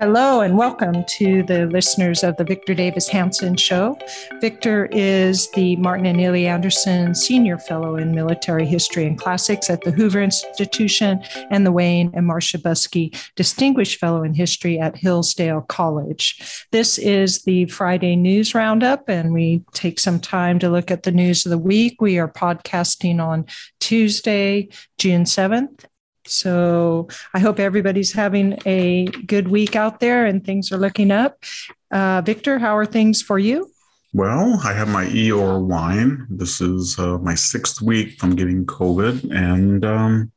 Hello 0.00 0.42
and 0.42 0.56
welcome 0.56 1.02
to 1.08 1.42
the 1.42 1.66
listeners 1.66 2.22
of 2.22 2.36
the 2.36 2.44
Victor 2.44 2.72
Davis 2.72 3.08
Hanson 3.08 3.56
Show. 3.56 3.98
Victor 4.40 4.86
is 4.92 5.50
the 5.50 5.74
Martin 5.74 6.06
and 6.06 6.20
Illie 6.20 6.46
Anderson 6.46 7.16
Senior 7.16 7.58
Fellow 7.58 7.96
in 7.96 8.14
Military 8.14 8.64
History 8.64 9.08
and 9.08 9.18
Classics 9.18 9.68
at 9.68 9.80
the 9.80 9.90
Hoover 9.90 10.22
Institution 10.22 11.20
and 11.50 11.66
the 11.66 11.72
Wayne 11.72 12.12
and 12.14 12.28
Marcia 12.28 12.58
Buske 12.58 13.12
Distinguished 13.34 13.98
Fellow 13.98 14.22
in 14.22 14.34
History 14.34 14.78
at 14.78 14.96
Hillsdale 14.96 15.62
College. 15.62 16.66
This 16.70 16.98
is 16.98 17.42
the 17.42 17.66
Friday 17.66 18.14
News 18.14 18.54
Roundup, 18.54 19.08
and 19.08 19.32
we 19.32 19.64
take 19.72 19.98
some 19.98 20.20
time 20.20 20.60
to 20.60 20.70
look 20.70 20.92
at 20.92 21.02
the 21.02 21.10
news 21.10 21.44
of 21.44 21.50
the 21.50 21.58
week. 21.58 22.00
We 22.00 22.20
are 22.20 22.30
podcasting 22.30 23.18
on 23.20 23.46
Tuesday, 23.80 24.68
June 24.96 25.24
7th, 25.24 25.86
so 26.28 27.08
I 27.34 27.38
hope 27.38 27.58
everybody's 27.58 28.12
having 28.12 28.58
a 28.66 29.06
good 29.26 29.48
week 29.48 29.76
out 29.76 30.00
there 30.00 30.26
and 30.26 30.44
things 30.44 30.72
are 30.72 30.78
looking 30.78 31.10
up. 31.10 31.42
Uh, 31.90 32.22
Victor, 32.24 32.58
how 32.58 32.76
are 32.76 32.86
things 32.86 33.22
for 33.22 33.38
you? 33.38 33.70
Well, 34.14 34.60
I 34.64 34.72
have 34.72 34.88
my 34.88 35.04
Eeyore 35.04 35.64
wine. 35.66 36.26
This 36.30 36.60
is 36.60 36.98
uh, 36.98 37.18
my 37.18 37.34
sixth 37.34 37.82
week 37.82 38.18
from 38.18 38.36
getting 38.36 38.64
COVID, 38.64 39.30
and 39.34 39.84
um, 39.84 40.32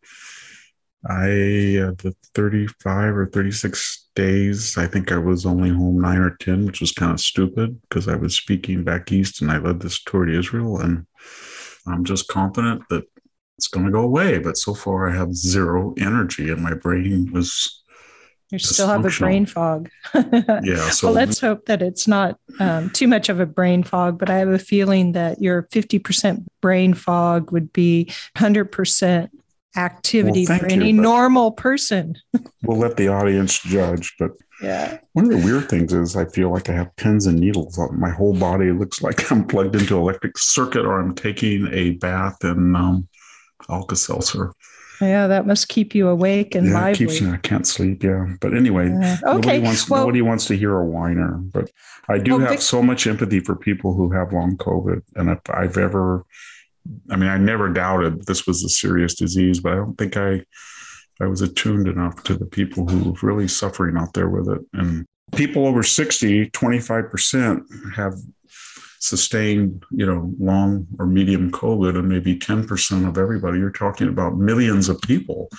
I 1.08 1.80
uh, 1.80 1.96
the 2.04 2.14
thirty-five 2.36 3.16
or 3.16 3.28
thirty-six 3.28 4.10
days. 4.14 4.78
I 4.78 4.88
think 4.88 5.12
I 5.12 5.18
was 5.18 5.46
only 5.46 5.70
home 5.70 6.02
nine 6.02 6.20
or 6.20 6.36
ten, 6.36 6.66
which 6.66 6.82
was 6.82 6.92
kind 6.92 7.14
of 7.14 7.22
stupid 7.22 7.82
because 7.84 8.10
I 8.10 8.16
was 8.16 8.36
speaking 8.36 8.84
back 8.84 9.10
east 9.10 9.42
and 9.42 9.50
I 9.50 9.58
led 9.58 9.80
this 9.80 10.04
tour 10.04 10.26
to 10.26 10.38
Israel, 10.38 10.80
and 10.80 11.08
I'm 11.88 12.04
just 12.04 12.28
confident 12.28 12.84
that 12.90 13.06
it's 13.62 13.68
going 13.68 13.86
to 13.86 13.92
go 13.92 14.02
away. 14.02 14.40
But 14.40 14.58
so 14.58 14.74
far, 14.74 15.08
I 15.08 15.16
have 15.16 15.36
zero 15.36 15.94
energy, 16.00 16.50
and 16.50 16.64
my 16.64 16.74
brain 16.74 17.32
was. 17.32 17.84
You 18.50 18.58
still 18.58 18.88
have 18.88 19.06
a 19.06 19.10
brain 19.10 19.46
fog. 19.46 19.90
yeah. 20.64 20.90
So 20.90 21.08
well, 21.08 21.14
let's 21.14 21.40
hope 21.40 21.68
that 21.68 21.82
it's 21.82 22.06
not 22.06 22.38
um, 22.60 22.90
too 22.90 23.08
much 23.08 23.30
of 23.30 23.40
a 23.40 23.46
brain 23.46 23.84
fog. 23.84 24.18
But 24.18 24.30
I 24.30 24.40
have 24.40 24.50
a 24.50 24.60
feeling 24.60 25.12
that 25.12 25.42
your 25.42 25.68
fifty 25.72 26.00
percent 26.00 26.52
brain 26.60 26.96
fog 26.96 27.52
would 27.52 27.72
be 27.72 28.12
hundred 28.36 28.72
percent 28.72 29.30
activity 29.78 30.46
well, 30.50 30.60
for 30.60 30.66
any 30.66 30.88
you, 30.88 31.02
normal 31.02 31.52
person. 31.52 32.18
we'll 32.64 32.80
let 32.80 32.98
the 32.98 33.08
audience 33.08 33.60
judge, 33.60 34.16
but 34.20 34.32
yeah. 34.62 35.00
One 35.14 35.26
of 35.26 35.32
the 35.32 35.46
weird 35.46 35.70
things 35.70 35.92
is 35.92 36.16
I 36.16 36.26
feel 36.26 36.52
like 36.52 36.70
I 36.70 36.74
have 36.74 36.96
pins 36.96 37.26
and 37.26 37.40
needles. 37.40 37.78
On 37.80 38.00
my 38.00 38.12
whole 38.12 38.34
body 38.34 38.72
looks 38.72 39.02
like 39.02 39.32
I'm 39.32 39.46
plugged 39.46 39.76
into 39.76 39.98
electric 39.98 40.38
circuit 40.38 40.86
or 40.86 41.00
I'm 41.00 41.16
taking 41.16 41.68
a 41.72 41.92
bath 41.92 42.44
in 42.44 42.76
um, 42.76 43.08
Alka 43.70 43.96
Seltzer. 43.96 44.54
Yeah, 45.02 45.28
that 45.28 45.48
must 45.48 45.68
keep 45.68 45.96
you 45.96 46.10
awake 46.10 46.54
and 46.54 46.68
yeah, 46.68 46.74
lively. 46.74 47.08
keeps 47.08 47.22
me. 47.22 47.32
I 47.32 47.38
can't 47.38 47.66
sleep. 47.66 48.04
Yeah, 48.04 48.36
but 48.40 48.56
anyway, 48.56 48.86
okay. 48.90 49.20
nobody 49.24 49.60
wants 49.60 49.90
well, 49.90 50.02
nobody 50.02 50.22
wants 50.22 50.46
to 50.46 50.56
hear 50.56 50.76
a 50.78 50.86
whiner. 50.86 51.38
But 51.38 51.72
I 52.08 52.20
do 52.20 52.32
well, 52.32 52.42
have 52.42 52.50
Vic- 52.52 52.62
so 52.62 52.84
much 52.84 53.08
empathy 53.08 53.40
for 53.40 53.56
people 53.56 53.94
who 53.94 54.12
have 54.12 54.32
long 54.32 54.58
COVID, 54.58 55.02
and 55.16 55.30
if 55.30 55.40
I've 55.50 55.78
ever, 55.78 56.24
I 57.10 57.16
mean, 57.16 57.30
I 57.30 57.38
never 57.38 57.70
doubted 57.70 58.28
this 58.28 58.46
was 58.46 58.64
a 58.64 58.70
serious 58.70 59.16
disease, 59.16 59.60
but 59.60 59.74
I 59.74 59.78
don't 59.78 59.98
think 59.98 60.18
I, 60.18 60.44
I 61.20 61.26
was 61.26 61.42
attuned 61.42 61.88
enough 61.88 62.22
to 62.24 62.36
the 62.36 62.46
people 62.46 62.88
who 62.88 63.12
are 63.12 63.28
really 63.28 63.48
suffering 63.48 63.98
out 63.98 64.14
there 64.14 64.30
with 64.30 64.50
it, 64.50 64.62
and 64.74 65.06
people 65.36 65.66
over 65.66 65.82
60, 65.82 66.52
25 66.52 67.10
percent 67.10 67.64
have 67.96 68.14
sustained, 69.02 69.84
you 69.92 70.06
know, 70.06 70.32
long 70.40 70.88
or 71.00 71.06
medium 71.06 71.52
COVID 71.52 71.98
and 71.98 72.08
maybe 72.08 72.38
10% 72.38 73.08
of 73.08 73.18
everybody, 73.18 73.58
you're 73.58 73.72
talking 73.72 74.08
about 74.08 74.38
millions 74.38 74.90
of 74.90 75.02
people. 75.02 75.50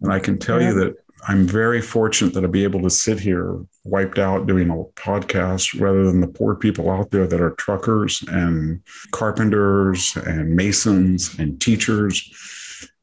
And 0.00 0.12
I 0.12 0.20
can 0.20 0.38
tell 0.38 0.60
yeah. 0.60 0.68
you 0.68 0.74
that 0.80 0.94
I'm 1.28 1.46
very 1.46 1.82
fortunate 1.82 2.32
that 2.34 2.44
I'll 2.44 2.50
be 2.50 2.62
able 2.62 2.82
to 2.82 2.90
sit 2.90 3.18
here 3.18 3.58
wiped 3.84 4.18
out 4.18 4.46
doing 4.46 4.70
a 4.70 5.00
podcast 5.00 5.80
rather 5.80 6.04
than 6.04 6.20
the 6.20 6.28
poor 6.28 6.54
people 6.54 6.88
out 6.88 7.10
there 7.10 7.26
that 7.26 7.40
are 7.40 7.50
truckers 7.52 8.22
and 8.28 8.80
carpenters 9.10 10.14
and 10.24 10.54
masons 10.54 11.36
and 11.38 11.60
teachers. 11.60 12.30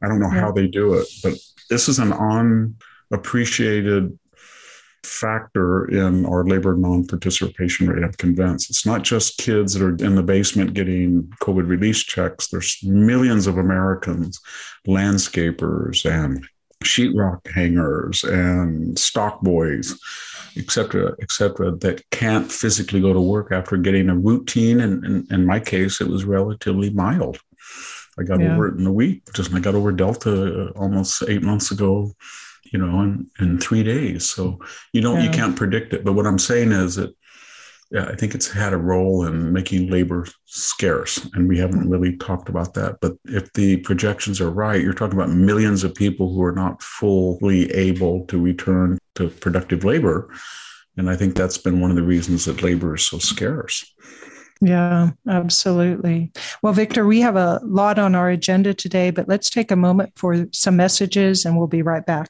I 0.01 0.07
don't 0.07 0.19
know 0.19 0.31
yeah. 0.31 0.39
how 0.39 0.51
they 0.53 0.67
do 0.67 0.93
it, 0.93 1.07
but 1.21 1.33
this 1.69 1.89
is 1.89 1.99
an 1.99 2.13
unappreciated 3.11 4.17
factor 5.03 5.85
in 5.85 6.25
our 6.25 6.43
labor 6.45 6.75
non-participation 6.75 7.89
rate. 7.89 8.03
I'm 8.03 8.13
convinced 8.13 8.69
it's 8.69 8.85
not 8.85 9.03
just 9.03 9.37
kids 9.37 9.73
that 9.73 9.83
are 9.83 10.05
in 10.05 10.15
the 10.15 10.23
basement 10.23 10.73
getting 10.73 11.23
COVID 11.41 11.67
release 11.67 12.03
checks. 12.03 12.47
There's 12.47 12.79
millions 12.83 13.47
of 13.47 13.57
Americans, 13.57 14.39
landscapers 14.87 16.09
and 16.09 16.45
sheetrock 16.83 17.47
hangers 17.47 18.23
and 18.23 18.97
stock 18.99 19.41
boys, 19.41 19.97
et 20.57 20.69
cetera, 20.69 21.15
et 21.21 21.31
cetera, 21.31 21.71
that 21.77 22.03
can't 22.11 22.51
physically 22.51 22.99
go 22.99 23.13
to 23.13 23.21
work 23.21 23.51
after 23.51 23.77
getting 23.77 24.09
a 24.09 24.15
routine. 24.15 24.81
And, 24.81 25.03
and 25.05 25.31
in 25.31 25.45
my 25.45 25.59
case, 25.59 26.01
it 26.01 26.07
was 26.07 26.25
relatively 26.25 26.89
mild. 26.89 27.39
I 28.19 28.23
got 28.23 28.41
yeah. 28.41 28.53
over 28.53 28.67
it 28.67 28.77
in 28.77 28.85
a 28.85 28.91
week. 28.91 29.23
Just 29.33 29.53
I 29.53 29.59
got 29.59 29.75
over 29.75 29.91
Delta 29.91 30.71
almost 30.75 31.23
eight 31.27 31.41
months 31.41 31.71
ago 31.71 32.11
you 32.73 32.79
know, 32.79 33.01
in, 33.01 33.29
in 33.39 33.59
three 33.59 33.83
days. 33.83 34.25
So 34.25 34.59
you 34.91 35.01
don't, 35.01 35.19
yeah. 35.19 35.25
you 35.25 35.29
can't 35.29 35.55
predict 35.55 35.93
it. 35.93 36.03
But 36.03 36.13
what 36.13 36.25
I'm 36.25 36.39
saying 36.39 36.71
is 36.71 36.95
that, 36.95 37.15
yeah, 37.91 38.05
I 38.05 38.15
think 38.15 38.33
it's 38.33 38.49
had 38.49 38.73
a 38.73 38.77
role 38.77 39.27
in 39.27 39.53
making 39.53 39.91
labor 39.91 40.25
scarce. 40.45 41.29
And 41.35 41.47
we 41.47 41.59
haven't 41.59 41.87
really 41.87 42.17
talked 42.17 42.49
about 42.49 42.73
that. 42.73 42.97
But 42.99 43.13
if 43.25 43.53
the 43.53 43.77
projections 43.77 44.41
are 44.41 44.49
right, 44.49 44.81
you're 44.81 44.93
talking 44.93 45.17
about 45.17 45.29
millions 45.29 45.83
of 45.83 45.93
people 45.93 46.33
who 46.33 46.41
are 46.41 46.51
not 46.51 46.81
fully 46.81 47.71
able 47.71 48.25
to 48.25 48.41
return 48.41 48.97
to 49.15 49.29
productive 49.29 49.83
labor. 49.83 50.33
And 50.97 51.11
I 51.11 51.15
think 51.15 51.35
that's 51.35 51.59
been 51.59 51.79
one 51.79 51.91
of 51.91 51.95
the 51.95 52.03
reasons 52.03 52.45
that 52.45 52.63
labor 52.63 52.95
is 52.95 53.05
so 53.05 53.19
scarce. 53.19 53.85
Yeah, 54.59 55.11
absolutely. 55.27 56.31
Well, 56.63 56.73
Victor, 56.73 57.05
we 57.05 57.19
have 57.21 57.35
a 57.35 57.59
lot 57.63 57.99
on 57.99 58.15
our 58.15 58.29
agenda 58.29 58.73
today, 58.73 59.11
but 59.11 59.27
let's 59.27 59.49
take 59.49 59.69
a 59.69 59.75
moment 59.75 60.13
for 60.15 60.47
some 60.51 60.77
messages 60.77 61.45
and 61.45 61.57
we'll 61.57 61.67
be 61.67 61.81
right 61.83 62.05
back. 62.05 62.29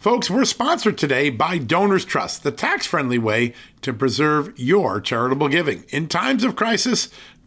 Folks, 0.00 0.30
we're 0.30 0.46
sponsored 0.46 0.96
today 0.96 1.28
by 1.28 1.58
Donors 1.58 2.06
Trust, 2.06 2.42
the 2.42 2.50
tax 2.50 2.86
friendly 2.86 3.18
way 3.18 3.52
to 3.82 3.92
preserve 3.92 4.58
your 4.58 4.98
charitable 4.98 5.48
giving. 5.48 5.84
In 5.90 6.08
times 6.08 6.42
of 6.42 6.56
crisis, 6.56 7.10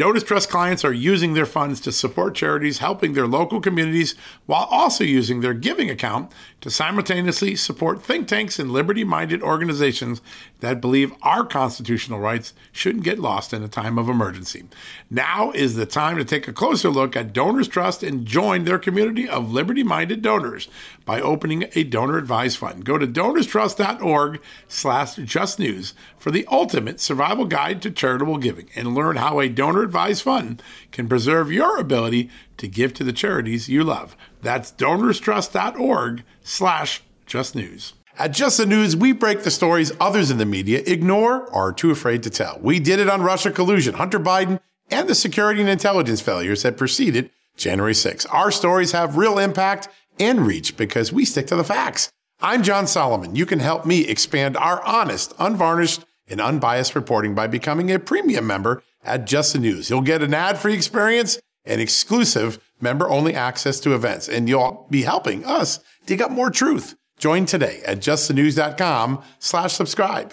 Donors 0.00 0.24
Trust 0.24 0.48
clients 0.48 0.82
are 0.82 0.94
using 0.94 1.34
their 1.34 1.44
funds 1.44 1.78
to 1.82 1.92
support 1.92 2.34
charities 2.34 2.78
helping 2.78 3.12
their 3.12 3.26
local 3.26 3.60
communities 3.60 4.14
while 4.46 4.66
also 4.70 5.04
using 5.04 5.42
their 5.42 5.52
giving 5.52 5.90
account 5.90 6.32
to 6.62 6.70
simultaneously 6.70 7.54
support 7.54 8.02
think 8.02 8.26
tanks 8.26 8.58
and 8.58 8.70
liberty 8.70 9.04
minded 9.04 9.42
organizations 9.42 10.22
that 10.60 10.80
believe 10.80 11.12
our 11.20 11.44
constitutional 11.44 12.18
rights 12.18 12.54
shouldn't 12.72 13.04
get 13.04 13.18
lost 13.18 13.52
in 13.52 13.62
a 13.62 13.68
time 13.68 13.98
of 13.98 14.08
emergency. 14.08 14.64
Now 15.10 15.50
is 15.50 15.74
the 15.74 15.84
time 15.84 16.16
to 16.16 16.24
take 16.24 16.48
a 16.48 16.52
closer 16.52 16.88
look 16.88 17.14
at 17.14 17.34
Donors 17.34 17.68
Trust 17.68 18.02
and 18.02 18.24
join 18.24 18.64
their 18.64 18.78
community 18.78 19.28
of 19.28 19.52
liberty 19.52 19.82
minded 19.82 20.22
donors 20.22 20.68
by 21.04 21.20
opening 21.20 21.66
a 21.74 21.84
donor 21.84 22.16
advised 22.16 22.56
fund. 22.56 22.86
Go 22.86 22.96
to 22.96 23.06
donorstrust.org 23.06 24.40
slash 24.66 25.16
justnews 25.16 25.92
for 26.16 26.30
the 26.30 26.46
ultimate 26.50 27.00
survival 27.00 27.44
guide 27.44 27.82
to 27.82 27.90
charitable 27.90 28.38
giving 28.38 28.70
and 28.74 28.94
learn 28.94 29.16
how 29.16 29.40
a 29.40 29.48
donor 29.48 29.89
advised 29.90 30.22
fund 30.22 30.62
can 30.92 31.08
preserve 31.08 31.50
your 31.50 31.76
ability 31.78 32.30
to 32.58 32.68
give 32.68 32.94
to 32.94 33.02
the 33.02 33.12
charities 33.12 33.68
you 33.68 33.82
love. 33.82 34.16
That's 34.40 34.70
donorstrust.org 34.70 36.22
slash 36.44 37.02
justnews. 37.26 37.94
At 38.16 38.32
Just 38.32 38.58
the 38.58 38.66
News, 38.66 38.94
we 38.94 39.10
break 39.10 39.42
the 39.42 39.50
stories 39.50 39.90
others 39.98 40.30
in 40.30 40.38
the 40.38 40.46
media 40.46 40.84
ignore 40.86 41.46
or 41.48 41.70
are 41.70 41.72
too 41.72 41.90
afraid 41.90 42.22
to 42.22 42.30
tell. 42.30 42.60
We 42.62 42.78
did 42.78 43.00
it 43.00 43.08
on 43.08 43.22
Russia 43.22 43.50
collusion, 43.50 43.94
Hunter 43.94 44.20
Biden, 44.20 44.60
and 44.90 45.08
the 45.08 45.14
security 45.16 45.60
and 45.60 45.68
intelligence 45.68 46.20
failures 46.20 46.62
that 46.62 46.76
preceded 46.76 47.30
January 47.56 47.94
6. 47.94 48.26
Our 48.26 48.52
stories 48.52 48.92
have 48.92 49.16
real 49.16 49.40
impact 49.40 49.88
and 50.20 50.46
reach 50.46 50.76
because 50.76 51.12
we 51.12 51.24
stick 51.24 51.48
to 51.48 51.56
the 51.56 51.64
facts. 51.64 52.12
I'm 52.40 52.62
John 52.62 52.86
Solomon. 52.86 53.34
You 53.34 53.44
can 53.44 53.58
help 53.58 53.84
me 53.84 54.06
expand 54.06 54.56
our 54.56 54.84
honest, 54.84 55.34
unvarnished, 55.40 56.04
and 56.28 56.40
unbiased 56.40 56.94
reporting 56.94 57.34
by 57.34 57.48
becoming 57.48 57.90
a 57.90 57.98
premium 57.98 58.46
member 58.46 58.82
at 59.04 59.26
Just 59.26 59.52
the 59.52 59.58
News. 59.58 59.90
You'll 59.90 60.00
get 60.02 60.22
an 60.22 60.34
ad-free 60.34 60.74
experience 60.74 61.40
and 61.64 61.80
exclusive 61.80 62.58
member-only 62.80 63.34
access 63.34 63.80
to 63.80 63.94
events, 63.94 64.28
and 64.28 64.48
you'll 64.48 64.86
be 64.90 65.02
helping 65.02 65.44
us 65.44 65.80
dig 66.06 66.22
up 66.22 66.30
more 66.30 66.50
truth. 66.50 66.96
Join 67.18 67.44
today 67.44 67.82
at 67.86 67.98
justthenews.com 67.98 69.22
slash 69.38 69.74
subscribe. 69.74 70.32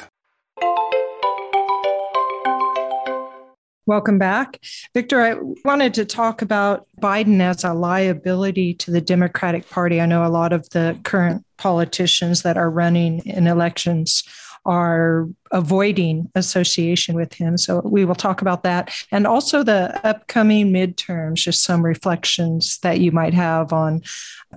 Welcome 3.86 4.18
back. 4.18 4.60
Victor, 4.94 5.22
I 5.22 5.36
wanted 5.64 5.94
to 5.94 6.04
talk 6.04 6.42
about 6.42 6.88
Biden 7.02 7.40
as 7.40 7.64
a 7.64 7.74
liability 7.74 8.74
to 8.76 8.92
the 8.92 9.00
Democratic 9.00 9.70
Party. 9.70 10.02
I 10.02 10.06
know 10.06 10.26
a 10.26 10.28
lot 10.28 10.52
of 10.52 10.70
the 10.72 11.00
current 11.04 11.46
politicians 11.58 12.42
that 12.42 12.58
are 12.58 12.70
running 12.70 13.20
in 13.20 13.48
elections 13.48 14.26
are 14.68 15.28
avoiding 15.52 16.30
association 16.36 17.16
with 17.16 17.34
him. 17.34 17.58
So 17.58 17.82
we 17.84 18.06
will 18.06 18.16
talk 18.16 18.42
about 18.42 18.64
that. 18.64 18.92
And 19.12 19.26
also 19.26 19.64
the 19.64 20.00
upcoming 20.06 20.72
midterms, 20.72 21.36
just 21.36 21.64
some 21.64 21.84
reflections 21.84 22.78
that 22.80 23.00
you 23.00 23.12
might 23.12 23.34
have 23.34 23.72
on 23.72 24.02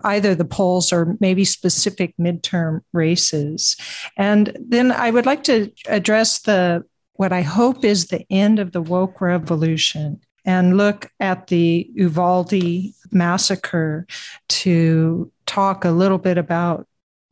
either 0.04 0.34
the 0.34 0.44
polls 0.44 0.92
or 0.92 1.16
maybe 1.20 1.44
specific 1.44 2.14
midterm 2.18 2.80
races. 2.92 3.76
And 4.16 4.56
then 4.60 4.90
I 4.92 5.10
would 5.10 5.26
like 5.26 5.44
to 5.44 5.70
address 5.86 6.40
the 6.40 6.84
what 7.14 7.32
I 7.32 7.42
hope 7.42 7.84
is 7.84 8.06
the 8.06 8.24
end 8.30 8.58
of 8.58 8.72
the 8.72 8.80
woke 8.80 9.20
revolution 9.20 10.20
and 10.44 10.78
look 10.78 11.10
at 11.20 11.48
the 11.48 11.90
Uvalde 11.94 12.94
massacre 13.12 14.06
to 14.48 15.30
talk 15.44 15.84
a 15.84 15.90
little 15.90 16.18
bit 16.18 16.38
about 16.38 16.86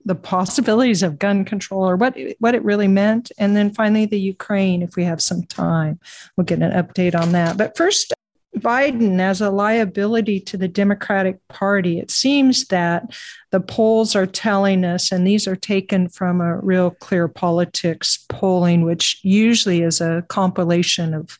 the 0.08 0.14
possibilities 0.14 1.02
of 1.02 1.18
gun 1.18 1.44
control 1.44 1.88
or 1.88 1.94
what 1.94 2.16
what 2.38 2.54
it 2.54 2.64
really 2.64 2.88
meant 2.88 3.30
and 3.38 3.54
then 3.54 3.72
finally 3.72 4.06
the 4.06 4.18
Ukraine 4.18 4.80
if 4.80 4.96
we 4.96 5.04
have 5.04 5.20
some 5.20 5.42
time 5.44 6.00
we'll 6.36 6.46
get 6.46 6.62
an 6.62 6.72
update 6.72 7.14
on 7.14 7.32
that 7.32 7.58
but 7.58 7.76
first 7.76 8.14
Biden 8.56 9.20
as 9.20 9.40
a 9.40 9.50
liability 9.50 10.40
to 10.40 10.56
the 10.56 10.68
Democratic 10.68 11.46
Party. 11.48 11.98
It 11.98 12.10
seems 12.10 12.66
that 12.68 13.14
the 13.50 13.60
polls 13.60 14.16
are 14.16 14.26
telling 14.26 14.84
us, 14.84 15.12
and 15.12 15.26
these 15.26 15.46
are 15.46 15.56
taken 15.56 16.08
from 16.08 16.40
a 16.40 16.58
real 16.58 16.90
clear 16.90 17.28
politics 17.28 18.24
polling, 18.28 18.82
which 18.82 19.20
usually 19.22 19.82
is 19.82 20.00
a 20.00 20.24
compilation 20.28 21.14
of 21.14 21.38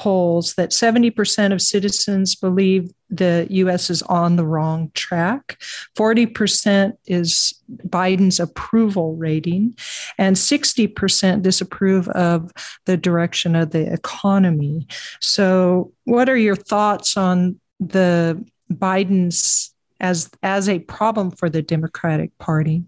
polls, 0.00 0.54
that 0.54 0.70
70% 0.70 1.52
of 1.52 1.60
citizens 1.60 2.34
believe 2.34 2.90
the 3.10 3.46
US 3.50 3.90
is 3.90 4.00
on 4.04 4.36
the 4.36 4.46
wrong 4.46 4.90
track. 4.94 5.62
40% 5.94 6.94
is 7.06 7.52
Biden's 7.86 8.40
approval 8.40 9.14
rating, 9.16 9.76
and 10.16 10.36
60% 10.36 11.42
disapprove 11.42 12.08
of 12.08 12.50
the 12.86 12.96
direction 12.96 13.54
of 13.54 13.72
the 13.72 13.92
economy. 13.92 14.86
So, 15.20 15.92
what 16.04 16.30
are 16.30 16.36
your 16.38 16.56
thoughts 16.56 17.18
on 17.18 17.60
the 17.78 18.42
Biden's 18.72 19.74
as 20.00 20.30
as 20.42 20.66
a 20.70 20.78
problem 20.78 21.30
for 21.30 21.50
the 21.50 21.60
Democratic 21.60 22.36
Party? 22.38 22.84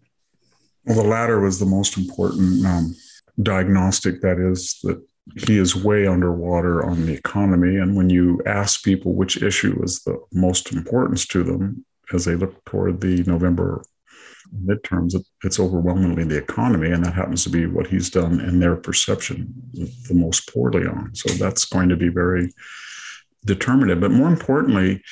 Well, 0.87 0.97
the 0.97 1.09
latter 1.09 1.41
was 1.41 1.59
the 1.59 1.67
most 1.67 1.99
important 1.99 2.64
um, 2.64 2.97
diagnostic. 3.43 4.23
That 4.23 4.38
is 4.38 4.79
that 4.85 5.05
he 5.47 5.59
is 5.59 5.77
way 5.77 6.07
underwater 6.07 6.85
on 6.85 7.07
the 7.07 7.15
economy. 7.15 7.77
And 7.77 7.97
when 7.97 8.11
you 8.11 8.41
ask 8.47 8.83
people 8.83 9.15
which 9.15 9.43
issue 9.43 9.81
is 9.83 10.03
the 10.03 10.19
most 10.33 10.73
importance 10.73 11.27
to 11.29 11.43
them 11.43 11.85
as 12.13 12.25
they 12.25 12.35
look 12.35 12.65
toward 12.65 13.01
the 13.01 13.23
November 13.25 13.85
midterms, 14.65 15.15
it's 15.45 15.61
overwhelmingly 15.61 16.25
the 16.25 16.37
economy. 16.37 16.91
And 16.91 17.05
that 17.05 17.15
happens 17.15 17.45
to 17.45 17.51
be 17.51 17.67
what 17.67 17.87
he's 17.87 18.11
done 18.11 18.41
in 18.41 18.59
their 18.61 18.77
perception 18.77 19.53
the 19.73 20.15
most 20.15 20.53
poorly 20.53 20.87
on. 20.87 21.15
So 21.15 21.33
that's 21.35 21.65
going 21.65 21.89
to 21.89 21.97
be 21.97 22.09
very 22.09 22.53
determinative. 23.45 24.01
But 24.01 24.11
more 24.11 24.29
importantly, 24.29 25.03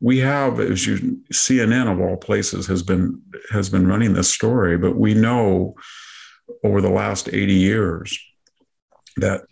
we 0.00 0.18
have, 0.18 0.60
as 0.60 0.86
you 0.86 1.20
CNN 1.32 1.90
of 1.90 2.00
all 2.00 2.16
places 2.16 2.66
has 2.68 2.82
been 2.82 3.20
has 3.50 3.68
been 3.68 3.86
running 3.86 4.12
this 4.12 4.32
story, 4.32 4.78
but 4.78 4.96
we 4.96 5.12
know 5.14 5.74
over 6.64 6.80
the 6.80 6.90
last 6.90 7.28
80 7.28 7.54
years 7.54 8.18
that 9.16 9.42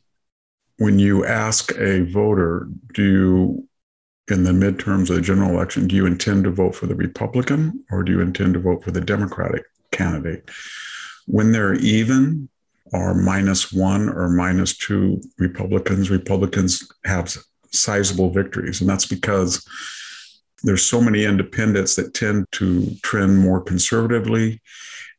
when 0.78 0.98
you 0.98 1.24
ask 1.24 1.72
a 1.78 2.04
voter, 2.04 2.68
do 2.92 3.02
you, 3.02 3.68
in 4.28 4.44
the 4.44 4.52
midterms 4.52 5.08
of 5.08 5.16
the 5.16 5.22
general 5.22 5.50
election, 5.50 5.86
do 5.86 5.96
you 5.96 6.06
intend 6.06 6.44
to 6.44 6.50
vote 6.50 6.74
for 6.74 6.86
the 6.86 6.94
Republican 6.94 7.84
or 7.90 8.02
do 8.02 8.12
you 8.12 8.20
intend 8.20 8.54
to 8.54 8.60
vote 8.60 8.84
for 8.84 8.90
the 8.90 9.00
Democratic 9.00 9.64
candidate? 9.92 10.50
When 11.26 11.52
they're 11.52 11.74
even 11.74 12.48
or 12.92 13.14
minus 13.14 13.72
one 13.72 14.08
or 14.08 14.28
minus 14.28 14.76
two 14.76 15.20
Republicans, 15.38 16.10
Republicans 16.10 16.86
have 17.04 17.34
sizable 17.72 18.30
victories. 18.30 18.80
And 18.80 18.88
that's 18.88 19.06
because 19.06 19.66
there's 20.62 20.84
so 20.84 21.00
many 21.00 21.24
independents 21.24 21.96
that 21.96 22.14
tend 22.14 22.46
to 22.52 22.90
trend 23.02 23.38
more 23.38 23.60
conservatively 23.60 24.60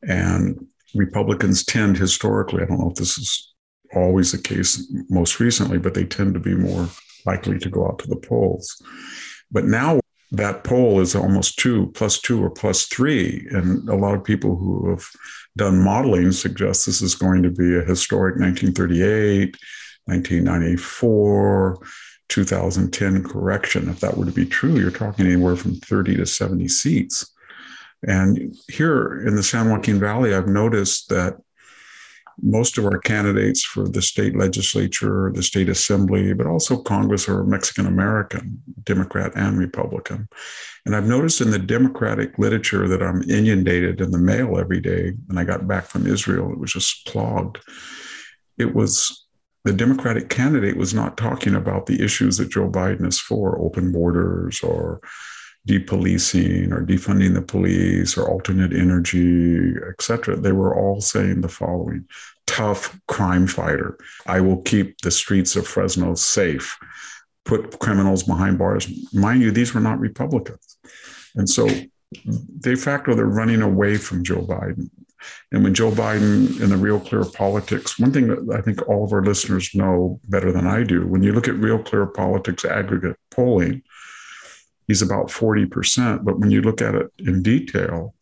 and 0.02 0.66
Republicans 0.94 1.64
tend 1.64 1.96
historically, 1.96 2.62
I 2.62 2.66
don't 2.66 2.80
know 2.80 2.90
if 2.90 2.96
this 2.96 3.18
is 3.18 3.54
always 3.94 4.32
the 4.32 4.38
case 4.38 4.92
most 5.08 5.40
recently, 5.40 5.78
but 5.78 5.94
they 5.94 6.04
tend 6.04 6.34
to 6.34 6.40
be 6.40 6.54
more 6.54 6.88
likely 7.26 7.58
to 7.58 7.68
go 7.68 7.86
out 7.86 7.98
to 8.00 8.08
the 8.08 8.16
polls. 8.16 8.82
But 9.50 9.64
now 9.64 10.00
that 10.32 10.64
poll 10.64 11.00
is 11.00 11.14
almost 11.14 11.58
two 11.58 11.90
plus 11.94 12.20
two 12.20 12.42
or 12.42 12.50
plus 12.50 12.86
three. 12.86 13.46
And 13.50 13.88
a 13.88 13.94
lot 13.94 14.14
of 14.14 14.24
people 14.24 14.56
who 14.56 14.90
have 14.90 15.04
done 15.56 15.82
modeling 15.82 16.32
suggest 16.32 16.86
this 16.86 17.00
is 17.00 17.14
going 17.14 17.42
to 17.42 17.50
be 17.50 17.76
a 17.76 17.84
historic 17.84 18.36
1938, 18.36 19.56
1994, 20.04 21.78
2010 22.28 23.24
correction. 23.24 23.88
If 23.88 24.00
that 24.00 24.16
were 24.16 24.26
to 24.26 24.32
be 24.32 24.44
true, 24.44 24.78
you're 24.78 24.90
talking 24.90 25.26
anywhere 25.26 25.56
from 25.56 25.76
30 25.76 26.16
to 26.16 26.26
70 26.26 26.68
seats. 26.68 27.32
And 28.06 28.54
here 28.68 29.26
in 29.26 29.34
the 29.34 29.42
San 29.42 29.70
Joaquin 29.70 29.98
Valley, 29.98 30.34
I've 30.34 30.46
noticed 30.46 31.08
that 31.08 31.36
most 32.42 32.78
of 32.78 32.84
our 32.84 32.98
candidates 32.98 33.64
for 33.64 33.88
the 33.88 34.02
state 34.02 34.36
legislature, 34.36 35.32
the 35.34 35.42
state 35.42 35.68
assembly, 35.68 36.32
but 36.32 36.46
also 36.46 36.80
Congress 36.82 37.28
are 37.28 37.44
Mexican 37.44 37.86
American, 37.86 38.62
Democrat 38.84 39.32
and 39.34 39.58
Republican. 39.58 40.28
And 40.86 40.94
I've 40.94 41.06
noticed 41.06 41.40
in 41.40 41.50
the 41.50 41.58
Democratic 41.58 42.38
literature 42.38 42.88
that 42.88 43.02
I'm 43.02 43.22
inundated 43.22 44.00
in 44.00 44.10
the 44.10 44.18
mail 44.18 44.58
every 44.58 44.80
day. 44.80 45.12
When 45.26 45.38
I 45.38 45.44
got 45.44 45.66
back 45.66 45.84
from 45.84 46.06
Israel, 46.06 46.52
it 46.52 46.58
was 46.58 46.72
just 46.72 47.04
clogged. 47.06 47.58
It 48.56 48.74
was 48.74 49.26
the 49.64 49.72
Democratic 49.72 50.28
candidate 50.28 50.76
was 50.76 50.94
not 50.94 51.16
talking 51.16 51.54
about 51.54 51.86
the 51.86 52.02
issues 52.02 52.38
that 52.38 52.50
Joe 52.50 52.70
Biden 52.70 53.06
is 53.06 53.18
for, 53.18 53.58
open 53.58 53.92
borders 53.92 54.60
or 54.62 55.00
depolicing 55.68 56.72
or 56.72 56.82
defunding 56.84 57.34
the 57.34 57.42
police 57.42 58.16
or 58.16 58.28
alternate 58.28 58.72
energy, 58.72 59.74
et 59.88 60.00
cetera, 60.00 60.34
they 60.34 60.52
were 60.52 60.74
all 60.74 61.00
saying 61.00 61.42
the 61.42 61.48
following 61.48 62.06
tough 62.46 62.98
crime 63.06 63.46
fighter. 63.46 63.98
I 64.26 64.40
will 64.40 64.62
keep 64.62 64.98
the 65.02 65.10
streets 65.10 65.54
of 65.56 65.66
Fresno 65.66 66.14
safe, 66.14 66.78
put 67.44 67.78
criminals 67.78 68.22
behind 68.22 68.58
bars. 68.58 68.88
Mind 69.12 69.42
you, 69.42 69.50
these 69.50 69.74
were 69.74 69.80
not 69.80 70.00
Republicans. 70.00 70.78
And 71.36 71.48
so 71.48 71.68
de 72.60 72.74
facto, 72.74 73.14
they're 73.14 73.26
running 73.26 73.60
away 73.60 73.98
from 73.98 74.24
Joe 74.24 74.40
Biden. 74.40 74.88
And 75.52 75.62
when 75.64 75.74
Joe 75.74 75.90
Biden 75.90 76.60
in 76.62 76.70
the 76.70 76.76
Real 76.76 77.00
Clear 77.00 77.24
Politics, 77.24 77.98
one 77.98 78.12
thing 78.12 78.28
that 78.28 78.56
I 78.56 78.62
think 78.62 78.88
all 78.88 79.04
of 79.04 79.12
our 79.12 79.22
listeners 79.22 79.74
know 79.74 80.20
better 80.24 80.50
than 80.52 80.66
I 80.66 80.84
do, 80.84 81.06
when 81.06 81.22
you 81.22 81.32
look 81.32 81.48
at 81.48 81.56
Real 81.56 81.82
Clear 81.82 82.06
Politics 82.06 82.64
aggregate 82.64 83.16
polling, 83.30 83.82
he's 84.88 85.02
about 85.02 85.28
40%. 85.28 86.24
But 86.24 86.40
when 86.40 86.50
you 86.50 86.62
look 86.62 86.82
at 86.82 86.96
it 86.96 87.12
in 87.18 87.42
detail, 87.42 88.14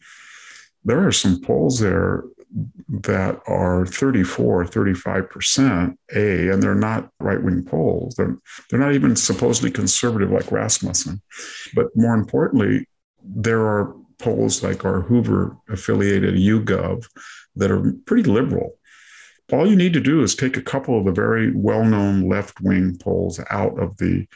there 0.84 1.06
are 1.06 1.12
some 1.12 1.40
polls 1.40 1.80
there 1.80 2.24
that 2.88 3.40
are 3.46 3.86
34, 3.86 4.66
35% 4.66 5.96
A, 6.14 6.48
and 6.48 6.62
they're 6.62 6.74
not 6.74 7.10
right 7.20 7.42
wing 7.42 7.64
polls. 7.64 8.14
They're, 8.16 8.36
they're 8.70 8.80
not 8.80 8.94
even 8.94 9.16
supposedly 9.16 9.70
conservative 9.70 10.30
like 10.30 10.52
Rasmussen. 10.52 11.22
But 11.74 11.88
more 11.96 12.14
importantly, 12.14 12.86
there 13.22 13.60
are 13.60 13.94
polls 14.18 14.62
like 14.62 14.84
our 14.84 15.00
Hoover 15.00 15.56
affiliated 15.68 16.34
YouGov 16.34 17.06
that 17.56 17.70
are 17.70 17.92
pretty 18.06 18.28
liberal. 18.28 18.78
All 19.52 19.68
you 19.68 19.76
need 19.76 19.92
to 19.92 20.00
do 20.00 20.22
is 20.22 20.34
take 20.34 20.56
a 20.56 20.62
couple 20.62 20.98
of 20.98 21.04
the 21.04 21.12
very 21.12 21.52
well 21.54 21.84
known 21.84 22.28
left 22.28 22.60
wing 22.60 22.96
polls 22.98 23.40
out 23.50 23.78
of 23.78 23.96
the 23.98 24.26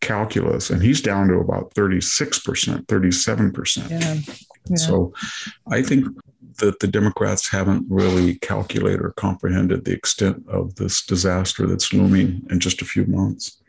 calculus, 0.00 0.70
and 0.70 0.82
he's 0.82 1.00
down 1.00 1.28
to 1.28 1.34
about 1.34 1.74
36%, 1.74 2.86
37%. 2.86 3.90
Yeah. 3.90 4.34
Yeah. 4.68 4.76
So 4.76 5.12
I 5.70 5.82
think 5.82 6.06
that 6.58 6.80
the 6.80 6.86
Democrats 6.86 7.48
haven't 7.48 7.86
really 7.88 8.36
calculated 8.36 9.00
or 9.00 9.12
comprehended 9.12 9.84
the 9.84 9.92
extent 9.92 10.44
of 10.48 10.74
this 10.76 11.04
disaster 11.04 11.66
that's 11.66 11.92
looming 11.92 12.46
in 12.50 12.60
just 12.60 12.82
a 12.82 12.84
few 12.84 13.06
months. 13.06 13.60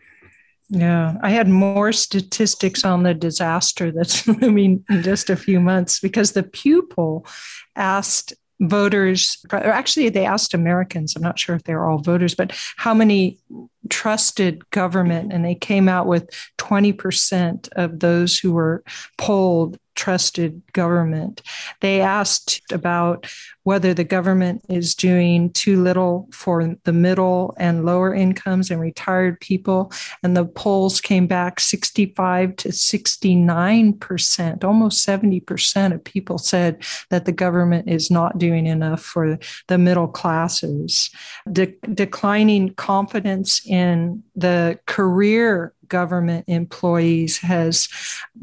Yeah, 0.69 1.17
I 1.21 1.31
had 1.31 1.49
more 1.49 1.91
statistics 1.91 2.85
on 2.85 3.03
the 3.03 3.13
disaster 3.13 3.91
that's 3.91 4.25
looming 4.41 4.85
in 4.89 5.03
just 5.03 5.29
a 5.29 5.35
few 5.35 5.59
months 5.59 5.99
because 5.99 6.31
the 6.31 6.43
Pew 6.43 6.83
poll 6.83 7.25
asked 7.75 8.33
voters, 8.61 9.43
or 9.51 9.57
actually, 9.59 10.09
they 10.09 10.25
asked 10.25 10.53
Americans, 10.53 11.15
I'm 11.15 11.21
not 11.21 11.39
sure 11.39 11.55
if 11.55 11.63
they 11.63 11.73
were 11.73 11.89
all 11.89 11.97
voters, 11.97 12.35
but 12.35 12.51
how 12.77 12.93
many 12.93 13.39
trusted 13.89 14.69
government, 14.69 15.33
and 15.33 15.43
they 15.43 15.55
came 15.55 15.89
out 15.89 16.05
with 16.07 16.29
20% 16.59 17.67
of 17.73 17.99
those 17.99 18.37
who 18.37 18.53
were 18.53 18.83
polled 19.17 19.77
trusted 19.95 20.61
government. 20.73 21.41
They 21.81 22.01
asked 22.01 22.61
about 22.71 23.27
whether 23.63 23.93
the 23.93 24.03
government 24.03 24.65
is 24.69 24.95
doing 24.95 25.51
too 25.51 25.81
little 25.83 26.27
for 26.31 26.75
the 26.83 26.93
middle 26.93 27.53
and 27.59 27.85
lower 27.85 28.13
incomes 28.13 28.71
and 28.71 28.81
retired 28.81 29.39
people. 29.39 29.91
And 30.23 30.35
the 30.35 30.45
polls 30.45 30.99
came 30.99 31.27
back 31.27 31.59
65 31.59 32.55
to 32.55 32.69
69%, 32.69 34.63
almost 34.63 35.07
70% 35.07 35.93
of 35.93 36.03
people 36.03 36.39
said 36.39 36.83
that 37.09 37.25
the 37.25 37.31
government 37.31 37.87
is 37.87 38.09
not 38.09 38.39
doing 38.39 38.65
enough 38.65 39.01
for 39.01 39.37
the 39.67 39.77
middle 39.77 40.07
classes. 40.07 41.11
De- 41.51 41.75
declining 41.93 42.73
confidence 42.73 43.61
in 43.65 44.23
the 44.35 44.79
career 44.87 45.73
government 45.91 46.45
employees 46.47 47.37
has 47.37 47.87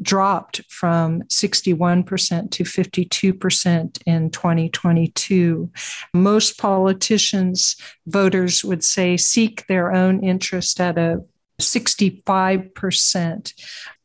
dropped 0.00 0.60
from 0.68 1.22
61% 1.22 2.50
to 2.52 2.62
52% 2.62 4.02
in 4.06 4.30
2022. 4.30 5.70
Most 6.14 6.58
politicians, 6.58 7.74
voters 8.06 8.62
would 8.62 8.84
say, 8.84 9.16
seek 9.16 9.66
their 9.66 9.92
own 9.92 10.22
interest 10.22 10.80
at 10.80 10.96
a 10.96 11.24
65% 11.60 13.52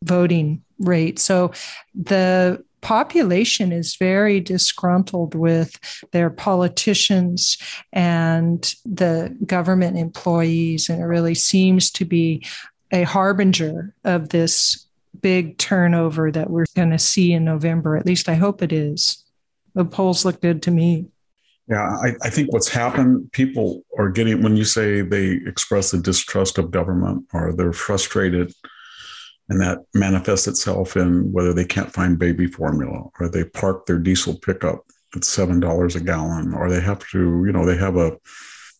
voting 0.03 0.63
rate. 0.79 1.19
So 1.19 1.51
the 1.93 2.63
population 2.83 3.71
is 3.71 3.95
very 3.95 4.39
disgruntled 4.41 5.33
with 5.35 5.79
their 6.11 6.29
politicians 6.29 7.57
and 7.91 8.75
the 8.85 9.35
government 9.45 9.97
employees, 9.97 10.89
and 10.89 11.01
it 11.01 11.05
really 11.05 11.35
seems 11.35 11.89
to 11.91 12.05
be 12.05 12.45
a 12.93 13.03
harbinger 13.03 13.93
of 14.05 14.29
this 14.29 14.87
big 15.19 15.57
turnover 15.57 16.31
that 16.31 16.49
we're 16.49 16.65
going 16.75 16.91
to 16.91 16.99
see 16.99 17.33
in 17.33 17.43
November. 17.43 17.97
At 17.97 18.05
least 18.05 18.29
I 18.29 18.35
hope 18.35 18.61
it 18.61 18.71
is. 18.71 19.23
The 19.73 19.83
polls 19.83 20.23
look 20.23 20.41
good 20.41 20.61
to 20.63 20.71
me. 20.71 21.07
Yeah, 21.67 21.81
I, 21.81 22.13
I, 22.21 22.29
think 22.29 22.51
what's 22.51 22.67
happened, 22.67 23.31
people 23.31 23.83
are 23.97 24.09
getting, 24.09 24.43
when 24.43 24.57
you 24.57 24.65
say 24.65 25.01
they 25.01 25.39
express 25.45 25.93
a 25.93 25.97
distrust 25.97 26.57
of 26.57 26.71
government 26.71 27.25
or 27.33 27.53
they're 27.53 27.71
frustrated, 27.73 28.53
and 29.49 29.61
that 29.61 29.79
manifests 29.93 30.47
itself 30.47 30.97
in 30.97 31.31
whether 31.31 31.53
they 31.53 31.65
can't 31.65 31.91
find 31.91 32.19
baby 32.19 32.47
formula 32.47 33.05
or 33.19 33.29
they 33.29 33.43
park 33.45 33.85
their 33.85 33.97
diesel 33.97 34.37
pickup 34.37 34.85
at 35.15 35.21
$7 35.21 35.95
a 35.95 35.99
gallon 36.01 36.53
or 36.53 36.69
they 36.69 36.81
have 36.81 36.99
to, 37.11 37.43
you 37.45 37.51
know, 37.51 37.65
they 37.65 37.77
have 37.77 37.97
a 37.97 38.17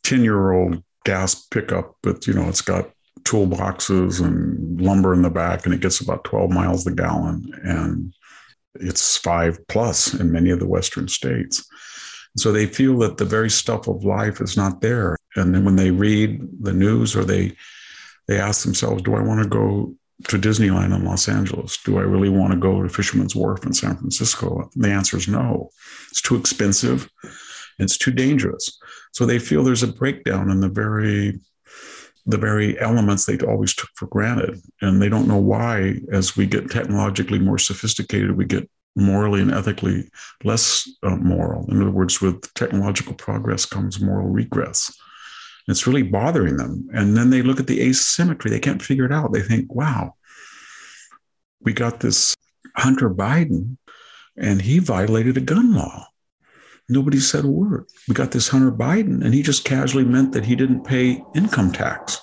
10 0.04 0.24
year 0.24 0.52
old 0.52 0.84
gas 1.06 1.36
pickup, 1.48 1.96
but, 2.04 2.28
you 2.28 2.34
know, 2.34 2.48
it's 2.50 2.62
got 2.62 2.92
toolboxes 3.22 4.22
and 4.24 4.82
lumber 4.82 5.14
in 5.14 5.22
the 5.22 5.30
back, 5.30 5.66
and 5.66 5.74
it 5.74 5.82
gets 5.82 6.02
about 6.02 6.24
12 6.24 6.50
miles 6.50 6.86
a 6.88 6.92
gallon. 6.92 7.52
And 7.64 8.14
it's 8.76 9.18
five 9.18 9.66
plus 9.68 10.14
in 10.14 10.32
many 10.32 10.50
of 10.50 10.60
the 10.60 10.68
Western 10.68 11.08
states. 11.08 11.66
So 12.36 12.52
they 12.52 12.66
feel 12.66 12.98
that 13.00 13.18
the 13.18 13.26
very 13.26 13.50
stuff 13.50 13.88
of 13.88 14.04
life 14.04 14.42
is 14.42 14.58
not 14.58 14.82
there. 14.82 15.16
And 15.36 15.54
then 15.54 15.64
when 15.64 15.76
they 15.76 15.92
read 15.92 16.42
the 16.62 16.74
news 16.74 17.16
or 17.16 17.24
they 17.24 17.56
they 18.28 18.40
ask 18.40 18.64
themselves, 18.64 19.04
do 19.04 19.16
I 19.16 19.22
want 19.22 19.44
to 19.44 19.50
go 19.50 19.94
to 20.28 20.38
Disneyland 20.38 20.96
in 20.96 21.04
Los 21.04 21.28
Angeles? 21.28 21.78
Do 21.84 21.98
I 21.98 22.02
really 22.02 22.30
want 22.30 22.54
to 22.54 22.60
go 22.60 22.82
to 22.82 22.90
Fisherman's 22.90 23.36
Wharf 23.36 23.66
in 23.66 23.74
San 23.74 23.98
Francisco? 23.98 24.70
And 24.74 24.84
the 24.84 24.90
answer 24.90 25.18
is 25.18 25.28
no. 25.28 25.70
It's 26.10 26.22
too 26.22 26.38
expensive. 26.38 27.10
It's 27.80 27.98
too 27.98 28.12
dangerous. 28.12 28.80
So 29.12 29.26
they 29.26 29.40
feel 29.40 29.64
there's 29.64 29.84
a 29.84 29.88
breakdown 29.88 30.50
in 30.50 30.62
the 30.62 30.70
very 30.70 31.40
the 32.26 32.38
very 32.38 32.80
elements 32.80 33.26
they 33.26 33.38
always 33.40 33.76
took 33.76 33.90
for 33.96 34.08
granted. 34.08 34.60
And 34.82 35.02
they 35.02 35.10
don't 35.10 35.28
know 35.28 35.38
why, 35.38 36.00
as 36.12 36.38
we 36.38 36.46
get 36.46 36.72
technologically 36.72 37.40
more 37.40 37.58
sophisticated, 37.58 38.38
we 38.38 38.46
get 38.46 38.70
morally 38.96 39.42
and 39.42 39.52
ethically 39.52 40.10
less 40.44 40.90
uh, 41.04 41.16
moral. 41.18 41.70
In 41.70 41.82
other 41.82 41.92
words, 41.92 42.22
with 42.22 42.54
technological 42.54 43.14
progress 43.14 43.66
comes 43.66 44.00
moral 44.00 44.30
regress. 44.30 44.96
It's 45.68 45.88
really 45.88 46.04
bothering 46.04 46.58
them. 46.58 46.88
And 46.94 47.16
then 47.16 47.30
they 47.30 47.42
look 47.42 47.60
at 47.60 47.68
the 47.68 47.82
asymmetry, 47.82 48.52
they 48.52 48.60
can't 48.60 48.82
figure 48.82 49.06
it 49.06 49.12
out. 49.12 49.34
They 49.34 49.42
think, 49.42 49.74
wow, 49.74 50.16
we 51.62 51.74
got 51.74 52.02
this 52.02 52.36
Hunter 52.76 53.10
Biden, 53.10 53.78
and 54.38 54.62
he 54.62 54.80
violated 54.80 55.38
a 55.38 55.42
gun 55.42 55.74
law. 55.74 56.08
Nobody 56.94 57.20
said 57.20 57.44
a 57.44 57.48
word. 57.48 57.88
We 58.08 58.14
got 58.14 58.32
this 58.32 58.50
Hunter 58.50 58.72
Biden, 58.72 59.24
and 59.24 59.34
he 59.34 59.42
just 59.42 59.66
casually 59.66 60.06
meant 60.06 60.32
that 60.34 60.46
he 60.46 60.56
didn't 60.56 60.84
pay 60.84 61.24
income 61.34 61.72
tax. 61.72 62.22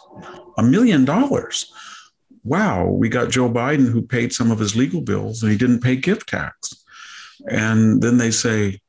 A 0.57 0.63
million 0.63 1.05
dollars. 1.05 1.73
Wow. 2.45 2.87
We 2.87 3.09
got 3.09 3.31
Joe 3.31 3.51
Biden 3.51 3.91
who 3.91 4.01
paid 4.03 4.33
some 4.33 4.51
of 4.51 4.59
his 4.59 4.77
legal 4.77 5.01
bills 5.01 5.43
and 5.43 5.51
he 5.51 5.59
didn't 5.59 5.81
pay 5.81 5.97
gift 5.97 6.29
tax. 6.29 6.73
And 7.51 8.01
then 8.03 8.19
they 8.19 8.31
say, 8.31 8.81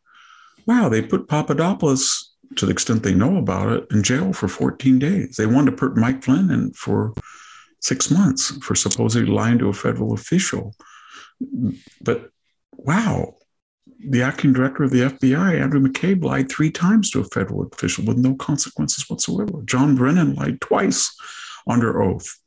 wow, 0.65 0.89
they 0.89 1.01
put 1.01 1.27
Papadopoulos, 1.27 2.33
to 2.55 2.65
the 2.65 2.71
extent 2.71 3.03
they 3.03 3.13
know 3.13 3.37
about 3.37 3.71
it, 3.71 3.87
in 3.91 4.03
jail 4.03 4.33
for 4.33 4.47
14 4.47 4.99
days. 4.99 5.35
They 5.35 5.45
wanted 5.45 5.71
to 5.71 5.77
put 5.77 5.97
Mike 5.97 6.23
Flynn 6.23 6.51
in 6.51 6.71
for 6.73 7.13
six 7.79 8.11
months 8.11 8.51
for 8.63 8.75
supposedly 8.75 9.27
lying 9.27 9.57
to 9.59 9.69
a 9.69 9.73
federal 9.73 10.13
official. 10.13 10.75
But 12.01 12.29
wow, 12.73 13.35
the 13.99 14.21
acting 14.21 14.53
director 14.53 14.83
of 14.83 14.91
the 14.91 15.01
FBI, 15.01 15.59
Andrew 15.59 15.79
McCabe, 15.79 16.23
lied 16.23 16.49
three 16.49 16.71
times 16.71 17.11
to 17.11 17.19
a 17.19 17.25
federal 17.25 17.67
official 17.67 18.05
with 18.05 18.17
no 18.17 18.35
consequences 18.35 19.09
whatsoever. 19.09 19.61
John 19.65 19.95
Brennan 19.95 20.35
lied 20.35 20.61
twice 20.61 21.15
under 21.67 22.01
oath 22.01 22.39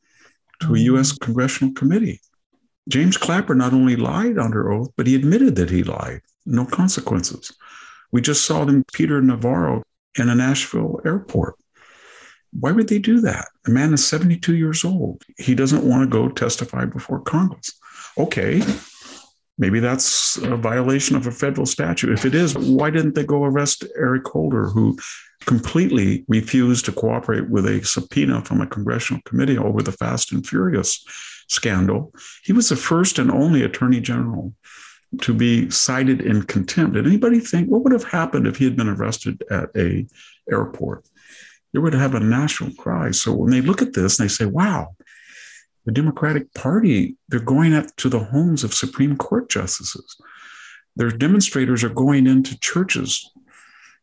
to 0.60 0.74
a 0.74 0.78
U.S. 0.78 1.12
Mm-hmm. 1.12 1.24
congressional 1.24 1.74
committee. 1.74 2.20
James 2.88 3.16
Clapper 3.16 3.54
not 3.54 3.72
only 3.72 3.96
lied 3.96 4.38
under 4.38 4.70
oath, 4.70 4.90
but 4.96 5.06
he 5.06 5.14
admitted 5.14 5.56
that 5.56 5.70
he 5.70 5.82
lied. 5.82 6.20
No 6.44 6.66
consequences. 6.66 7.56
We 8.12 8.20
just 8.20 8.44
saw 8.44 8.64
them, 8.64 8.84
Peter 8.92 9.20
Navarro, 9.22 9.82
in 10.18 10.28
a 10.28 10.34
Nashville 10.34 11.00
airport. 11.04 11.56
Why 12.52 12.70
would 12.70 12.88
they 12.88 12.98
do 12.98 13.20
that? 13.22 13.48
A 13.66 13.70
man 13.70 13.92
is 13.92 14.06
72 14.06 14.54
years 14.54 14.84
old. 14.84 15.22
He 15.38 15.54
doesn't 15.54 15.88
want 15.88 16.02
to 16.02 16.06
go 16.06 16.28
testify 16.28 16.84
before 16.84 17.20
Congress. 17.20 17.72
Okay, 18.16 18.62
Maybe 19.56 19.78
that's 19.78 20.36
a 20.38 20.56
violation 20.56 21.14
of 21.14 21.26
a 21.26 21.30
federal 21.30 21.66
statute. 21.66 22.10
If 22.12 22.24
it 22.24 22.34
is, 22.34 22.56
why 22.56 22.90
didn't 22.90 23.14
they 23.14 23.24
go 23.24 23.44
arrest 23.44 23.84
Eric 23.96 24.26
Holder, 24.26 24.68
who 24.68 24.98
completely 25.46 26.24
refused 26.28 26.86
to 26.86 26.92
cooperate 26.92 27.48
with 27.48 27.66
a 27.66 27.84
subpoena 27.84 28.42
from 28.44 28.60
a 28.60 28.66
congressional 28.66 29.22
committee 29.24 29.58
over 29.58 29.82
the 29.82 29.92
Fast 29.92 30.32
and 30.32 30.46
Furious 30.46 31.04
scandal. 31.48 32.14
He 32.42 32.52
was 32.52 32.68
the 32.68 32.76
first 32.76 33.18
and 33.18 33.30
only 33.30 33.62
attorney 33.62 34.00
general 34.00 34.54
to 35.20 35.34
be 35.34 35.70
cited 35.70 36.20
in 36.20 36.42
contempt. 36.44 36.94
Did 36.94 37.06
anybody 37.06 37.40
think 37.40 37.68
what 37.68 37.82
would 37.82 37.92
have 37.92 38.04
happened 38.04 38.46
if 38.46 38.56
he 38.56 38.64
had 38.64 38.76
been 38.76 38.88
arrested 38.88 39.44
at 39.50 39.68
a 39.76 40.06
airport? 40.50 41.06
There 41.72 41.82
would 41.82 41.94
have 41.94 42.14
a 42.14 42.20
national 42.20 42.72
cry. 42.74 43.10
So 43.10 43.32
when 43.32 43.50
they 43.50 43.60
look 43.60 43.82
at 43.82 43.92
this 43.92 44.18
and 44.18 44.28
they 44.28 44.32
say, 44.32 44.46
wow, 44.46 44.96
the 45.84 45.92
Democratic 45.92 46.52
Party, 46.54 47.16
they're 47.28 47.40
going 47.40 47.74
up 47.74 47.94
to 47.96 48.08
the 48.08 48.20
homes 48.20 48.64
of 48.64 48.72
Supreme 48.74 49.16
Court 49.16 49.48
justices. 49.50 50.16
Their 50.96 51.10
demonstrators 51.10 51.84
are 51.84 51.90
going 51.90 52.26
into 52.26 52.58
churches. 52.60 53.30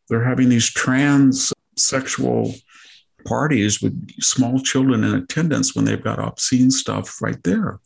They're 0.10 0.24
having 0.24 0.50
these 0.50 0.72
transsexual 0.72 2.62
parties 3.26 3.82
with 3.82 4.12
small 4.20 4.60
children 4.60 5.04
in 5.04 5.16
attendance 5.16 5.76
when 5.76 5.86
they've 5.86 6.04
got 6.04 6.20
obscene 6.20 6.72
stuff 6.72 7.22
right 7.22 7.42
there. 7.44 7.80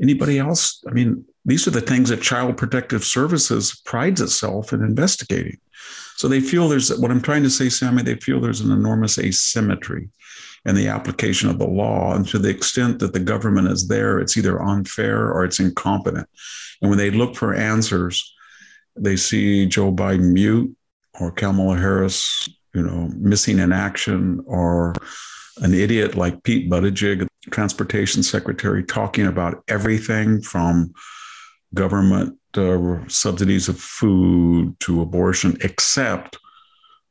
Anybody 0.00 0.38
else? 0.38 0.82
I 0.88 0.92
mean, 0.92 1.24
these 1.44 1.66
are 1.66 1.72
the 1.72 1.80
things 1.80 2.10
that 2.10 2.22
Child 2.22 2.56
Protective 2.56 3.04
Services 3.04 3.80
prides 3.84 4.20
itself 4.20 4.72
in 4.72 4.82
investigating. 4.82 5.58
So 6.16 6.28
they 6.28 6.40
feel 6.40 6.68
there's 6.68 6.96
what 6.98 7.10
I'm 7.10 7.22
trying 7.22 7.42
to 7.44 7.50
say, 7.50 7.70
Sami, 7.70 8.02
they 8.02 8.16
feel 8.16 8.40
there's 8.40 8.60
an 8.60 8.72
enormous 8.72 9.18
asymmetry 9.18 10.10
in 10.64 10.74
the 10.74 10.88
application 10.88 11.48
of 11.48 11.58
the 11.58 11.66
law. 11.66 12.14
And 12.14 12.26
to 12.28 12.38
the 12.38 12.50
extent 12.50 12.98
that 12.98 13.12
the 13.12 13.20
government 13.20 13.68
is 13.68 13.88
there, 13.88 14.18
it's 14.18 14.36
either 14.36 14.62
unfair 14.62 15.30
or 15.30 15.44
it's 15.44 15.60
incompetent. 15.60 16.28
And 16.80 16.90
when 16.90 16.98
they 16.98 17.10
look 17.10 17.34
for 17.34 17.54
answers, 17.54 18.34
they 18.96 19.16
see 19.16 19.66
Joe 19.66 19.92
Biden 19.92 20.32
mute 20.32 20.74
or 21.18 21.30
Kamala 21.30 21.76
Harris, 21.76 22.48
you 22.74 22.82
know, 22.82 23.10
missing 23.16 23.58
in 23.58 23.72
action 23.72 24.42
or 24.46 24.94
an 25.58 25.74
idiot 25.74 26.14
like 26.14 26.42
Pete 26.42 26.70
Buttigieg, 26.70 27.26
transportation 27.50 28.22
secretary, 28.22 28.84
talking 28.84 29.26
about 29.26 29.62
everything 29.68 30.40
from 30.40 30.92
government 31.74 32.38
uh, 32.56 32.98
subsidies 33.08 33.68
of 33.68 33.78
food 33.78 34.78
to 34.80 35.00
abortion, 35.00 35.56
except 35.62 36.38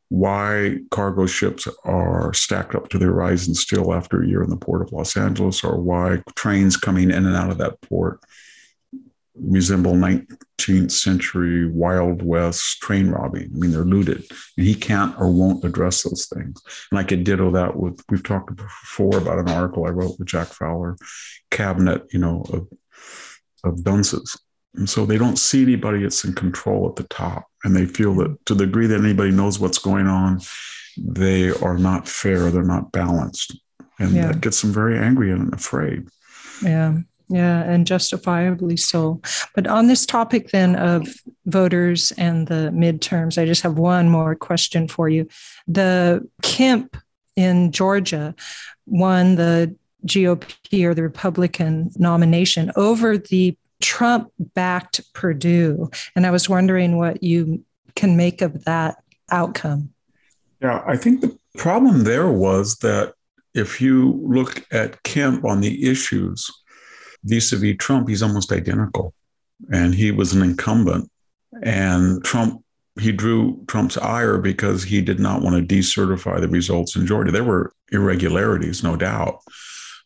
why 0.09 0.77
cargo 0.89 1.27
ships 1.27 1.67
are 1.83 2.33
stacked 2.33 2.75
up 2.75 2.89
to 2.89 2.97
the 2.97 3.05
horizon 3.05 3.53
still 3.53 3.93
after 3.93 4.21
a 4.21 4.27
year 4.27 4.43
in 4.43 4.49
the 4.49 4.57
port 4.57 4.81
of 4.81 4.91
Los 4.91 5.15
Angeles, 5.15 5.63
or 5.63 5.79
why 5.79 6.21
trains 6.35 6.75
coming 6.75 7.11
in 7.11 7.25
and 7.25 7.35
out 7.35 7.51
of 7.51 7.59
that 7.59 7.79
port 7.81 8.19
resemble 9.35 9.93
19th 9.93 10.91
century 10.91 11.69
Wild 11.69 12.21
West 12.21 12.81
train 12.81 13.09
robbing. 13.09 13.51
I 13.53 13.57
mean, 13.57 13.71
they're 13.71 13.83
looted, 13.83 14.23
and 14.57 14.65
he 14.65 14.75
can't 14.75 15.15
or 15.19 15.31
won't 15.31 15.63
address 15.63 16.03
those 16.03 16.27
things. 16.27 16.61
And 16.91 16.99
I 16.99 17.03
could 17.03 17.23
ditto 17.23 17.51
that 17.51 17.75
with, 17.75 18.03
we've 18.09 18.23
talked 18.23 18.55
before 18.55 19.17
about 19.17 19.39
an 19.39 19.49
article 19.49 19.85
I 19.85 19.91
wrote 19.91 20.17
with 20.19 20.27
Jack 20.27 20.47
Fowler, 20.47 20.97
cabinet, 21.51 22.07
you 22.11 22.19
know, 22.19 22.43
of, 22.51 22.67
of 23.63 23.83
dunces. 23.83 24.37
And 24.75 24.89
so 24.89 25.05
they 25.05 25.17
don't 25.17 25.37
see 25.37 25.63
anybody 25.63 26.03
that's 26.03 26.23
in 26.23 26.33
control 26.33 26.87
at 26.89 26.95
the 26.95 27.03
top. 27.03 27.45
And 27.63 27.75
they 27.75 27.85
feel 27.85 28.13
that 28.15 28.45
to 28.45 28.53
the 28.53 28.65
degree 28.65 28.87
that 28.87 29.01
anybody 29.01 29.31
knows 29.31 29.59
what's 29.59 29.79
going 29.79 30.07
on, 30.07 30.41
they 30.97 31.49
are 31.49 31.77
not 31.77 32.07
fair, 32.07 32.51
they're 32.51 32.63
not 32.63 32.91
balanced. 32.91 33.59
And 33.99 34.11
yeah. 34.11 34.27
that 34.27 34.41
gets 34.41 34.61
them 34.61 34.71
very 34.71 34.97
angry 34.97 35.31
and 35.31 35.53
afraid. 35.53 36.07
Yeah. 36.63 36.99
Yeah, 37.31 37.61
and 37.61 37.85
justifiably 37.85 38.75
so. 38.75 39.21
But 39.53 39.67
on 39.67 39.85
this 39.85 40.03
topic 40.07 40.49
then 40.49 40.75
of 40.75 41.07
voters 41.45 42.11
and 42.13 42.47
the 42.47 42.71
midterms, 42.73 43.39
I 43.39 43.45
just 43.45 43.61
have 43.61 43.77
one 43.77 44.09
more 44.09 44.33
question 44.33 44.87
for 44.87 45.09
you. 45.09 45.27
The 45.67 46.27
Kemp 46.41 46.97
in 47.35 47.71
Georgia 47.71 48.33
won 48.87 49.35
the 49.35 49.75
GOP 50.07 50.83
or 50.83 50.95
the 50.95 51.03
Republican 51.03 51.91
nomination 51.97 52.71
over 52.75 53.17
the 53.19 53.55
Trump 53.81 54.31
backed 54.39 55.01
Perdue. 55.13 55.89
And 56.15 56.25
I 56.25 56.31
was 56.31 56.49
wondering 56.49 56.97
what 56.97 57.23
you 57.23 57.63
can 57.95 58.17
make 58.17 58.41
of 58.41 58.65
that 58.65 58.97
outcome. 59.31 59.93
Yeah, 60.61 60.83
I 60.85 60.97
think 60.97 61.21
the 61.21 61.37
problem 61.57 62.03
there 62.03 62.29
was 62.29 62.77
that 62.77 63.13
if 63.53 63.81
you 63.81 64.21
look 64.23 64.65
at 64.71 65.01
Kemp 65.03 65.45
on 65.45 65.61
the 65.61 65.89
issues 65.89 66.49
vis 67.23 67.51
a 67.51 67.57
vis 67.57 67.77
Trump, 67.77 68.09
he's 68.09 68.23
almost 68.23 68.51
identical. 68.51 69.13
And 69.71 69.93
he 69.93 70.11
was 70.11 70.33
an 70.33 70.41
incumbent. 70.41 71.09
And 71.63 72.23
Trump, 72.23 72.63
he 72.99 73.11
drew 73.11 73.63
Trump's 73.67 73.97
ire 73.97 74.37
because 74.37 74.83
he 74.83 75.01
did 75.01 75.19
not 75.19 75.41
want 75.41 75.55
to 75.55 75.75
decertify 75.75 76.39
the 76.39 76.47
results 76.47 76.95
in 76.95 77.05
Georgia. 77.05 77.31
There 77.31 77.43
were 77.43 77.73
irregularities, 77.91 78.83
no 78.83 78.95
doubt. 78.95 79.39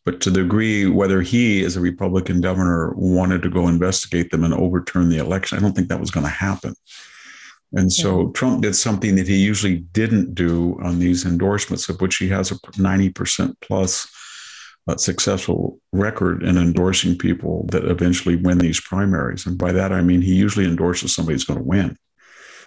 But 0.06 0.20
to 0.22 0.30
the 0.30 0.42
degree 0.42 0.86
whether 0.86 1.22
he, 1.22 1.64
as 1.64 1.78
a 1.78 1.82
Republican 1.82 2.42
governor, 2.42 2.94
wanted 2.96 3.42
to 3.44 3.50
go 3.50 3.68
investigate 3.68 4.32
them 4.32 4.44
and 4.44 4.54
overturn 4.54 5.10
the 5.10 5.18
election, 5.18 5.58
I 5.58 5.62
don't 5.62 5.74
think 5.74 5.88
that 5.88 6.00
was 6.00 6.12
going 6.12 6.26
to 6.26 6.30
happen. 6.30 6.76
And 7.72 7.92
so 7.92 8.22
yeah. 8.22 8.28
Trump 8.34 8.62
did 8.62 8.76
something 8.76 9.16
that 9.16 9.28
he 9.28 9.38
usually 9.38 9.78
didn't 9.78 10.36
do 10.36 10.78
on 10.84 11.00
these 11.00 11.26
endorsements, 11.26 11.90
of 11.90 12.00
which 12.02 12.18
he 12.18 12.28
has 12.30 12.52
a 12.52 12.56
90% 12.56 13.56
plus 13.62 14.08
uh, 14.88 14.98
successful 14.98 15.80
record 15.92 16.44
in 16.44 16.58
endorsing 16.58 17.18
people 17.18 17.66
that 17.72 17.86
eventually 17.86 18.36
win 18.36 18.60
these 18.60 18.80
primaries. 18.80 19.46
And 19.46 19.58
by 19.58 19.72
that, 19.72 19.92
I 19.92 20.02
mean 20.02 20.22
he 20.22 20.36
usually 20.36 20.66
endorses 20.66 21.16
somebody 21.16 21.34
who's 21.34 21.46
going 21.46 21.60
to 21.60 21.66
win. 21.66 21.98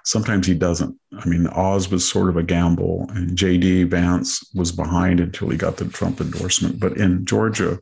Sometimes 0.07 0.47
he 0.47 0.55
doesn't. 0.55 0.97
I 1.19 1.27
mean, 1.29 1.49
Oz 1.49 1.91
was 1.91 2.09
sort 2.09 2.29
of 2.29 2.37
a 2.37 2.43
gamble, 2.45 3.07
and 3.11 3.37
J.D. 3.37 3.85
Vance 3.85 4.49
was 4.55 4.71
behind 4.71 5.19
until 5.19 5.49
he 5.49 5.57
got 5.57 5.79
the 5.79 5.87
Trump 5.87 6.21
endorsement. 6.21 6.79
But 6.79 6.97
in 6.97 7.27
Georgia, 7.27 7.81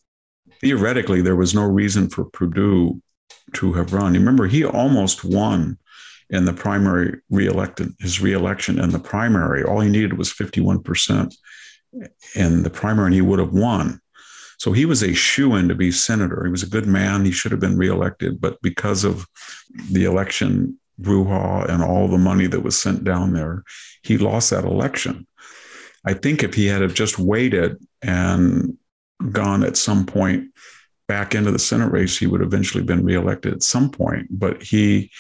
theoretically, 0.63 1.21
there 1.21 1.37
was 1.37 1.55
no 1.55 1.65
reason 1.65 2.09
for 2.09 2.25
Perdue 2.25 3.03
to 3.53 3.73
have 3.75 3.93
run. 3.93 4.15
Remember, 4.15 4.47
he 4.47 4.65
almost 4.65 5.23
won 5.23 5.77
in 6.31 6.47
the 6.47 6.55
primary 6.55 7.21
reelected 7.29 7.93
his 8.01 8.23
reelection 8.23 8.79
in 8.79 8.89
the 8.89 8.99
primary. 8.99 9.63
All 9.63 9.81
he 9.81 9.91
needed 9.91 10.17
was 10.17 10.33
51% 10.33 11.35
in 12.35 12.63
the 12.63 12.71
primary, 12.71 13.09
and 13.09 13.15
he 13.15 13.21
would 13.21 13.39
have 13.39 13.53
won. 13.53 14.01
So 14.59 14.73
he 14.73 14.87
was 14.87 15.03
a 15.03 15.13
shoe 15.13 15.57
in 15.57 15.69
to 15.69 15.75
be 15.75 15.93
senator. 15.93 16.47
He 16.47 16.51
was 16.51 16.63
a 16.63 16.71
good 16.71 16.87
man. 16.87 17.27
He 17.27 17.33
should 17.33 17.53
have 17.53 17.61
been 17.61 17.77
reelected, 17.77 18.41
but 18.41 18.63
because 18.63 19.05
of 19.05 19.27
the 19.91 20.05
election 20.05 20.79
brouhaha 21.01 21.69
and 21.69 21.83
all 21.83 22.09
the 22.09 22.19
money 22.19 22.47
that 22.47 22.63
was 22.63 22.79
sent 22.79 23.05
down 23.05 23.33
there, 23.33 23.65
he 24.03 24.19
lost 24.19 24.51
that 24.51 24.65
election. 24.65 25.27
I 26.05 26.15
think 26.15 26.43
if 26.43 26.55
he 26.55 26.67
had 26.67 26.83
have 26.83 26.95
just 26.95 27.19
waited 27.19 27.77
and 28.03 28.77
gone 29.31 29.65
at 29.65 29.77
some 29.77 30.07
point 30.07 30.51
back 31.09 31.35
into 31.35 31.51
the 31.51 31.59
Senate 31.59 31.91
race, 31.91 32.19
he 32.19 32.27
would 32.27 32.43
eventually 32.43 32.85
been 32.85 33.05
reelected 33.05 33.53
at 33.53 33.63
some 33.63 33.91
point. 33.91 34.27
But 34.31 34.63
he 34.63 35.11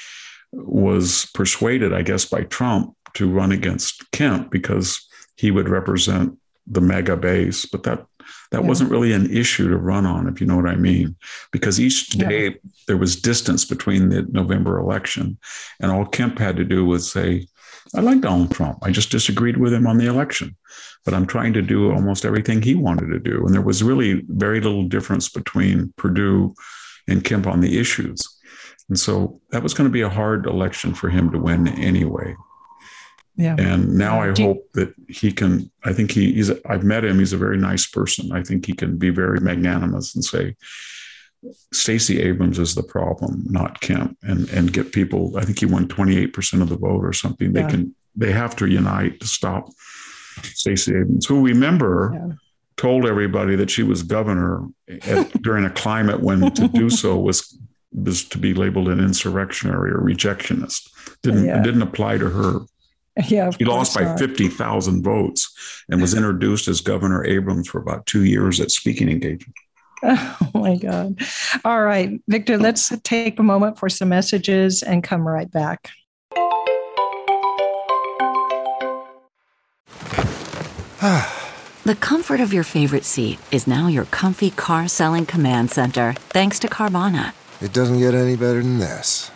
was 0.52 1.26
persuaded, 1.34 1.92
I 1.92 2.02
guess, 2.02 2.24
by 2.24 2.44
Trump 2.44 2.94
to 3.14 3.30
run 3.30 3.52
against 3.52 4.10
Kemp 4.12 4.50
because 4.50 5.06
he 5.36 5.50
would 5.50 5.68
represent 5.68 6.38
the 6.66 6.80
MAGA 6.80 7.16
base. 7.16 7.66
But 7.66 7.82
that 7.84 8.06
that 8.54 8.62
yeah. 8.62 8.68
wasn't 8.68 8.90
really 8.90 9.12
an 9.12 9.28
issue 9.34 9.68
to 9.68 9.76
run 9.76 10.06
on, 10.06 10.28
if 10.28 10.40
you 10.40 10.46
know 10.46 10.54
what 10.54 10.68
I 10.68 10.76
mean, 10.76 11.16
because 11.50 11.80
each 11.80 12.10
day 12.10 12.44
yeah. 12.44 12.54
there 12.86 12.96
was 12.96 13.20
distance 13.20 13.64
between 13.64 14.10
the 14.10 14.22
November 14.30 14.78
election. 14.78 15.36
And 15.80 15.90
all 15.90 16.06
Kemp 16.06 16.38
had 16.38 16.56
to 16.58 16.64
do 16.64 16.84
was 16.84 17.10
say, 17.10 17.48
I 17.96 18.00
like 18.00 18.20
Donald 18.20 18.52
Trump. 18.52 18.78
I 18.82 18.92
just 18.92 19.10
disagreed 19.10 19.56
with 19.56 19.74
him 19.74 19.88
on 19.88 19.98
the 19.98 20.06
election, 20.06 20.54
but 21.04 21.14
I'm 21.14 21.26
trying 21.26 21.52
to 21.54 21.62
do 21.62 21.90
almost 21.90 22.24
everything 22.24 22.62
he 22.62 22.76
wanted 22.76 23.08
to 23.08 23.18
do. 23.18 23.44
And 23.44 23.52
there 23.52 23.60
was 23.60 23.82
really 23.82 24.22
very 24.28 24.60
little 24.60 24.84
difference 24.84 25.28
between 25.28 25.92
Perdue 25.96 26.54
and 27.08 27.24
Kemp 27.24 27.48
on 27.48 27.60
the 27.60 27.80
issues. 27.80 28.20
And 28.88 28.98
so 28.98 29.40
that 29.50 29.64
was 29.64 29.74
going 29.74 29.88
to 29.88 29.92
be 29.92 30.02
a 30.02 30.08
hard 30.08 30.46
election 30.46 30.94
for 30.94 31.08
him 31.08 31.32
to 31.32 31.40
win 31.40 31.66
anyway. 31.66 32.36
Yeah. 33.36 33.56
And 33.58 33.96
now 33.96 34.22
I 34.22 34.32
Do 34.32 34.44
hope 34.44 34.72
that 34.74 34.94
he 35.08 35.32
can. 35.32 35.70
I 35.84 35.92
think 35.92 36.12
he, 36.12 36.32
he's. 36.34 36.50
I've 36.66 36.84
met 36.84 37.04
him. 37.04 37.18
He's 37.18 37.32
a 37.32 37.38
very 37.38 37.56
nice 37.56 37.86
person. 37.86 38.30
I 38.32 38.42
think 38.42 38.66
he 38.66 38.74
can 38.74 38.96
be 38.96 39.10
very 39.10 39.40
magnanimous 39.40 40.14
and 40.14 40.24
say, 40.24 40.54
Stacey 41.72 42.22
Abrams 42.22 42.58
is 42.58 42.74
the 42.74 42.82
problem, 42.82 43.44
not 43.48 43.80
Kemp, 43.80 44.16
and 44.22 44.48
and 44.50 44.72
get 44.72 44.92
people. 44.92 45.36
I 45.36 45.44
think 45.44 45.58
he 45.58 45.66
won 45.66 45.88
twenty 45.88 46.16
eight 46.16 46.32
percent 46.32 46.62
of 46.62 46.68
the 46.68 46.76
vote 46.76 47.04
or 47.04 47.12
something. 47.12 47.52
They 47.52 47.62
yeah. 47.62 47.70
can. 47.70 47.94
They 48.14 48.30
have 48.30 48.54
to 48.56 48.66
unite 48.66 49.18
to 49.20 49.26
stop 49.26 49.68
Stacey 50.42 50.92
Abrams, 50.92 51.26
who 51.26 51.44
remember. 51.44 52.12
Yeah. 52.14 52.34
Told 52.76 53.06
everybody 53.06 53.54
that 53.54 53.70
she 53.70 53.84
was 53.84 54.02
governor 54.02 54.66
at, 54.88 55.30
during 55.42 55.64
a 55.64 55.70
climate 55.70 56.20
when 56.20 56.50
to 56.54 56.66
do 56.66 56.90
so 56.90 57.16
was 57.16 57.56
was 57.92 58.24
to 58.24 58.38
be 58.38 58.52
labeled 58.52 58.88
an 58.88 58.98
insurrectionary 58.98 59.92
or 59.92 60.00
rejectionist. 60.00 60.90
Didn't 61.22 61.44
yeah. 61.44 61.62
didn't 61.62 61.82
apply 61.82 62.18
to 62.18 62.28
her. 62.28 62.60
Yeah, 63.28 63.52
he 63.56 63.64
lost 63.64 63.94
by 63.94 64.16
fifty 64.16 64.48
thousand 64.48 65.04
votes 65.04 65.48
and 65.88 66.00
was 66.00 66.14
introduced 66.14 66.66
as 66.66 66.80
Governor 66.80 67.24
Abrams 67.24 67.68
for 67.68 67.80
about 67.80 68.06
two 68.06 68.24
years 68.24 68.60
at 68.60 68.72
speaking 68.72 69.08
engagement. 69.08 69.54
Oh 70.06 70.50
my 70.52 70.76
God! 70.76 71.18
All 71.64 71.82
right, 71.82 72.20
Victor, 72.28 72.58
let's 72.58 72.92
take 73.04 73.38
a 73.38 73.42
moment 73.42 73.78
for 73.78 73.88
some 73.88 74.10
messages 74.10 74.82
and 74.82 75.02
come 75.02 75.26
right 75.26 75.50
back. 75.50 75.90
the 81.84 81.96
comfort 82.00 82.40
of 82.40 82.52
your 82.52 82.64
favorite 82.64 83.04
seat 83.04 83.38
is 83.50 83.66
now 83.66 83.88
your 83.88 84.06
comfy 84.06 84.50
car 84.50 84.88
selling 84.88 85.26
command 85.26 85.70
center, 85.70 86.14
thanks 86.30 86.58
to 86.58 86.68
Carvana. 86.68 87.32
It 87.60 87.72
doesn't 87.72 87.98
get 87.98 88.14
any 88.14 88.36
better 88.36 88.62
than 88.62 88.78
this. 88.78 89.30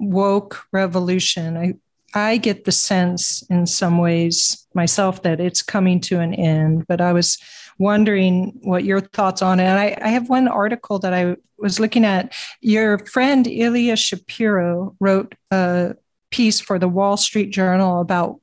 woke 0.00 0.64
revolution. 0.72 1.56
I, 1.56 1.74
I 2.14 2.38
get 2.38 2.64
the 2.64 2.72
sense 2.72 3.42
in 3.42 3.66
some 3.66 3.98
ways 3.98 4.66
myself 4.74 5.22
that 5.22 5.40
it's 5.40 5.62
coming 5.62 6.00
to 6.00 6.18
an 6.18 6.34
end, 6.34 6.86
but 6.88 7.00
I 7.00 7.12
was 7.12 7.38
wondering 7.78 8.58
what 8.62 8.84
your 8.84 9.00
thoughts 9.00 9.42
on 9.42 9.60
it. 9.60 9.64
And 9.64 9.78
I, 9.78 9.96
I 10.02 10.08
have 10.08 10.28
one 10.28 10.48
article 10.48 10.98
that 11.00 11.14
I 11.14 11.36
was 11.58 11.78
looking 11.78 12.04
at. 12.04 12.34
Your 12.60 12.98
friend 13.06 13.46
Ilya 13.46 13.96
Shapiro 13.96 14.96
wrote 14.98 15.34
a 15.50 15.94
piece 16.30 16.60
for 16.60 16.78
the 16.78 16.88
Wall 16.88 17.16
Street 17.16 17.50
Journal 17.50 18.00
about 18.00 18.40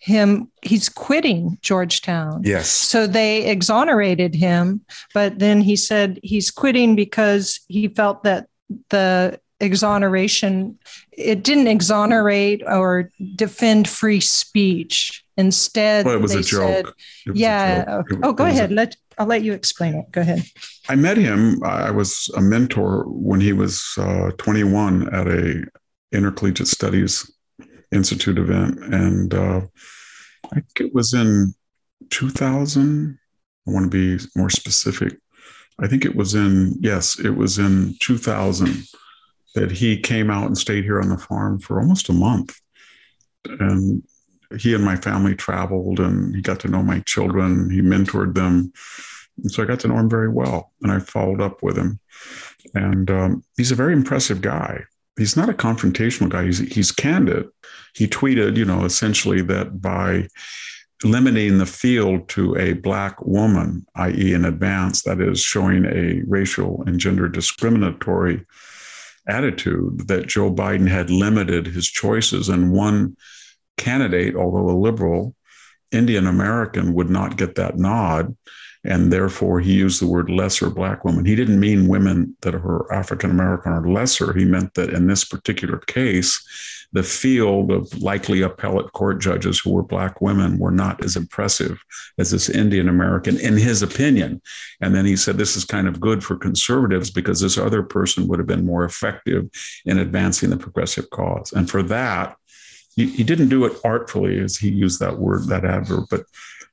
him 0.00 0.50
he's 0.62 0.88
quitting 0.88 1.58
Georgetown. 1.60 2.40
Yes. 2.42 2.68
So 2.68 3.06
they 3.06 3.46
exonerated 3.46 4.34
him, 4.34 4.80
but 5.12 5.38
then 5.38 5.60
he 5.60 5.76
said 5.76 6.18
he's 6.22 6.50
quitting 6.50 6.96
because 6.96 7.60
he 7.68 7.88
felt 7.88 8.24
that 8.24 8.48
the 8.88 9.38
exoneration 9.60 10.78
it 11.12 11.44
didn't 11.44 11.66
exonerate 11.66 12.62
or 12.66 13.10
defend 13.34 13.88
free 13.88 14.20
speech. 14.20 15.24
Instead 15.36 16.04
well, 16.04 16.14
it 16.14 16.20
was 16.20 16.34
a 16.34 16.42
joke. 16.42 16.94
said, 17.26 17.36
yeah 17.36 17.82
a 17.82 18.02
joke. 18.02 18.20
oh 18.22 18.32
go 18.32 18.44
ahead. 18.44 18.70
A, 18.70 18.74
let 18.74 18.96
i'll 19.18 19.26
let 19.26 19.42
you 19.42 19.52
explain 19.52 19.94
it. 19.94 20.10
Go 20.12 20.20
ahead. 20.20 20.42
I 20.88 20.96
met 20.96 21.16
him. 21.16 21.62
I 21.64 21.90
was 21.90 22.30
a 22.36 22.40
mentor 22.40 23.04
when 23.06 23.40
he 23.40 23.52
was 23.52 23.82
uh, 23.98 24.32
21 24.38 25.14
at 25.14 25.28
a 25.28 25.64
intercollegiate 26.12 26.68
studies 26.68 27.30
institute 27.92 28.38
event. 28.38 28.78
And 28.92 29.34
uh, 29.34 29.60
i 30.52 30.54
think 30.54 30.80
it 30.80 30.94
was 30.94 31.14
in 31.14 31.54
2000 32.10 33.18
i 33.66 33.70
want 33.70 33.84
to 33.84 33.90
be 33.90 34.24
more 34.36 34.50
specific. 34.50 35.18
I 35.78 35.86
think 35.86 36.04
it 36.04 36.14
was 36.14 36.34
in 36.34 36.76
yes 36.80 37.18
it 37.18 37.36
was 37.36 37.58
in 37.58 37.96
2000 38.00 38.84
that 39.54 39.70
he 39.70 39.98
came 39.98 40.30
out 40.30 40.46
and 40.46 40.56
stayed 40.56 40.84
here 40.84 41.00
on 41.00 41.08
the 41.08 41.18
farm 41.18 41.58
for 41.58 41.80
almost 41.80 42.08
a 42.08 42.12
month. 42.12 42.60
And 43.44 44.02
he 44.58 44.74
and 44.74 44.84
my 44.84 44.96
family 44.96 45.34
traveled 45.34 46.00
and 46.00 46.34
he 46.34 46.42
got 46.42 46.60
to 46.60 46.68
know 46.68 46.82
my 46.82 47.00
children. 47.00 47.70
He 47.70 47.80
mentored 47.80 48.34
them. 48.34 48.72
And 49.38 49.50
so 49.50 49.62
I 49.62 49.66
got 49.66 49.80
to 49.80 49.88
know 49.88 49.98
him 49.98 50.10
very 50.10 50.28
well. 50.28 50.72
And 50.82 50.92
I 50.92 50.98
followed 50.98 51.40
up 51.40 51.62
with 51.62 51.76
him. 51.76 52.00
And 52.74 53.10
um, 53.10 53.44
he's 53.56 53.72
a 53.72 53.76
very 53.76 53.92
impressive 53.92 54.40
guy. 54.40 54.84
He's 55.16 55.36
not 55.36 55.48
a 55.48 55.54
confrontational 55.54 56.28
guy, 56.28 56.44
he's, 56.44 56.58
he's 56.58 56.92
candid. 56.92 57.48
He 57.94 58.06
tweeted, 58.06 58.56
you 58.56 58.64
know, 58.64 58.84
essentially 58.84 59.42
that 59.42 59.82
by 59.82 60.28
limiting 61.02 61.58
the 61.58 61.66
field 61.66 62.28
to 62.30 62.56
a 62.56 62.74
black 62.74 63.20
woman, 63.22 63.86
i.e., 63.96 64.34
in 64.34 64.44
advance, 64.44 65.02
that 65.02 65.20
is 65.20 65.40
showing 65.40 65.84
a 65.86 66.22
racial 66.26 66.82
and 66.86 66.98
gender 66.98 67.28
discriminatory 67.28 68.44
attitude 69.28 70.08
that 70.08 70.26
Joe 70.26 70.52
Biden 70.52 70.88
had 70.88 71.10
limited 71.10 71.66
his 71.66 71.86
choices. 71.86 72.48
And 72.48 72.72
one 72.72 73.16
candidate, 73.76 74.34
although 74.34 74.70
a 74.70 74.76
liberal, 74.76 75.34
Indian 75.92 76.26
American, 76.26 76.94
would 76.94 77.10
not 77.10 77.36
get 77.36 77.54
that 77.56 77.76
nod. 77.78 78.36
And 78.82 79.12
therefore, 79.12 79.60
he 79.60 79.74
used 79.74 80.00
the 80.00 80.06
word 80.06 80.30
lesser 80.30 80.70
black 80.70 81.04
woman. 81.04 81.26
He 81.26 81.36
didn't 81.36 81.60
mean 81.60 81.88
women 81.88 82.36
that 82.40 82.54
are 82.54 82.90
African 82.92 83.30
American 83.30 83.72
or 83.72 83.86
lesser. 83.90 84.32
He 84.32 84.46
meant 84.46 84.72
that 84.74 84.90
in 84.90 85.06
this 85.06 85.24
particular 85.24 85.78
case, 85.78 86.42
the 86.92 87.02
field 87.02 87.70
of 87.70 88.02
likely 88.02 88.42
appellate 88.42 88.92
court 88.92 89.20
judges 89.20 89.60
who 89.60 89.70
were 89.70 89.82
black 89.82 90.20
women 90.20 90.58
were 90.58 90.72
not 90.72 91.04
as 91.04 91.16
impressive 91.16 91.82
as 92.18 92.32
this 92.32 92.48
Indian 92.48 92.88
American, 92.88 93.38
in 93.38 93.56
his 93.56 93.82
opinion. 93.82 94.42
And 94.80 94.94
then 94.94 95.04
he 95.04 95.16
said, 95.16 95.38
This 95.38 95.56
is 95.56 95.64
kind 95.64 95.86
of 95.86 96.00
good 96.00 96.24
for 96.24 96.36
conservatives 96.36 97.10
because 97.10 97.40
this 97.40 97.58
other 97.58 97.82
person 97.82 98.26
would 98.26 98.38
have 98.40 98.48
been 98.48 98.66
more 98.66 98.84
effective 98.84 99.48
in 99.84 99.98
advancing 99.98 100.50
the 100.50 100.56
progressive 100.56 101.08
cause. 101.10 101.52
And 101.52 101.70
for 101.70 101.82
that, 101.84 102.36
he, 102.96 103.06
he 103.06 103.24
didn't 103.24 103.50
do 103.50 103.64
it 103.64 103.78
artfully, 103.84 104.40
as 104.40 104.56
he 104.56 104.68
used 104.68 104.98
that 105.00 105.18
word, 105.18 105.46
that 105.46 105.64
adverb, 105.64 106.06
but 106.10 106.24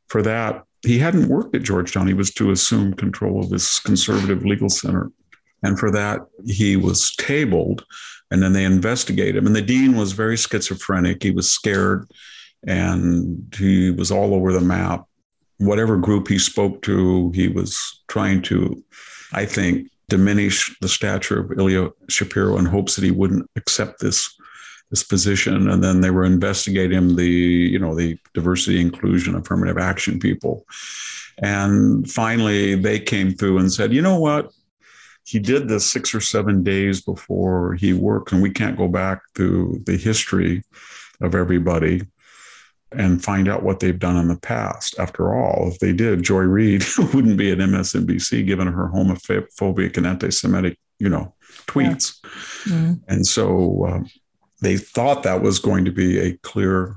for 0.07 0.21
that, 0.23 0.63
he 0.81 0.99
hadn't 0.99 1.27
worked 1.27 1.55
at 1.55 1.63
Georgetown. 1.63 2.07
He 2.07 2.13
was 2.13 2.33
to 2.35 2.51
assume 2.51 2.93
control 2.93 3.39
of 3.39 3.49
this 3.49 3.79
conservative 3.79 4.45
legal 4.45 4.69
center. 4.69 5.11
And 5.63 5.77
for 5.77 5.91
that, 5.91 6.21
he 6.45 6.75
was 6.75 7.15
tabled 7.15 7.83
and 8.31 8.41
then 8.41 8.53
they 8.53 8.65
investigate 8.65 9.35
him. 9.35 9.47
And 9.47 9.55
the 9.55 9.61
dean 9.61 9.95
was 9.95 10.11
very 10.11 10.37
schizophrenic. 10.37 11.23
He 11.23 11.31
was 11.31 11.51
scared 11.51 12.09
and 12.65 13.53
he 13.57 13.91
was 13.91 14.11
all 14.11 14.33
over 14.33 14.51
the 14.51 14.61
map. 14.61 15.05
Whatever 15.57 15.97
group 15.97 16.27
he 16.27 16.37
spoke 16.37 16.81
to, 16.83 17.31
he 17.31 17.47
was 17.47 18.03
trying 18.07 18.41
to, 18.43 18.83
I 19.33 19.45
think, 19.45 19.89
diminish 20.09 20.75
the 20.81 20.89
stature 20.89 21.39
of 21.39 21.57
Ilya 21.57 21.89
Shapiro 22.09 22.57
in 22.57 22.65
hopes 22.65 22.95
that 22.95 23.03
he 23.03 23.11
wouldn't 23.11 23.49
accept 23.55 23.99
this 23.99 24.33
this 24.89 25.03
position. 25.03 25.69
And 25.69 25.83
then 25.83 26.01
they 26.01 26.11
were 26.11 26.23
investigating 26.23 27.15
the, 27.15 27.27
you 27.27 27.79
know, 27.79 27.93
the 27.93 28.17
diversity, 28.33 28.79
inclusion, 28.79 29.35
affirmative 29.35 29.77
action 29.77 30.17
people. 30.19 30.65
And 31.39 32.09
finally, 32.09 32.75
they 32.75 32.99
came 32.99 33.33
through 33.33 33.57
and 33.59 33.71
said, 33.71 33.93
you 33.93 34.01
know 34.01 34.19
what? 34.19 34.51
He 35.27 35.39
did 35.39 35.67
this 35.67 35.85
six 35.85 36.15
or 36.15 36.21
seven 36.21 36.63
days 36.63 37.01
before 37.01 37.73
he 37.73 37.91
worked, 37.91 38.31
and 38.31 38.41
we 38.41 38.49
can't 38.49 38.77
go 38.77 38.87
back 38.87 39.19
through 39.35 39.81
the 39.85 39.97
history 39.97 40.63
of 41.19 41.35
everybody 41.35 42.01
and 42.93 43.21
find 43.21 43.49
out 43.49 43.61
what 43.61 43.81
they've 43.81 43.99
done 43.99 44.15
in 44.15 44.29
the 44.29 44.39
past. 44.39 44.97
After 44.97 45.35
all, 45.35 45.69
if 45.69 45.79
they 45.79 45.91
did, 45.91 46.23
Joy 46.23 46.43
Reid 46.43 46.85
wouldn't 47.13 47.35
be 47.35 47.51
at 47.51 47.57
MSNBC 47.57 48.47
given 48.47 48.67
her 48.67 48.87
homophobic 48.87 49.97
and 49.97 50.07
anti-Semitic, 50.07 50.79
you 50.97 51.09
know, 51.09 51.35
tweets. 51.65 52.19
Yeah. 52.65 52.71
Mm-hmm. 52.71 52.93
And 53.09 53.27
so 53.27 53.85
uh, 53.85 54.03
they 54.61 54.77
thought 54.77 55.23
that 55.23 55.41
was 55.41 55.59
going 55.59 55.83
to 55.83 55.91
be 55.91 56.19
a 56.19 56.37
clear 56.37 56.95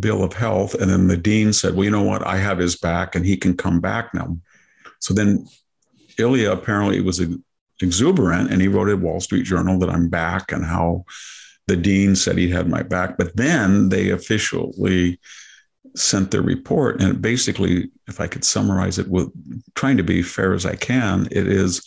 bill 0.00 0.24
of 0.24 0.32
health. 0.32 0.72
And 0.72 0.90
then 0.90 1.08
the 1.08 1.18
dean 1.18 1.52
said, 1.52 1.74
"Well, 1.74 1.84
you 1.84 1.90
know 1.90 2.02
what? 2.02 2.26
I 2.26 2.38
have 2.38 2.56
his 2.56 2.76
back, 2.76 3.14
and 3.14 3.26
he 3.26 3.36
can 3.36 3.58
come 3.58 3.80
back 3.80 4.14
now." 4.14 4.38
So 5.00 5.12
then 5.12 5.46
Ilya 6.18 6.50
apparently 6.52 7.00
was 7.00 7.20
exuberant 7.80 8.50
and 8.50 8.60
he 8.60 8.68
wrote 8.68 8.88
at 8.88 9.00
Wall 9.00 9.20
Street 9.20 9.44
Journal 9.44 9.78
that 9.78 9.90
I'm 9.90 10.08
back 10.08 10.52
and 10.52 10.64
how 10.64 11.04
the 11.66 11.76
dean 11.76 12.16
said 12.16 12.38
he 12.38 12.50
had 12.50 12.68
my 12.68 12.82
back. 12.82 13.16
But 13.16 13.36
then 13.36 13.88
they 13.88 14.10
officially 14.10 15.20
sent 15.94 16.30
their 16.30 16.42
report. 16.42 17.00
And 17.00 17.20
basically, 17.20 17.90
if 18.08 18.20
I 18.20 18.26
could 18.26 18.44
summarize 18.44 18.98
it 18.98 19.08
with 19.08 19.30
trying 19.74 19.96
to 19.96 20.02
be 20.02 20.22
fair 20.22 20.54
as 20.54 20.66
I 20.66 20.76
can, 20.76 21.28
it 21.30 21.46
is 21.46 21.82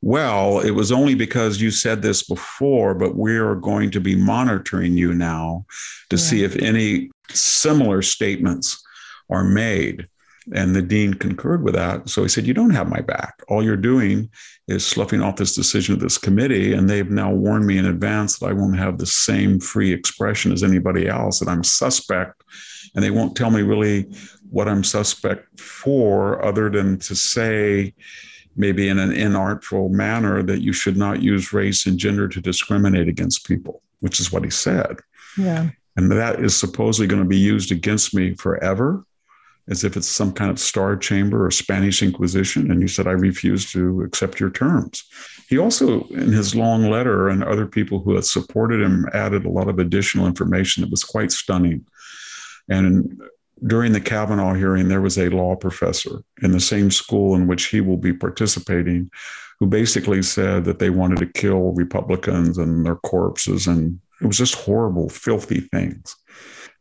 well, 0.00 0.60
it 0.60 0.70
was 0.70 0.92
only 0.92 1.16
because 1.16 1.60
you 1.60 1.72
said 1.72 2.02
this 2.02 2.22
before, 2.22 2.94
but 2.94 3.16
we 3.16 3.36
are 3.36 3.56
going 3.56 3.90
to 3.90 4.00
be 4.00 4.14
monitoring 4.14 4.96
you 4.96 5.12
now 5.12 5.66
to 6.10 6.16
yeah. 6.16 6.22
see 6.22 6.44
if 6.44 6.54
any 6.56 7.10
similar 7.30 8.02
statements 8.02 8.80
are 9.28 9.42
made. 9.42 10.06
And 10.54 10.74
the 10.74 10.82
dean 10.82 11.14
concurred 11.14 11.62
with 11.62 11.74
that. 11.74 12.08
So 12.08 12.22
he 12.22 12.28
said, 12.28 12.46
You 12.46 12.54
don't 12.54 12.70
have 12.70 12.88
my 12.88 13.00
back. 13.00 13.42
All 13.48 13.62
you're 13.62 13.76
doing 13.76 14.30
is 14.66 14.86
sloughing 14.86 15.22
off 15.22 15.36
this 15.36 15.54
decision 15.54 15.94
of 15.94 16.00
this 16.00 16.18
committee. 16.18 16.72
And 16.72 16.88
they've 16.88 17.10
now 17.10 17.32
warned 17.32 17.66
me 17.66 17.78
in 17.78 17.86
advance 17.86 18.38
that 18.38 18.46
I 18.46 18.52
won't 18.52 18.78
have 18.78 18.98
the 18.98 19.06
same 19.06 19.60
free 19.60 19.92
expression 19.92 20.52
as 20.52 20.62
anybody 20.62 21.08
else, 21.08 21.40
that 21.40 21.48
I'm 21.48 21.64
suspect. 21.64 22.42
And 22.94 23.04
they 23.04 23.10
won't 23.10 23.36
tell 23.36 23.50
me 23.50 23.62
really 23.62 24.06
what 24.50 24.68
I'm 24.68 24.84
suspect 24.84 25.60
for, 25.60 26.42
other 26.44 26.70
than 26.70 26.98
to 27.00 27.14
say, 27.14 27.94
maybe 28.56 28.88
in 28.88 28.98
an 28.98 29.10
inartful 29.10 29.90
manner, 29.90 30.42
that 30.42 30.62
you 30.62 30.72
should 30.72 30.96
not 30.96 31.22
use 31.22 31.52
race 31.52 31.86
and 31.86 31.98
gender 31.98 32.26
to 32.28 32.40
discriminate 32.40 33.08
against 33.08 33.46
people, 33.46 33.82
which 34.00 34.18
is 34.20 34.32
what 34.32 34.44
he 34.44 34.50
said. 34.50 34.96
Yeah. 35.36 35.70
And 35.96 36.10
that 36.12 36.40
is 36.40 36.56
supposedly 36.56 37.06
going 37.06 37.22
to 37.22 37.28
be 37.28 37.38
used 37.38 37.72
against 37.72 38.14
me 38.14 38.34
forever, 38.34 39.04
as 39.70 39.84
if 39.84 39.96
it's 39.96 40.08
some 40.08 40.32
kind 40.32 40.50
of 40.50 40.58
star 40.58 40.96
chamber 40.96 41.46
or 41.46 41.50
Spanish 41.50 42.02
Inquisition. 42.02 42.70
And 42.70 42.80
he 42.80 42.88
said, 42.88 43.06
I 43.06 43.12
refuse 43.12 43.70
to 43.72 44.02
accept 44.02 44.40
your 44.40 44.50
terms. 44.50 45.04
He 45.48 45.58
also, 45.58 46.04
in 46.08 46.32
his 46.32 46.54
long 46.54 46.90
letter, 46.90 47.28
and 47.28 47.42
other 47.42 47.66
people 47.66 48.00
who 48.00 48.14
had 48.14 48.24
supported 48.24 48.80
him, 48.80 49.06
added 49.12 49.44
a 49.44 49.50
lot 49.50 49.68
of 49.68 49.78
additional 49.78 50.26
information 50.26 50.82
that 50.82 50.90
was 50.90 51.04
quite 51.04 51.32
stunning. 51.32 51.86
And 52.68 53.20
during 53.66 53.92
the 53.92 54.00
Kavanaugh 54.00 54.54
hearing, 54.54 54.88
there 54.88 55.00
was 55.00 55.18
a 55.18 55.30
law 55.30 55.56
professor 55.56 56.22
in 56.42 56.52
the 56.52 56.60
same 56.60 56.90
school 56.90 57.34
in 57.34 57.46
which 57.46 57.66
he 57.66 57.80
will 57.80 57.96
be 57.96 58.12
participating 58.12 59.10
who 59.58 59.66
basically 59.66 60.22
said 60.22 60.64
that 60.64 60.78
they 60.78 60.90
wanted 60.90 61.18
to 61.18 61.26
kill 61.26 61.72
Republicans 61.72 62.58
and 62.58 62.86
their 62.86 62.96
corpses. 62.96 63.66
And 63.66 63.98
it 64.20 64.26
was 64.26 64.38
just 64.38 64.54
horrible, 64.54 65.08
filthy 65.08 65.60
things. 65.60 66.14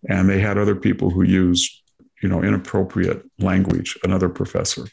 And 0.07 0.29
they 0.29 0.39
had 0.39 0.57
other 0.57 0.75
people 0.75 1.09
who 1.09 1.23
used, 1.23 1.81
you 2.21 2.29
know, 2.29 2.43
inappropriate 2.43 3.23
language, 3.39 3.97
another 4.03 4.29
professor. 4.29 4.85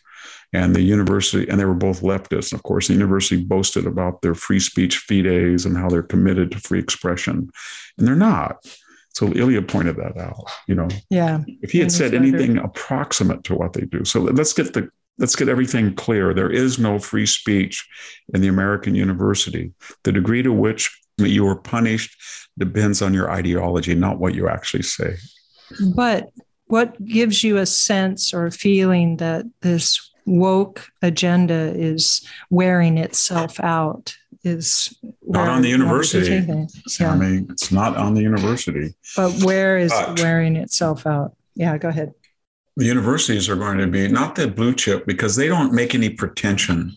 And 0.52 0.74
the 0.74 0.82
university, 0.82 1.48
and 1.48 1.58
they 1.58 1.64
were 1.64 1.74
both 1.74 2.02
leftists. 2.02 2.52
Of 2.52 2.62
course, 2.62 2.86
the 2.86 2.94
university 2.94 3.42
boasted 3.42 3.86
about 3.86 4.22
their 4.22 4.34
free 4.34 4.60
speech 4.60 4.98
fides 4.98 5.66
and 5.66 5.76
how 5.76 5.88
they're 5.88 6.02
committed 6.02 6.52
to 6.52 6.60
free 6.60 6.78
expression. 6.78 7.50
And 7.98 8.06
they're 8.06 8.14
not. 8.14 8.64
So 9.14 9.32
Ilya 9.32 9.62
pointed 9.62 9.96
that 9.96 10.16
out. 10.16 10.44
You 10.68 10.76
know, 10.76 10.88
yeah. 11.10 11.40
If 11.62 11.72
he 11.72 11.80
had 11.80 11.92
said 11.92 12.14
anything 12.14 12.58
approximate 12.58 13.44
to 13.44 13.54
what 13.54 13.72
they 13.72 13.82
do, 13.82 14.04
so 14.04 14.20
let's 14.20 14.52
get 14.52 14.74
the 14.74 14.88
let's 15.18 15.36
get 15.36 15.48
everything 15.48 15.94
clear. 15.94 16.34
There 16.34 16.50
is 16.50 16.78
no 16.78 16.98
free 16.98 17.26
speech 17.26 17.86
in 18.32 18.40
the 18.40 18.48
American 18.48 18.94
university. 18.94 19.72
The 20.02 20.12
degree 20.12 20.42
to 20.42 20.52
which 20.52 21.00
you 21.18 21.46
are 21.46 21.56
punished 21.56 22.16
depends 22.58 23.02
on 23.02 23.14
your 23.14 23.30
ideology, 23.30 23.94
not 23.94 24.18
what 24.18 24.34
you 24.34 24.48
actually 24.48 24.82
say. 24.82 25.16
But 25.94 26.28
what 26.66 27.02
gives 27.04 27.44
you 27.44 27.58
a 27.58 27.66
sense 27.66 28.32
or 28.32 28.46
a 28.46 28.52
feeling 28.52 29.18
that 29.18 29.44
this 29.60 30.10
woke 30.26 30.88
agenda 31.02 31.72
is 31.74 32.26
wearing 32.50 32.98
itself 32.98 33.60
out 33.60 34.16
is 34.42 34.94
not 35.26 35.48
on 35.48 35.62
the 35.62 35.68
university. 35.68 36.36
I 36.36 37.16
mean, 37.16 37.46
it's 37.50 37.72
not 37.72 37.96
on 37.96 38.14
the 38.14 38.22
university. 38.22 38.94
But 39.16 39.42
where 39.42 39.78
is 39.78 39.92
it 39.92 40.20
wearing 40.20 40.56
itself 40.56 41.06
out? 41.06 41.34
Yeah, 41.54 41.78
go 41.78 41.88
ahead. 41.88 42.12
The 42.76 42.84
universities 42.84 43.48
are 43.48 43.56
going 43.56 43.78
to 43.78 43.86
be 43.86 44.08
not 44.08 44.34
the 44.34 44.48
blue 44.48 44.74
chip 44.74 45.06
because 45.06 45.36
they 45.36 45.46
don't 45.46 45.72
make 45.72 45.94
any 45.94 46.10
pretension, 46.10 46.94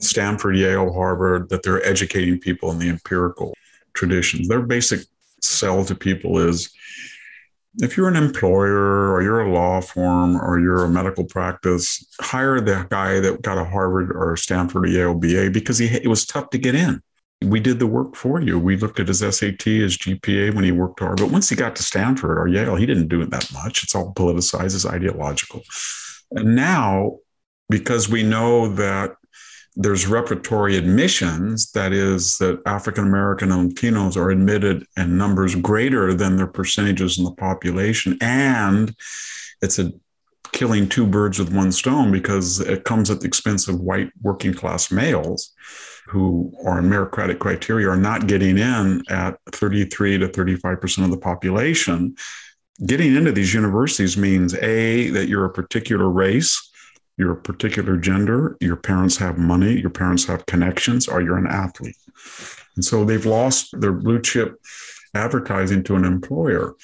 Stanford, 0.00 0.56
Yale, 0.56 0.92
Harvard, 0.92 1.48
that 1.50 1.62
they're 1.62 1.84
educating 1.86 2.38
people 2.38 2.70
in 2.72 2.78
the 2.78 2.88
empirical 2.88 3.54
traditions. 3.94 4.48
Their 4.48 4.62
basic 4.62 5.00
sell 5.40 5.84
to 5.84 5.94
people 5.94 6.38
is 6.38 6.70
if 7.78 7.96
you're 7.96 8.08
an 8.08 8.16
employer 8.16 9.12
or 9.12 9.22
you're 9.22 9.40
a 9.40 9.52
law 9.52 9.80
firm 9.80 10.36
or 10.36 10.58
you're 10.58 10.84
a 10.84 10.88
medical 10.88 11.24
practice, 11.24 12.04
hire 12.20 12.60
the 12.60 12.86
guy 12.90 13.20
that 13.20 13.42
got 13.42 13.58
a 13.58 13.64
Harvard 13.64 14.10
or 14.12 14.36
Stanford 14.36 14.84
or 14.84 14.88
Yale 14.88 15.14
BA 15.14 15.50
because 15.50 15.78
he, 15.78 15.86
it 15.86 16.08
was 16.08 16.26
tough 16.26 16.50
to 16.50 16.58
get 16.58 16.74
in. 16.74 17.00
We 17.42 17.60
did 17.60 17.78
the 17.78 17.86
work 17.86 18.16
for 18.16 18.40
you. 18.40 18.58
We 18.58 18.76
looked 18.76 19.00
at 19.00 19.08
his 19.08 19.20
SAT, 19.20 19.62
his 19.62 19.96
GPA 19.96 20.54
when 20.54 20.64
he 20.64 20.72
worked 20.72 21.00
hard. 21.00 21.18
But 21.18 21.30
once 21.30 21.48
he 21.48 21.56
got 21.56 21.74
to 21.76 21.82
Stanford 21.82 22.38
or 22.38 22.48
Yale, 22.48 22.76
he 22.76 22.86
didn't 22.86 23.08
do 23.08 23.22
it 23.22 23.30
that 23.30 23.50
much. 23.52 23.82
It's 23.82 23.94
all 23.94 24.12
politicized, 24.12 24.74
it's 24.74 24.84
ideological. 24.84 25.62
And 26.32 26.54
now, 26.54 27.18
because 27.70 28.08
we 28.08 28.22
know 28.22 28.68
that 28.74 29.14
there's 29.76 30.06
repertory 30.06 30.76
admissions, 30.76 31.70
that 31.72 31.92
is, 31.92 32.38
that 32.38 32.60
African 32.66 33.04
American 33.04 33.52
and 33.52 33.72
Latinos 33.72 34.16
are 34.16 34.30
admitted 34.30 34.84
in 34.96 35.16
numbers 35.16 35.54
greater 35.54 36.12
than 36.12 36.36
their 36.36 36.46
percentages 36.46 37.18
in 37.18 37.24
the 37.24 37.32
population. 37.32 38.18
And 38.20 38.94
it's 39.62 39.78
a 39.78 39.92
killing 40.52 40.88
two 40.88 41.06
birds 41.06 41.38
with 41.38 41.54
one 41.54 41.70
stone 41.70 42.10
because 42.10 42.60
it 42.60 42.84
comes 42.84 43.10
at 43.10 43.20
the 43.20 43.26
expense 43.26 43.68
of 43.68 43.80
white 43.80 44.10
working 44.22 44.52
class 44.52 44.90
males 44.90 45.52
who 46.08 46.52
are 46.66 46.80
in 46.80 46.86
meritocratic 46.86 47.38
criteria 47.38 47.88
are 47.88 47.96
not 47.96 48.26
getting 48.26 48.58
in 48.58 49.02
at 49.08 49.38
33 49.52 50.18
to 50.18 50.28
35% 50.28 51.04
of 51.04 51.10
the 51.10 51.16
population. 51.16 52.16
Getting 52.84 53.14
into 53.14 53.30
these 53.30 53.54
universities 53.54 54.16
means 54.16 54.54
A, 54.54 55.10
that 55.10 55.28
you're 55.28 55.44
a 55.44 55.52
particular 55.52 56.08
race 56.08 56.69
you're 57.20 57.32
a 57.32 57.42
particular 57.42 57.98
gender, 57.98 58.56
your 58.60 58.76
parents 58.76 59.18
have 59.18 59.36
money, 59.36 59.78
your 59.78 59.90
parents 59.90 60.24
have 60.24 60.46
connections, 60.46 61.06
or 61.06 61.20
you're 61.20 61.36
an 61.36 61.46
athlete. 61.46 61.96
And 62.76 62.84
so 62.84 63.04
they've 63.04 63.26
lost 63.26 63.78
their 63.78 63.92
blue 63.92 64.22
chip 64.22 64.58
advertising 65.14 65.82
to 65.84 65.96
an 65.96 66.04
employer. 66.04 66.74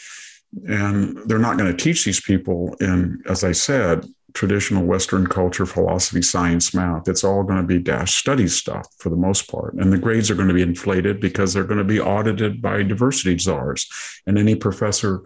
And 0.69 1.19
they're 1.27 1.39
not 1.39 1.57
going 1.57 1.75
to 1.75 1.85
teach 1.85 2.05
these 2.05 2.21
people 2.21 2.77
in, 2.81 3.23
as 3.27 3.45
I 3.45 3.53
said, 3.53 4.07
traditional 4.35 4.85
Western 4.85 5.27
culture, 5.27 5.65
philosophy, 5.65 6.21
science, 6.21 6.75
math. 6.75 7.09
It's 7.09 7.25
all 7.25 7.43
going 7.43 7.61
to 7.61 7.67
be 7.67 7.79
dash 7.79 8.17
study 8.17 8.47
stuff 8.47 8.87
for 8.99 9.09
the 9.09 9.17
most 9.17 9.51
part. 9.51 9.73
And 9.75 9.91
the 9.91 9.99
grades 9.99 10.31
are 10.31 10.35
going 10.35 10.49
to 10.49 10.55
be 10.55 10.61
inflated 10.63 11.19
because 11.19 11.55
they're 11.55 11.65
going 11.65 11.79
to 11.79 11.85
be 11.85 12.01
audited 12.01 12.61
by 12.61 12.83
diversity 12.83 13.39
czars. 13.39 13.89
And 14.27 14.37
any 14.37 14.55
professor 14.55 15.23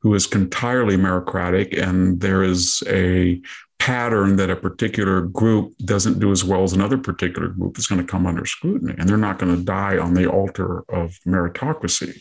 who 0.00 0.14
is 0.14 0.26
entirely 0.32 0.96
meritocratic 0.96 1.80
and 1.80 2.20
there 2.20 2.42
is 2.42 2.82
a 2.88 3.40
pattern 3.80 4.36
that 4.36 4.50
a 4.50 4.56
particular 4.56 5.22
group 5.22 5.72
doesn't 5.86 6.20
do 6.20 6.30
as 6.30 6.44
well 6.44 6.62
as 6.62 6.74
another 6.74 6.98
particular 6.98 7.48
group 7.48 7.78
is 7.78 7.86
going 7.86 8.00
to 8.00 8.06
come 8.06 8.26
under 8.26 8.44
scrutiny 8.44 8.94
and 8.98 9.08
they're 9.08 9.16
not 9.16 9.38
going 9.38 9.56
to 9.56 9.64
die 9.64 9.96
on 9.96 10.12
the 10.12 10.30
altar 10.30 10.84
of 10.90 11.18
meritocracy. 11.26 12.20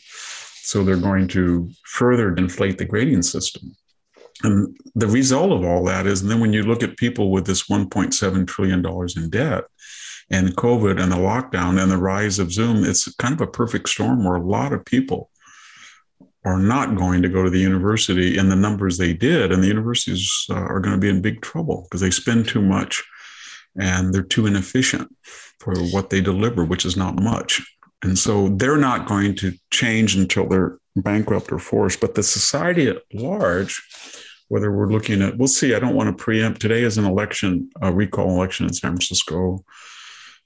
So 0.64 0.84
they're 0.84 0.96
going 0.96 1.28
to 1.30 1.70
further 1.84 2.34
inflate 2.34 2.78
the 2.78 2.86
grading 2.86 3.24
system. 3.24 3.76
And 4.42 4.78
the 4.96 5.08
result 5.08 5.52
of 5.52 5.66
all 5.66 5.84
that 5.84 6.08
is 6.08 6.24
then 6.24 6.40
when 6.40 6.54
you 6.54 6.64
look 6.64 6.82
at 6.82 6.96
people 6.96 7.30
with 7.30 7.46
this 7.46 7.68
1.7 7.68 8.48
trillion 8.48 8.82
dollars 8.82 9.18
in 9.18 9.30
debt 9.30 9.66
and 10.32 10.56
covid 10.56 11.02
and 11.02 11.12
the 11.12 11.18
lockdown 11.18 11.82
and 11.82 11.92
the 11.92 11.98
rise 11.98 12.40
of 12.40 12.54
zoom 12.54 12.86
it's 12.86 13.14
kind 13.16 13.34
of 13.34 13.42
a 13.42 13.48
perfect 13.48 13.90
storm 13.90 14.24
where 14.24 14.36
a 14.36 14.42
lot 14.42 14.72
of 14.72 14.86
people 14.86 15.30
are 16.46 16.58
not 16.58 16.96
going 16.96 17.22
to 17.22 17.30
go 17.30 17.44
to 17.44 17.50
the 17.50 17.60
university 17.60 18.38
in 18.38 18.50
the 18.50 18.56
numbers 18.56 18.98
they 18.98 19.14
did, 19.14 19.52
and 19.52 19.62
the 19.62 19.68
universities 19.68 20.46
uh, 20.50 20.54
are 20.54 20.80
going 20.80 20.96
to 20.96 21.00
be 21.00 21.10
in 21.10 21.22
big 21.22 21.42
trouble 21.42 21.84
because 21.84 22.02
they 22.02 22.12
spend 22.12 22.48
too 22.48 22.62
much 22.62 23.04
and 23.78 24.14
they're 24.14 24.24
too 24.24 24.48
inefficient 24.48 25.14
for 25.60 25.76
what 25.92 26.10
they 26.10 26.22
deliver, 26.22 26.64
which 26.64 26.86
is 26.86 26.96
not 26.96 27.22
much. 27.22 27.62
And 28.02 28.18
so 28.18 28.50
they're 28.50 28.78
not 28.78 29.08
going 29.08 29.36
to 29.36 29.54
change 29.72 30.16
until 30.16 30.48
they're 30.48 30.78
bankrupt 30.96 31.52
or 31.52 31.60
forced. 31.60 32.00
But 32.00 32.16
the 32.16 32.24
society 32.24 32.88
at 32.88 33.04
large, 33.14 33.82
whether 34.48 34.72
we're 34.72 34.92
looking 34.92 35.22
at, 35.22 35.38
we'll 35.38 35.48
see. 35.48 35.76
I 35.76 35.80
don't 35.80 35.96
want 35.96 36.16
to 36.16 36.24
preempt. 36.24 36.62
Today 36.62 36.84
is 36.84 36.98
an 36.98 37.06
election, 37.06 37.70
a 37.82 37.92
recall 37.92 38.30
election 38.30 38.66
in 38.66 38.74
San 38.74 38.92
Francisco. 38.92 39.64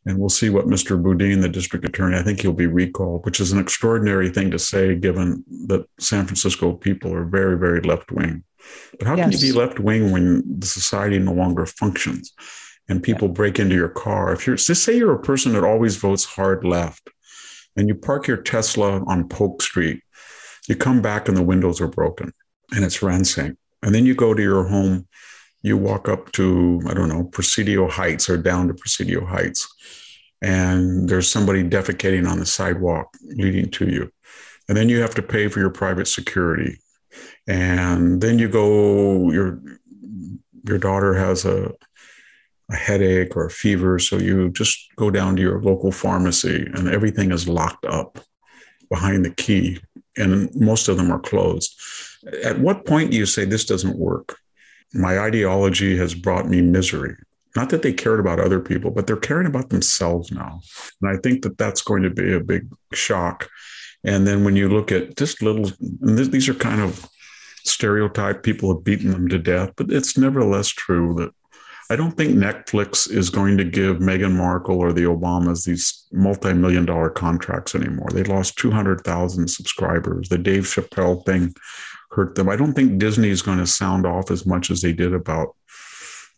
And 0.05 0.17
we'll 0.17 0.29
see 0.29 0.49
what 0.49 0.65
Mr. 0.65 1.01
Boudin, 1.01 1.39
the 1.39 1.49
district 1.49 1.85
attorney, 1.85 2.17
I 2.17 2.23
think 2.23 2.41
he'll 2.41 2.51
be 2.51 2.67
recalled, 2.67 3.25
which 3.25 3.39
is 3.39 3.53
an 3.53 3.59
extraordinary 3.59 4.29
thing 4.29 4.51
to 4.51 4.59
say, 4.59 4.95
given 4.95 5.43
that 5.67 5.85
San 5.99 6.25
Francisco 6.25 6.73
people 6.73 7.13
are 7.13 7.23
very, 7.23 7.57
very 7.57 7.79
left 7.81 8.11
wing. 8.11 8.43
But 8.99 9.07
how 9.07 9.15
yes. 9.15 9.23
can 9.23 9.31
you 9.31 9.53
be 9.53 9.57
left 9.57 9.79
wing 9.79 10.11
when 10.11 10.43
the 10.59 10.67
society 10.67 11.19
no 11.19 11.31
longer 11.31 11.65
functions 11.65 12.33
and 12.89 13.01
people 13.01 13.29
yeah. 13.29 13.33
break 13.33 13.59
into 13.59 13.75
your 13.75 13.89
car? 13.89 14.33
If 14.33 14.45
you're, 14.45 14.57
just 14.57 14.83
say 14.83 14.97
you're 14.97 15.15
a 15.15 15.21
person 15.21 15.53
that 15.53 15.63
always 15.63 15.95
votes 15.95 16.25
hard 16.25 16.65
left 16.65 17.09
and 17.77 17.87
you 17.87 17.95
park 17.95 18.27
your 18.27 18.37
Tesla 18.37 19.03
on 19.05 19.29
Polk 19.29 19.61
Street, 19.61 20.01
you 20.67 20.75
come 20.75 21.01
back 21.01 21.27
and 21.27 21.37
the 21.37 21.43
windows 21.43 21.79
are 21.79 21.87
broken 21.87 22.33
and 22.73 22.83
it's 22.83 23.01
ransing. 23.01 23.57
And 23.81 23.93
then 23.95 24.05
you 24.05 24.15
go 24.15 24.33
to 24.33 24.41
your 24.41 24.65
home 24.65 25.07
you 25.63 25.77
walk 25.77 26.09
up 26.09 26.31
to, 26.33 26.81
I 26.87 26.93
don't 26.93 27.09
know, 27.09 27.23
Presidio 27.23 27.89
Heights 27.89 28.29
or 28.29 28.37
down 28.37 28.67
to 28.67 28.73
Presidio 28.73 29.25
Heights, 29.25 29.67
and 30.41 31.07
there's 31.07 31.31
somebody 31.31 31.63
defecating 31.63 32.29
on 32.29 32.37
the 32.37 32.45
sidewalk 32.45 33.07
leading 33.23 33.71
to 33.71 33.89
you. 33.89 34.11
And 34.67 34.77
then 34.77 34.89
you 34.89 34.99
have 35.01 35.15
to 35.15 35.21
pay 35.21 35.47
for 35.47 35.59
your 35.59 35.69
private 35.69 36.07
security. 36.07 36.77
And 37.47 38.21
then 38.21 38.39
you 38.39 38.49
go, 38.49 39.31
your 39.31 39.61
your 40.65 40.77
daughter 40.77 41.13
has 41.13 41.45
a, 41.45 41.71
a 42.71 42.75
headache 42.75 43.35
or 43.35 43.45
a 43.45 43.51
fever. 43.51 43.99
So 43.99 44.17
you 44.17 44.49
just 44.51 44.79
go 44.95 45.09
down 45.09 45.35
to 45.35 45.41
your 45.41 45.61
local 45.61 45.91
pharmacy 45.91 46.65
and 46.73 46.87
everything 46.87 47.31
is 47.31 47.47
locked 47.47 47.85
up 47.85 48.19
behind 48.89 49.25
the 49.25 49.31
key. 49.31 49.79
And 50.17 50.53
most 50.55 50.87
of 50.87 50.97
them 50.97 51.11
are 51.11 51.19
closed. 51.19 51.77
At 52.43 52.59
what 52.59 52.85
point 52.85 53.11
do 53.11 53.17
you 53.17 53.25
say 53.25 53.43
this 53.43 53.65
doesn't 53.65 53.97
work? 53.97 54.37
My 54.93 55.19
ideology 55.19 55.97
has 55.97 56.13
brought 56.13 56.47
me 56.47 56.61
misery. 56.61 57.15
Not 57.55 57.69
that 57.69 57.81
they 57.83 57.93
cared 57.93 58.19
about 58.19 58.39
other 58.39 58.59
people, 58.59 58.91
but 58.91 59.05
they're 59.05 59.15
caring 59.15 59.47
about 59.47 59.69
themselves 59.69 60.31
now. 60.31 60.61
And 61.01 61.11
I 61.11 61.19
think 61.21 61.43
that 61.43 61.57
that's 61.57 61.81
going 61.81 62.03
to 62.03 62.09
be 62.09 62.33
a 62.33 62.39
big 62.39 62.67
shock. 62.93 63.49
And 64.03 64.27
then 64.27 64.43
when 64.43 64.55
you 64.55 64.69
look 64.69 64.91
at 64.91 65.15
just 65.17 65.41
little, 65.41 65.71
these 66.01 66.49
are 66.49 66.55
kind 66.55 66.81
of 66.81 67.07
stereotype, 67.63 68.43
people 68.43 68.73
have 68.73 68.83
beaten 68.83 69.11
them 69.11 69.27
to 69.29 69.39
death, 69.39 69.71
but 69.75 69.91
it's 69.91 70.17
nevertheless 70.17 70.69
true 70.69 71.13
that 71.15 71.31
I 71.89 71.95
don't 71.95 72.17
think 72.17 72.35
Netflix 72.35 73.11
is 73.11 73.29
going 73.29 73.57
to 73.57 73.63
give 73.63 73.97
Meghan 73.97 74.35
Markle 74.35 74.79
or 74.79 74.93
the 74.93 75.03
Obamas 75.03 75.65
these 75.65 76.07
multi 76.11 76.53
million 76.53 76.85
dollar 76.85 77.09
contracts 77.09 77.75
anymore. 77.75 78.07
They 78.11 78.23
lost 78.23 78.57
200,000 78.57 79.47
subscribers. 79.47 80.29
The 80.29 80.37
Dave 80.37 80.63
Chappelle 80.63 81.25
thing 81.25 81.53
hurt 82.13 82.35
them. 82.35 82.49
I 82.49 82.55
don't 82.55 82.73
think 82.73 82.97
Disney 82.97 83.29
is 83.29 83.41
going 83.41 83.57
to 83.57 83.67
sound 83.67 84.05
off 84.05 84.31
as 84.31 84.45
much 84.45 84.69
as 84.69 84.81
they 84.81 84.93
did 84.93 85.13
about 85.13 85.55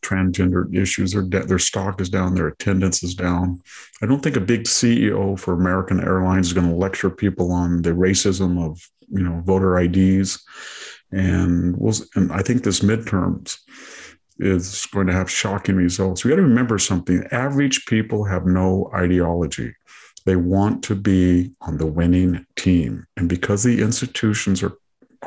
transgender 0.01 0.73
issues. 0.75 1.13
Their, 1.13 1.23
their 1.23 1.59
stock 1.59 1.99
is 1.99 2.09
down, 2.09 2.35
their 2.35 2.47
attendance 2.47 3.03
is 3.03 3.15
down. 3.15 3.61
I 4.01 4.05
don't 4.05 4.21
think 4.21 4.35
a 4.35 4.41
big 4.41 4.63
CEO 4.63 5.37
for 5.37 5.53
American 5.53 5.99
Airlines 5.99 6.47
is 6.47 6.53
going 6.53 6.69
to 6.69 6.75
lecture 6.75 7.09
people 7.09 7.51
on 7.51 7.81
the 7.81 7.91
racism 7.91 8.63
of 8.63 8.79
you 9.09 9.23
know 9.23 9.41
voter 9.45 9.77
IDs. 9.79 10.43
And 11.11 11.75
and 12.15 12.31
I 12.31 12.41
think 12.41 12.63
this 12.63 12.79
midterms 12.79 13.57
is 14.37 14.85
going 14.87 15.07
to 15.07 15.13
have 15.13 15.31
shocking 15.31 15.75
results. 15.75 16.23
We 16.23 16.29
got 16.29 16.37
to 16.37 16.41
remember 16.43 16.77
something: 16.77 17.25
average 17.31 17.85
people 17.85 18.25
have 18.25 18.45
no 18.45 18.91
ideology. 18.93 19.73
They 20.25 20.35
want 20.35 20.83
to 20.85 20.95
be 20.95 21.51
on 21.61 21.77
the 21.77 21.85
winning 21.85 22.45
team, 22.55 23.05
and 23.15 23.29
because 23.29 23.63
the 23.63 23.81
institutions 23.81 24.63
are 24.63 24.73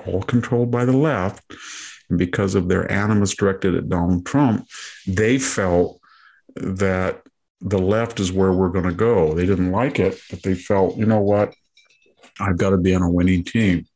all 0.07 0.23
controlled 0.23 0.71
by 0.71 0.85
the 0.85 0.97
left, 0.97 1.45
and 2.09 2.19
because 2.19 2.55
of 2.55 2.69
their 2.69 2.91
animus 2.91 3.35
directed 3.35 3.75
at 3.75 3.89
Donald 3.89 4.27
Trump, 4.27 4.67
they 5.07 5.39
felt 5.39 6.01
that 6.57 7.23
the 7.61 7.79
left 7.79 8.21
is 8.21 8.33
where 8.33 8.53
we're 8.53 8.69
going 8.69 8.85
to 8.85 8.93
go. 8.93 9.35
They 9.35 9.47
didn't 9.47 9.73
like 9.73 9.99
it, 9.99 10.21
but 10.31 10.43
they 10.43 10.55
felt, 10.55 10.97
you 10.97 11.07
know 11.07 11.21
what? 11.21 11.55
I've 12.41 12.57
got 12.57 12.71
to 12.71 12.79
be 12.79 12.95
on 12.95 13.03
a 13.03 13.11
winning 13.11 13.45
team. 13.45 13.87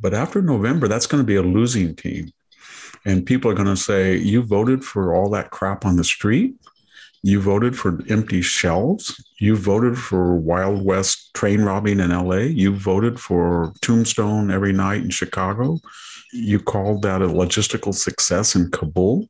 But 0.00 0.14
after 0.14 0.42
November, 0.42 0.88
that's 0.88 1.06
going 1.06 1.22
to 1.22 1.26
be 1.26 1.36
a 1.36 1.42
losing 1.42 1.94
team. 1.94 2.32
And 3.04 3.24
people 3.24 3.50
are 3.50 3.54
going 3.54 3.66
to 3.66 3.76
say, 3.76 4.16
You 4.16 4.42
voted 4.42 4.84
for 4.84 5.14
all 5.14 5.30
that 5.30 5.50
crap 5.50 5.84
on 5.86 5.96
the 5.96 6.04
street. 6.04 6.54
You 7.22 7.40
voted 7.40 7.76
for 7.78 8.00
empty 8.08 8.40
shelves. 8.40 9.22
You 9.38 9.56
voted 9.56 9.98
for 9.98 10.34
Wild 10.34 10.82
West 10.82 11.34
train 11.34 11.62
robbing 11.62 12.00
in 12.00 12.10
LA. 12.10 12.36
You 12.36 12.74
voted 12.74 13.20
for 13.20 13.72
Tombstone 13.82 14.50
every 14.50 14.72
night 14.72 15.02
in 15.02 15.10
Chicago. 15.10 15.78
You 16.32 16.60
called 16.60 17.02
that 17.02 17.22
a 17.22 17.26
logistical 17.26 17.94
success 17.94 18.54
in 18.54 18.70
Kabul. 18.70 19.26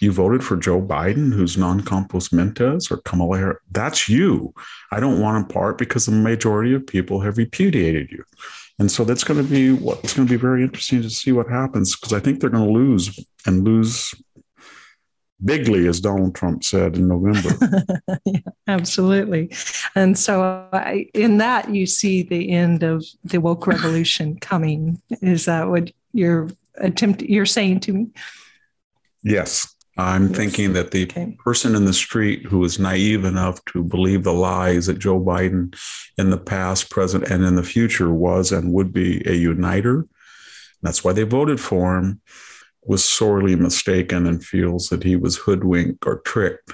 You 0.00 0.12
voted 0.12 0.44
for 0.44 0.56
Joe 0.56 0.80
Biden, 0.80 1.32
who's 1.32 1.56
non 1.56 1.80
compos 1.80 2.32
mentis, 2.32 2.90
or 2.90 2.98
Kamala 2.98 3.38
Harris. 3.38 3.58
That's 3.70 4.08
you. 4.08 4.54
I 4.92 5.00
don't 5.00 5.20
want 5.20 5.50
a 5.50 5.52
part 5.52 5.78
because 5.78 6.06
the 6.06 6.12
majority 6.12 6.74
of 6.74 6.86
people 6.86 7.20
have 7.20 7.38
repudiated 7.38 8.10
you. 8.10 8.22
And 8.78 8.90
so 8.90 9.04
that's 9.04 9.24
going 9.24 9.42
to 9.42 9.50
be 9.50 9.72
what 9.72 10.00
it's 10.04 10.12
going 10.12 10.28
to 10.28 10.32
be 10.32 10.40
very 10.40 10.62
interesting 10.62 11.00
to 11.00 11.08
see 11.08 11.32
what 11.32 11.48
happens 11.48 11.96
because 11.96 12.12
I 12.12 12.20
think 12.20 12.40
they're 12.40 12.50
going 12.50 12.66
to 12.66 12.72
lose 12.72 13.18
and 13.46 13.64
lose 13.64 14.14
bigly, 15.44 15.86
as 15.86 16.00
Donald 16.00 16.34
Trump 16.34 16.64
said 16.64 16.96
in 16.96 17.08
November. 17.08 17.50
yeah, 18.24 18.40
absolutely. 18.66 19.52
And 19.94 20.18
so, 20.18 20.68
I, 20.72 21.08
in 21.14 21.38
that, 21.38 21.70
you 21.70 21.86
see 21.86 22.22
the 22.22 22.50
end 22.50 22.82
of 22.82 23.04
the 23.24 23.38
woke 23.38 23.66
revolution 23.66 24.36
coming. 24.40 25.00
Is 25.22 25.44
that 25.44 25.68
what 25.68 25.92
you're 26.12 26.48
attempt 26.78 27.22
you're 27.22 27.46
saying 27.46 27.80
to 27.80 27.92
me? 27.92 28.08
Yes. 29.22 29.72
I'm 29.98 30.28
yes. 30.28 30.36
thinking 30.36 30.72
that 30.74 30.90
the 30.90 31.04
okay. 31.04 31.36
person 31.42 31.74
in 31.74 31.86
the 31.86 31.94
street 31.94 32.44
who 32.44 32.58
was 32.58 32.78
naive 32.78 33.24
enough 33.24 33.64
to 33.66 33.82
believe 33.82 34.24
the 34.24 34.32
lies 34.32 34.86
that 34.86 34.98
Joe 34.98 35.18
Biden 35.18 35.74
in 36.18 36.28
the 36.28 36.36
past, 36.36 36.90
present, 36.90 37.24
and 37.30 37.42
in 37.42 37.56
the 37.56 37.62
future 37.62 38.12
was 38.12 38.52
and 38.52 38.72
would 38.74 38.92
be 38.92 39.26
a 39.26 39.32
uniter. 39.32 40.06
That's 40.82 41.02
why 41.02 41.14
they 41.14 41.22
voted 41.22 41.60
for 41.60 41.96
him 41.96 42.20
was 42.86 43.04
sorely 43.04 43.56
mistaken 43.56 44.26
and 44.26 44.44
feels 44.44 44.88
that 44.88 45.02
he 45.02 45.16
was 45.16 45.36
hoodwinked 45.36 46.06
or 46.06 46.20
tricked, 46.20 46.68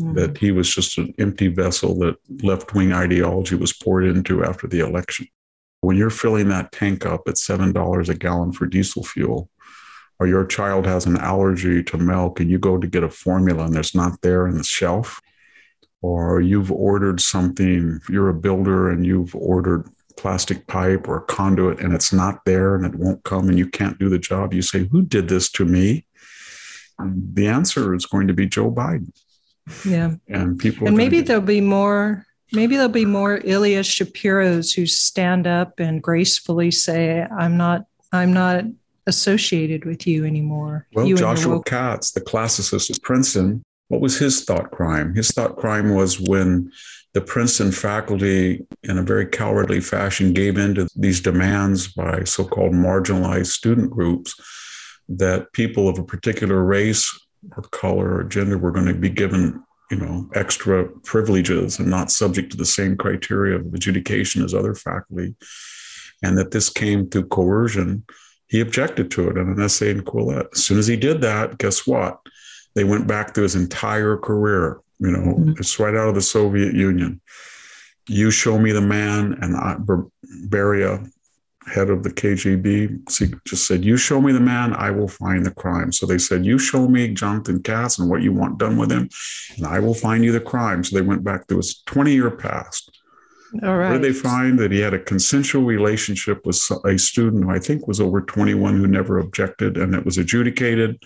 mm-hmm. 0.00 0.14
that 0.14 0.38
he 0.38 0.50
was 0.50 0.72
just 0.72 0.98
an 0.98 1.14
empty 1.18 1.48
vessel 1.48 1.98
that 1.98 2.16
left 2.42 2.74
wing 2.74 2.92
ideology 2.92 3.54
was 3.54 3.72
poured 3.72 4.04
into 4.04 4.44
after 4.44 4.66
the 4.66 4.80
election. 4.80 5.26
When 5.80 5.96
you're 5.96 6.10
filling 6.10 6.48
that 6.48 6.72
tank 6.72 7.04
up 7.04 7.22
at 7.26 7.34
$7 7.34 8.08
a 8.08 8.14
gallon 8.14 8.52
for 8.52 8.66
diesel 8.66 9.04
fuel, 9.04 9.50
or 10.18 10.26
your 10.26 10.46
child 10.46 10.86
has 10.86 11.06
an 11.06 11.18
allergy 11.18 11.82
to 11.82 11.98
milk 11.98 12.40
and 12.40 12.48
you 12.48 12.58
go 12.58 12.78
to 12.78 12.86
get 12.86 13.02
a 13.02 13.10
formula 13.10 13.64
and 13.64 13.74
there's 13.74 13.94
not 13.94 14.20
there 14.22 14.46
in 14.46 14.56
the 14.56 14.64
shelf, 14.64 15.20
or 16.00 16.40
you've 16.40 16.70
ordered 16.70 17.20
something, 17.20 18.00
you're 18.08 18.28
a 18.28 18.34
builder 18.34 18.90
and 18.90 19.04
you've 19.04 19.34
ordered 19.34 19.88
plastic 20.16 20.66
pipe 20.66 21.08
or 21.08 21.18
a 21.18 21.22
conduit 21.22 21.80
and 21.80 21.92
it's 21.92 22.12
not 22.12 22.44
there 22.44 22.74
and 22.74 22.84
it 22.84 22.94
won't 22.94 23.22
come 23.24 23.48
and 23.48 23.58
you 23.58 23.68
can't 23.68 23.98
do 23.98 24.08
the 24.08 24.18
job, 24.18 24.52
you 24.52 24.62
say, 24.62 24.86
Who 24.86 25.02
did 25.02 25.28
this 25.28 25.50
to 25.52 25.64
me? 25.64 26.06
And 26.98 27.34
the 27.34 27.48
answer 27.48 27.94
is 27.94 28.06
going 28.06 28.28
to 28.28 28.34
be 28.34 28.46
Joe 28.46 28.70
Biden. 28.70 29.12
Yeah. 29.84 30.14
And 30.28 30.58
people 30.58 30.86
And 30.86 30.96
maybe 30.96 31.20
there'll 31.20 31.42
be 31.42 31.60
more 31.60 32.26
maybe 32.52 32.76
there'll 32.76 32.90
be 32.90 33.04
more 33.04 33.40
Ilya 33.42 33.82
Shapiro's 33.82 34.72
who 34.72 34.86
stand 34.86 35.46
up 35.46 35.80
and 35.80 36.02
gracefully 36.02 36.70
say, 36.70 37.26
I'm 37.36 37.56
not 37.56 37.84
I'm 38.12 38.32
not 38.32 38.64
associated 39.06 39.84
with 39.84 40.06
you 40.06 40.24
anymore. 40.24 40.86
Well, 40.94 41.06
you 41.06 41.16
Joshua 41.16 41.62
Katz, 41.62 42.12
the 42.12 42.20
classicist 42.20 42.90
at 42.90 43.02
Princeton, 43.02 43.62
what 43.88 44.00
was 44.00 44.18
his 44.18 44.44
thought 44.44 44.70
crime? 44.70 45.14
His 45.14 45.30
thought 45.30 45.56
crime 45.56 45.94
was 45.94 46.20
when 46.20 46.70
the 47.14 47.20
Princeton 47.20 47.72
faculty, 47.72 48.66
in 48.82 48.98
a 48.98 49.02
very 49.02 49.26
cowardly 49.26 49.80
fashion, 49.80 50.32
gave 50.32 50.58
in 50.58 50.74
to 50.74 50.88
these 50.96 51.20
demands 51.20 51.88
by 51.88 52.24
so 52.24 52.44
called 52.44 52.72
marginalized 52.72 53.46
student 53.46 53.90
groups 53.90 54.34
that 55.08 55.52
people 55.52 55.88
of 55.88 55.98
a 55.98 56.04
particular 56.04 56.64
race 56.64 57.08
or 57.56 57.62
color 57.64 58.16
or 58.16 58.24
gender 58.24 58.58
were 58.58 58.72
going 58.72 58.86
to 58.86 58.94
be 58.94 59.10
given 59.10 59.62
you 59.90 59.98
know 59.98 60.28
extra 60.34 60.88
privileges 61.04 61.78
and 61.78 61.90
not 61.90 62.10
subject 62.10 62.50
to 62.50 62.56
the 62.56 62.64
same 62.64 62.96
criteria 62.96 63.56
of 63.56 63.74
adjudication 63.74 64.42
as 64.42 64.54
other 64.54 64.74
faculty 64.74 65.34
and 66.22 66.38
that 66.38 66.52
this 66.52 66.70
came 66.70 67.06
through 67.06 67.26
coercion 67.26 68.02
he 68.48 68.60
objected 68.60 69.10
to 69.10 69.28
it 69.28 69.36
in 69.36 69.48
an 69.48 69.60
essay 69.60 69.90
in 69.90 70.02
Quillette. 70.02 70.46
As 70.54 70.64
soon 70.64 70.78
as 70.78 70.86
he 70.86 70.96
did 70.96 71.20
that, 71.22 71.58
guess 71.58 71.86
what? 71.86 72.20
They 72.74 72.84
went 72.84 73.06
back 73.06 73.34
to 73.34 73.42
his 73.42 73.54
entire 73.54 74.16
career 74.16 74.80
you 74.98 75.10
know, 75.10 75.34
mm-hmm. 75.34 75.52
it's 75.58 75.78
right 75.78 75.94
out 75.94 76.08
of 76.08 76.14
the 76.14 76.22
Soviet 76.22 76.74
Union. 76.74 77.20
You 78.08 78.30
show 78.30 78.58
me 78.58 78.72
the 78.72 78.80
man, 78.80 79.36
and 79.40 79.56
I, 79.56 79.76
Beria, 80.48 81.10
head 81.66 81.88
of 81.88 82.02
the 82.02 82.10
KGB, 82.10 83.08
just 83.46 83.66
said, 83.66 83.84
"You 83.84 83.96
show 83.96 84.20
me 84.20 84.32
the 84.32 84.40
man, 84.40 84.74
I 84.74 84.90
will 84.90 85.08
find 85.08 85.44
the 85.44 85.50
crime." 85.50 85.92
So 85.92 86.06
they 86.06 86.18
said, 86.18 86.44
"You 86.44 86.58
show 86.58 86.86
me 86.86 87.14
Jonathan 87.14 87.62
Katz 87.62 87.98
and 87.98 88.10
what 88.10 88.22
you 88.22 88.32
want 88.32 88.58
done 88.58 88.76
with 88.76 88.92
him, 88.92 89.08
and 89.56 89.66
I 89.66 89.80
will 89.80 89.94
find 89.94 90.24
you 90.24 90.32
the 90.32 90.40
crime." 90.40 90.84
So 90.84 90.96
they 90.96 91.02
went 91.02 91.24
back 91.24 91.46
to 91.48 91.56
his 91.56 91.82
twenty-year 91.86 92.32
past. 92.32 92.90
All 93.62 93.76
right. 93.76 93.90
Where 93.90 93.98
did 93.98 94.02
they 94.02 94.12
find 94.12 94.58
that 94.58 94.72
he 94.72 94.80
had 94.80 94.94
a 94.94 94.98
consensual 94.98 95.62
relationship 95.62 96.44
with 96.44 96.60
a 96.84 96.98
student 96.98 97.44
who 97.44 97.50
I 97.50 97.60
think 97.60 97.86
was 97.86 98.00
over 98.00 98.20
21 98.20 98.76
who 98.76 98.86
never 98.86 99.18
objected, 99.18 99.76
and 99.76 99.94
it 99.94 100.04
was 100.04 100.18
adjudicated, 100.18 101.00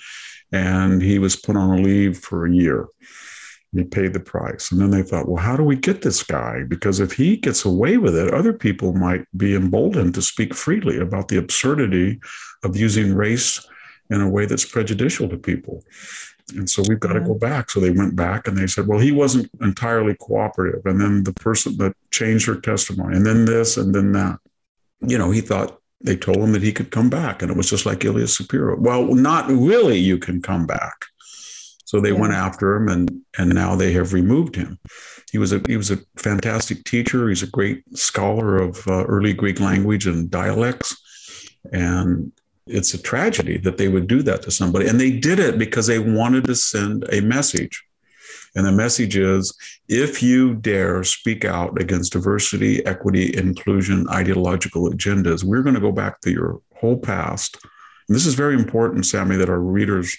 and 0.50 1.02
he 1.02 1.18
was 1.18 1.36
put 1.36 1.56
on 1.56 1.78
a 1.78 1.82
leave 1.82 2.16
for 2.18 2.46
a 2.46 2.52
year. 2.52 2.86
He 3.74 3.84
paid 3.84 4.14
the 4.14 4.20
price. 4.20 4.72
And 4.72 4.80
then 4.80 4.90
they 4.90 5.02
thought, 5.02 5.28
well, 5.28 5.42
how 5.42 5.56
do 5.56 5.62
we 5.62 5.76
get 5.76 6.00
this 6.00 6.22
guy? 6.22 6.62
Because 6.66 7.00
if 7.00 7.12
he 7.12 7.36
gets 7.36 7.64
away 7.64 7.98
with 7.98 8.16
it, 8.16 8.32
other 8.32 8.52
people 8.54 8.94
might 8.94 9.26
be 9.36 9.54
emboldened 9.54 10.14
to 10.14 10.22
speak 10.22 10.54
freely 10.54 10.98
about 10.98 11.28
the 11.28 11.36
absurdity 11.36 12.18
of 12.64 12.76
using 12.76 13.14
race 13.14 13.66
in 14.10 14.22
a 14.22 14.28
way 14.28 14.46
that's 14.46 14.64
prejudicial 14.64 15.28
to 15.28 15.36
people. 15.36 15.84
And 16.56 16.68
so 16.70 16.82
we've 16.88 16.98
got 16.98 17.12
to 17.12 17.20
go 17.20 17.34
back. 17.34 17.68
So 17.68 17.78
they 17.78 17.90
went 17.90 18.16
back 18.16 18.48
and 18.48 18.56
they 18.56 18.66
said, 18.66 18.86
well, 18.86 18.98
he 18.98 19.12
wasn't 19.12 19.50
entirely 19.60 20.16
cooperative. 20.18 20.86
And 20.86 20.98
then 20.98 21.24
the 21.24 21.34
person 21.34 21.76
that 21.76 21.94
changed 22.10 22.46
her 22.46 22.58
testimony, 22.58 23.18
and 23.18 23.26
then 23.26 23.44
this, 23.44 23.76
and 23.76 23.94
then 23.94 24.12
that. 24.12 24.38
You 25.00 25.18
know, 25.18 25.30
he 25.30 25.42
thought 25.42 25.78
they 26.00 26.16
told 26.16 26.38
him 26.38 26.52
that 26.52 26.62
he 26.62 26.72
could 26.72 26.90
come 26.90 27.10
back. 27.10 27.42
And 27.42 27.50
it 27.50 27.56
was 27.56 27.68
just 27.68 27.84
like 27.84 28.02
Ilya 28.02 28.28
Shapiro. 28.28 28.80
Well, 28.80 29.14
not 29.14 29.48
really, 29.48 29.98
you 29.98 30.16
can 30.16 30.40
come 30.40 30.66
back. 30.66 31.04
So 31.88 32.00
they 32.00 32.12
yeah. 32.12 32.20
went 32.20 32.34
after 32.34 32.76
him, 32.76 32.88
and 32.88 33.22
and 33.38 33.54
now 33.54 33.74
they 33.74 33.92
have 33.94 34.12
removed 34.12 34.54
him. 34.54 34.78
He 35.32 35.38
was 35.38 35.54
a 35.54 35.62
he 35.66 35.78
was 35.78 35.90
a 35.90 35.96
fantastic 36.18 36.84
teacher. 36.84 37.30
He's 37.30 37.42
a 37.42 37.46
great 37.58 37.82
scholar 37.96 38.56
of 38.56 38.86
uh, 38.86 39.04
early 39.04 39.32
Greek 39.32 39.58
language 39.58 40.06
and 40.06 40.30
dialects, 40.30 40.94
and 41.72 42.30
it's 42.66 42.92
a 42.92 43.00
tragedy 43.00 43.56
that 43.56 43.78
they 43.78 43.88
would 43.88 44.06
do 44.06 44.22
that 44.24 44.42
to 44.42 44.50
somebody. 44.50 44.86
And 44.86 45.00
they 45.00 45.12
did 45.12 45.38
it 45.38 45.58
because 45.58 45.86
they 45.86 45.98
wanted 45.98 46.44
to 46.44 46.54
send 46.54 47.06
a 47.10 47.22
message. 47.22 47.82
And 48.54 48.66
the 48.66 48.72
message 48.72 49.16
is 49.16 49.56
if 49.88 50.22
you 50.22 50.56
dare 50.56 51.02
speak 51.04 51.46
out 51.46 51.80
against 51.80 52.12
diversity, 52.12 52.84
equity, 52.84 53.34
inclusion, 53.34 54.06
ideological 54.10 54.90
agendas, 54.90 55.42
we're 55.42 55.62
going 55.62 55.74
to 55.74 55.80
go 55.80 55.92
back 55.92 56.20
to 56.20 56.30
your 56.30 56.60
whole 56.76 56.98
past. 56.98 57.56
And 58.08 58.14
this 58.14 58.26
is 58.26 58.34
very 58.34 58.56
important, 58.56 59.06
Sami, 59.06 59.36
that 59.36 59.48
our 59.48 59.58
readers 59.58 60.14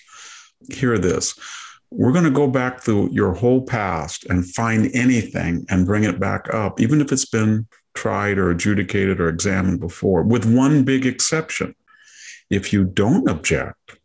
hear 0.72 0.98
this. 0.98 1.38
We're 1.92 2.12
going 2.12 2.26
to 2.26 2.32
go 2.32 2.48
back 2.48 2.82
through 2.82 3.10
your 3.12 3.34
whole 3.34 3.62
past 3.62 4.26
and 4.26 4.46
find 4.46 4.92
anything 4.94 5.66
and 5.70 5.86
bring 5.86 6.04
it 6.04 6.20
back 6.20 6.54
up, 6.54 6.80
even 6.80 7.02
if 7.02 7.12
it's 7.12 7.26
been 7.26 7.68
tried 7.96 8.38
or 8.38 8.52
adjudicated 8.52 9.20
or 9.20 9.30
examined 9.30 9.80
before, 9.80 10.24
with 10.24 10.46
one 10.46 10.84
big 10.84 11.06
exception. 11.06 11.76
If 12.50 12.72
you 12.72 12.86
don't 12.86 13.30
object 13.30 13.98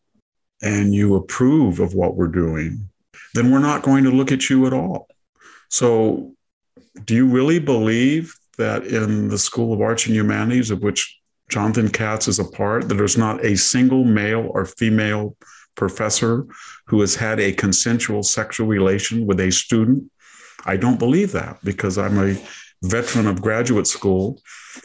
and 0.63 0.95
you 0.95 1.15
approve 1.15 1.79
of 1.79 1.95
what 1.95 2.17
we're 2.17 2.29
doing 2.29 2.89
then 3.35 3.51
we're 3.51 3.59
not 3.59 3.83
going 3.83 4.05
to 4.05 4.11
look 4.11 4.33
at 4.33 4.49
you 4.49 4.67
at 4.67 4.73
all. 4.73 5.09
So, 5.69 6.33
do 7.05 7.15
you 7.15 7.27
really 7.27 7.59
believe 7.59 8.35
that 8.57 8.85
in 8.87 9.29
the 9.29 9.39
School 9.39 9.73
of 9.73 9.81
Arts 9.81 10.07
and 10.07 10.15
Humanities, 10.15 10.71
of 10.71 10.83
which 10.83 11.19
Jonathan 11.51 11.91
Katz 11.91 12.29
is 12.29 12.39
a 12.39 12.45
part, 12.45 12.89
that 12.89 12.95
there's 12.95 13.19
not 13.19 13.45
a 13.45 13.57
single 13.57 14.05
male 14.05 14.49
or 14.51 14.65
female 14.65 15.37
professor 15.75 16.47
who 16.87 17.01
has 17.01 17.15
had 17.15 17.41
a 17.41 17.53
consensual 17.53 18.23
sexual 18.23 18.67
relation 18.67 19.27
with 19.27 19.41
a 19.41 19.51
student? 19.51 20.11
I 20.67 20.77
don't 20.77 20.99
believe 20.99 21.33
that 21.33 21.59
because 21.63 21.99
I'm 21.99 22.19
a 22.19 22.37
veteran 22.83 23.27
of 23.27 23.43
graduate 23.43 23.87
school 23.87 24.41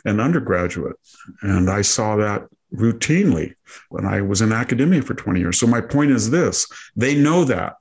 and 0.06 0.22
undergraduate. 0.22 0.96
And 1.42 1.70
I 1.70 1.82
saw 1.82 2.16
that 2.18 2.44
routinely 2.74 3.56
when 3.90 4.06
I 4.06 4.22
was 4.22 4.42
in 4.42 4.52
academia 4.52 5.02
for 5.02 5.14
20 5.14 5.40
years. 5.40 5.60
So 5.60 5.68
my 5.68 5.82
point 5.82 6.12
is 6.12 6.30
this 6.30 6.68
they 6.96 7.16
know 7.16 7.44
that. 7.46 7.76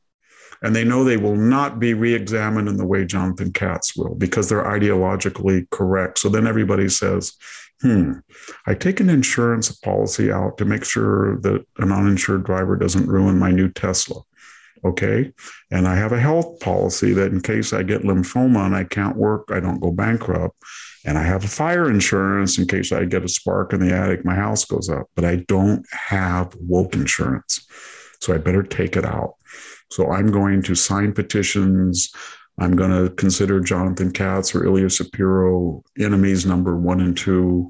And 0.61 0.75
they 0.75 0.83
know 0.83 1.05
they 1.05 1.17
will 1.17 1.37
not 1.37 1.79
be 1.79 1.95
re 1.95 2.15
examined 2.15 2.69
in 2.69 2.79
the 2.79 2.87
way 2.87 3.05
Jonathan 3.05 3.53
Katz 3.53 3.97
will 3.97 4.17
because 4.17 4.49
they're 4.49 4.65
ideologically 4.65 5.71
correct. 5.71 6.19
So 6.19 6.29
then 6.29 6.49
everybody 6.49 6.89
says, 6.89 7.35
hmm, 7.81 8.13
I 8.67 8.75
take 8.75 9.01
an 9.01 9.11
insurance 9.11 9.71
policy 9.73 10.33
out 10.33 10.59
to 10.59 10.65
make 10.65 10.85
sure 10.85 11.41
that 11.41 11.65
an 11.79 11.93
uninsured 11.93 12.45
driver 12.45 12.77
doesn't 12.77 13.09
ruin 13.09 13.39
my 13.39 13.51
new 13.51 13.71
Tesla. 13.71 14.21
Okay. 14.85 15.33
And 15.71 15.89
I 15.89 15.97
have 15.97 16.13
a 16.13 16.21
health 16.21 16.61
policy 16.61 17.13
that 17.15 17.33
in 17.33 17.41
case 17.41 17.73
I 17.73 17.83
get 17.83 18.03
lymphoma 18.03 18.65
and 18.65 18.77
I 18.77 18.85
can't 18.85 19.17
work, 19.17 19.49
I 19.51 19.61
don't 19.61 19.81
go 19.81 19.91
bankrupt. 19.91 20.57
And 21.05 21.19
I 21.19 21.23
have 21.23 21.45
a 21.45 21.49
fire 21.49 21.91
insurance 21.91 22.59
in 22.59 22.67
case 22.67 22.93
I 22.93 23.05
get 23.05 23.25
a 23.25 23.29
spark 23.29 23.73
in 23.73 23.81
the 23.81 23.95
attic, 23.95 24.25
my 24.25 24.35
house 24.35 24.65
goes 24.65 24.89
up. 24.89 25.07
But 25.15 25.25
I 25.25 25.37
don't 25.49 25.85
have 25.93 26.55
woke 26.61 26.95
insurance. 26.95 27.67
So 28.21 28.35
I 28.35 28.39
better 28.39 28.63
take 28.63 28.97
it 28.97 29.05
out. 29.05 29.35
So 29.91 30.11
I'm 30.11 30.31
going 30.31 30.63
to 30.63 30.75
sign 30.75 31.13
petitions. 31.13 32.13
I'm 32.59 32.75
going 32.75 32.91
to 32.91 33.15
consider 33.15 33.61
Jonathan 33.61 34.13
Katz 34.13 34.55
or 34.55 34.65
Ilya 34.65 34.91
Shapiro 34.91 35.83
enemies 35.99 36.45
number 36.45 36.77
one 36.77 37.01
and 37.01 37.17
two, 37.17 37.69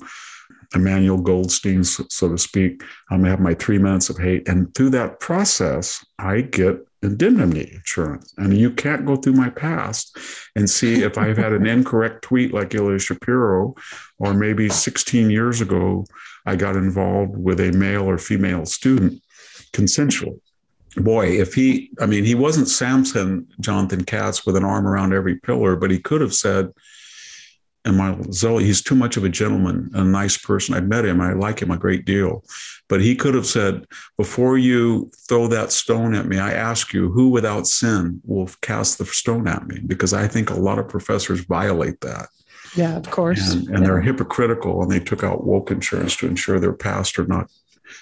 Emmanuel 0.74 1.18
Goldstein, 1.18 1.84
so 1.84 2.28
to 2.28 2.38
speak. 2.38 2.82
I'm 3.10 3.18
going 3.18 3.24
to 3.24 3.30
have 3.30 3.40
my 3.40 3.54
three 3.54 3.78
minutes 3.78 4.08
of 4.10 4.18
hate. 4.18 4.48
And 4.48 4.74
through 4.74 4.90
that 4.90 5.20
process, 5.20 6.04
I 6.18 6.40
get 6.40 6.78
indemnity 7.02 7.70
insurance. 7.74 8.32
And 8.38 8.56
you 8.56 8.70
can't 8.70 9.06
go 9.06 9.16
through 9.16 9.34
my 9.34 9.50
past 9.50 10.16
and 10.56 10.68
see 10.68 11.02
if 11.02 11.16
I've 11.16 11.36
had 11.36 11.52
an 11.52 11.66
incorrect 11.74 12.22
tweet 12.22 12.52
like 12.52 12.74
Ilya 12.74 12.98
Shapiro, 12.98 13.74
or 14.18 14.34
maybe 14.34 14.68
16 14.68 15.30
years 15.30 15.60
ago, 15.60 16.06
I 16.46 16.56
got 16.56 16.76
involved 16.76 17.36
with 17.36 17.60
a 17.60 17.72
male 17.72 18.08
or 18.08 18.18
female 18.18 18.66
student 18.66 19.22
consensually 19.72 20.40
boy, 21.04 21.26
if 21.26 21.54
he, 21.54 21.90
I 22.00 22.06
mean, 22.06 22.24
he 22.24 22.34
wasn't 22.34 22.68
Samson 22.68 23.46
Jonathan 23.60 24.04
Katz 24.04 24.46
with 24.46 24.56
an 24.56 24.64
arm 24.64 24.86
around 24.86 25.12
every 25.12 25.36
pillar, 25.36 25.76
but 25.76 25.90
he 25.90 25.98
could 25.98 26.20
have 26.20 26.34
said, 26.34 26.72
and 27.84 27.96
my 27.96 28.18
Zoe, 28.32 28.64
he's 28.64 28.82
too 28.82 28.94
much 28.94 29.16
of 29.16 29.24
a 29.24 29.28
gentleman, 29.28 29.90
a 29.94 30.04
nice 30.04 30.36
person. 30.36 30.74
I've 30.74 30.88
met 30.88 31.06
him, 31.06 31.20
I 31.20 31.32
like 31.32 31.62
him 31.62 31.70
a 31.70 31.78
great 31.78 32.04
deal. 32.04 32.44
But 32.88 33.00
he 33.00 33.14
could 33.14 33.34
have 33.34 33.46
said, 33.46 33.86
Before 34.16 34.58
you 34.58 35.10
throw 35.28 35.46
that 35.48 35.72
stone 35.72 36.14
at 36.14 36.26
me, 36.26 36.38
I 36.38 36.52
ask 36.52 36.92
you, 36.92 37.10
who 37.10 37.30
without 37.30 37.66
sin 37.66 38.20
will 38.24 38.50
cast 38.60 38.98
the 38.98 39.06
stone 39.06 39.48
at 39.48 39.66
me? 39.66 39.80
Because 39.86 40.12
I 40.12 40.28
think 40.28 40.50
a 40.50 40.54
lot 40.54 40.78
of 40.78 40.88
professors 40.88 41.40
violate 41.40 42.00
that. 42.00 42.28
Yeah, 42.76 42.96
of 42.96 43.10
course. 43.10 43.52
And, 43.52 43.68
and 43.68 43.78
yeah. 43.78 43.84
they're 43.84 44.00
hypocritical 44.00 44.82
and 44.82 44.90
they 44.90 45.00
took 45.00 45.24
out 45.24 45.44
woke 45.44 45.70
insurance 45.70 46.16
to 46.16 46.26
ensure 46.26 46.60
their 46.60 46.72
past 46.72 47.18
are 47.18 47.26
not 47.26 47.50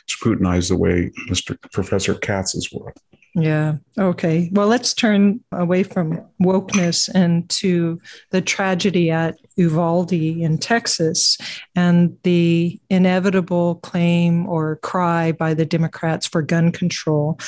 scrutinized 0.06 0.70
the 0.70 0.76
way 0.76 1.10
Mr. 1.28 1.56
Professor 1.72 2.14
Katz's 2.14 2.72
work. 2.72 2.96
Yeah. 3.38 3.76
Okay. 3.98 4.48
Well, 4.52 4.66
let's 4.66 4.94
turn 4.94 5.40
away 5.52 5.82
from 5.82 6.26
wokeness 6.40 7.10
and 7.14 7.48
to 7.50 8.00
the 8.30 8.40
tragedy 8.40 9.10
at 9.10 9.36
Uvalde 9.56 10.14
in 10.14 10.56
Texas 10.56 11.36
and 11.74 12.16
the 12.22 12.80
inevitable 12.88 13.74
claim 13.76 14.48
or 14.48 14.76
cry 14.76 15.32
by 15.32 15.52
the 15.52 15.66
Democrats 15.66 16.26
for 16.26 16.40
gun 16.40 16.72
control. 16.72 17.38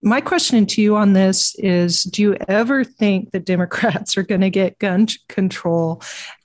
My 0.00 0.20
question 0.20 0.64
to 0.66 0.82
you 0.82 0.94
on 0.94 1.12
this 1.12 1.56
is 1.56 2.04
Do 2.04 2.22
you 2.22 2.36
ever 2.46 2.84
think 2.84 3.32
that 3.32 3.44
Democrats 3.44 4.16
are 4.16 4.22
going 4.22 4.42
to 4.42 4.50
get 4.50 4.78
gun 4.78 5.08
control 5.28 6.02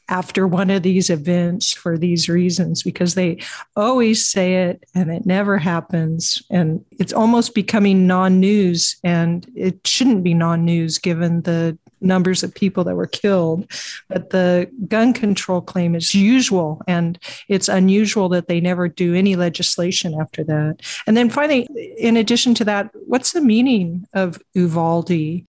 after 0.10 0.48
one 0.48 0.70
of 0.70 0.84
these 0.84 1.10
events 1.10 1.74
for 1.74 1.98
these 1.98 2.30
reasons 2.30 2.84
because 2.84 3.16
they 3.16 3.40
always 3.76 4.26
say 4.26 4.56
it 4.68 4.84
and 4.96 5.12
it 5.12 5.26
never 5.26 5.58
happens. 5.58 6.42
And 6.50 6.84
it's 6.92 7.14
almost 7.14 7.54
becoming 7.54 8.08
non-news 8.08 8.98
and 9.04 9.50
it 9.56 9.86
shouldn't 9.86 10.24
be 10.24 10.34
non-news 10.34 10.98
given 10.98 11.42
the 11.42 11.78
numbers 12.00 12.44
of 12.44 12.54
people 12.54 12.84
that 12.84 12.96
were 12.96 13.08
killed. 13.08 13.70
But 14.08 14.30
the 14.30 14.70
gun 14.88 15.14
control 15.14 15.62
claim 15.62 15.96
is 15.96 16.14
usual 16.14 16.82
and 16.88 17.20
it's 17.48 17.68
unusual 17.68 18.30
that 18.30 18.48
they 18.48 18.62
never 18.62 18.88
do 18.88 19.14
any 19.14 19.36
legislation 19.36 20.16
after 20.20 20.44
that. 20.46 20.82
And 21.06 21.18
then 21.18 21.30
finally 21.30 21.68
in 21.98 22.18
addition 22.18 22.54
to 22.56 22.66
that 22.66 22.92
what's 23.06 23.34
the 23.34 23.42
meaning 23.42 24.08
of 24.14 24.42
uvalde 24.54 25.08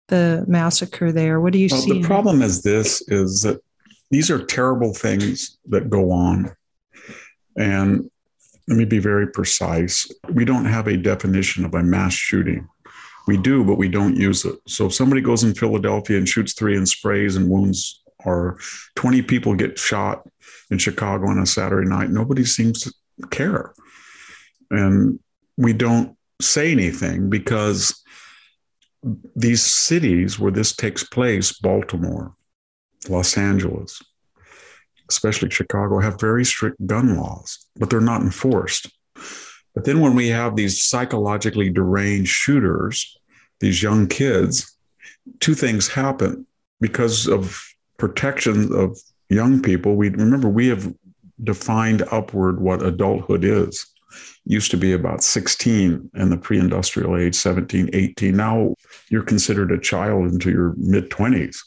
the 0.08 0.44
massacre 0.48 1.12
there? 1.12 1.40
What 1.40 1.54
do 1.54 1.60
you 1.60 1.70
well, 1.72 1.82
see? 1.82 2.02
the 2.02 2.08
problem 2.08 2.42
is 2.42 2.64
this 2.64 3.02
is 3.08 3.44
that 3.44 3.62
these 4.12 4.30
are 4.30 4.46
terrible 4.46 4.94
things 4.94 5.58
that 5.70 5.90
go 5.90 6.12
on. 6.12 6.52
And 7.58 8.12
let 8.68 8.78
me 8.78 8.86
be 8.86 9.00
very 9.00 9.28
precise. 9.28 10.10
We 10.30 10.46
don't 10.46 10.66
have 10.66 10.88
a 10.88 10.98
definition 10.98 11.66
of 11.66 11.74
a 11.74 11.82
mass 11.82 12.14
shooting. 12.14 12.68
We 13.28 13.38
do, 13.38 13.64
but 13.64 13.78
we 13.78 13.88
don't 13.90 14.16
use 14.16 14.46
it. 14.46 14.56
So 14.68 14.88
if 14.88 14.94
somebody 14.94 15.22
goes 15.22 15.44
in 15.44 15.56
Philadelphia 15.56 16.18
and 16.18 16.28
shoots 16.28 16.54
three 16.54 16.76
and 16.78 16.88
sprays 16.88 17.36
and 17.36 17.50
wounds, 17.50 18.04
or 18.26 18.60
20 18.96 19.22
people 19.24 19.56
get 19.56 19.80
shot 19.80 20.28
in 20.70 20.78
Chicago 20.78 21.28
on 21.28 21.40
a 21.40 21.46
Saturday 21.46 21.88
night, 21.88 22.10
nobody 22.10 22.46
seems 22.46 22.82
to 22.82 22.94
care. 23.30 23.74
And 24.70 25.20
we 25.58 25.74
don't 25.74 26.18
say 26.40 26.72
anything 26.72 27.30
because 27.30 28.04
these 29.36 29.62
cities 29.62 30.40
where 30.40 30.52
this 30.52 30.76
takes 30.76 31.04
place, 31.04 31.52
Baltimore, 31.54 32.36
Los 33.10 33.38
Angeles, 33.38 34.02
especially 35.10 35.50
Chicago, 35.50 36.00
have 36.00 36.20
very 36.20 36.46
strict 36.46 36.86
gun 36.86 37.18
laws, 37.18 37.66
but 37.76 37.90
they're 37.90 38.02
not 38.02 38.22
enforced. 38.22 38.92
But 39.74 39.86
then 39.86 40.00
when 40.02 40.16
we 40.16 40.28
have 40.30 40.56
these 40.56 40.82
psychologically 40.82 41.70
deranged 41.70 42.30
shooters, 42.30 43.18
these 43.60 43.82
young 43.82 44.08
kids, 44.08 44.78
two 45.40 45.54
things 45.54 45.88
happen 45.88 46.46
because 46.80 47.28
of 47.28 47.64
protection 47.98 48.74
of 48.74 48.98
young 49.30 49.62
people. 49.62 49.96
We 49.96 50.10
remember 50.10 50.50
we 50.50 50.68
have 50.68 50.94
defined 51.44 52.04
upward 52.12 52.60
what 52.60 52.84
adulthood 52.84 53.44
is. 53.44 53.86
Used 54.46 54.72
to 54.72 54.78
be 54.78 54.94
about 54.94 55.24
16 55.24 56.12
in 56.16 56.30
the 56.30 56.38
pre 56.38 56.60
industrial 56.60 57.18
age, 57.18 57.36
17, 57.36 57.90
18. 57.94 58.36
Now 58.36 58.76
you're 59.10 59.24
considered 59.24 59.72
a 59.72 59.80
child 59.80 60.32
into 60.32 60.52
your 60.52 60.74
mid 60.78 61.10
20s. 61.10 61.58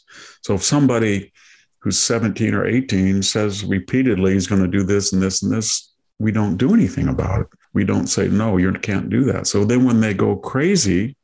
So 0.41 0.55
if 0.55 0.63
somebody 0.63 1.31
who's 1.79 1.99
17 1.99 2.53
or 2.53 2.65
18 2.65 3.21
says 3.21 3.63
repeatedly 3.63 4.33
he's 4.33 4.47
going 4.47 4.61
to 4.61 4.67
do 4.67 4.83
this 4.83 5.13
and 5.13 5.21
this 5.21 5.43
and 5.43 5.51
this, 5.51 5.93
we 6.19 6.31
don't 6.31 6.57
do 6.57 6.73
anything 6.73 7.07
about 7.07 7.41
it. 7.41 7.47
We 7.73 7.83
don't 7.83 8.07
say, 8.07 8.27
no, 8.27 8.57
you 8.57 8.71
can't 8.73 9.09
do 9.09 9.23
that. 9.25 9.47
So 9.47 9.65
then 9.65 9.85
when 9.85 9.99
they 9.99 10.13
go 10.13 10.35
crazy, 10.35 11.15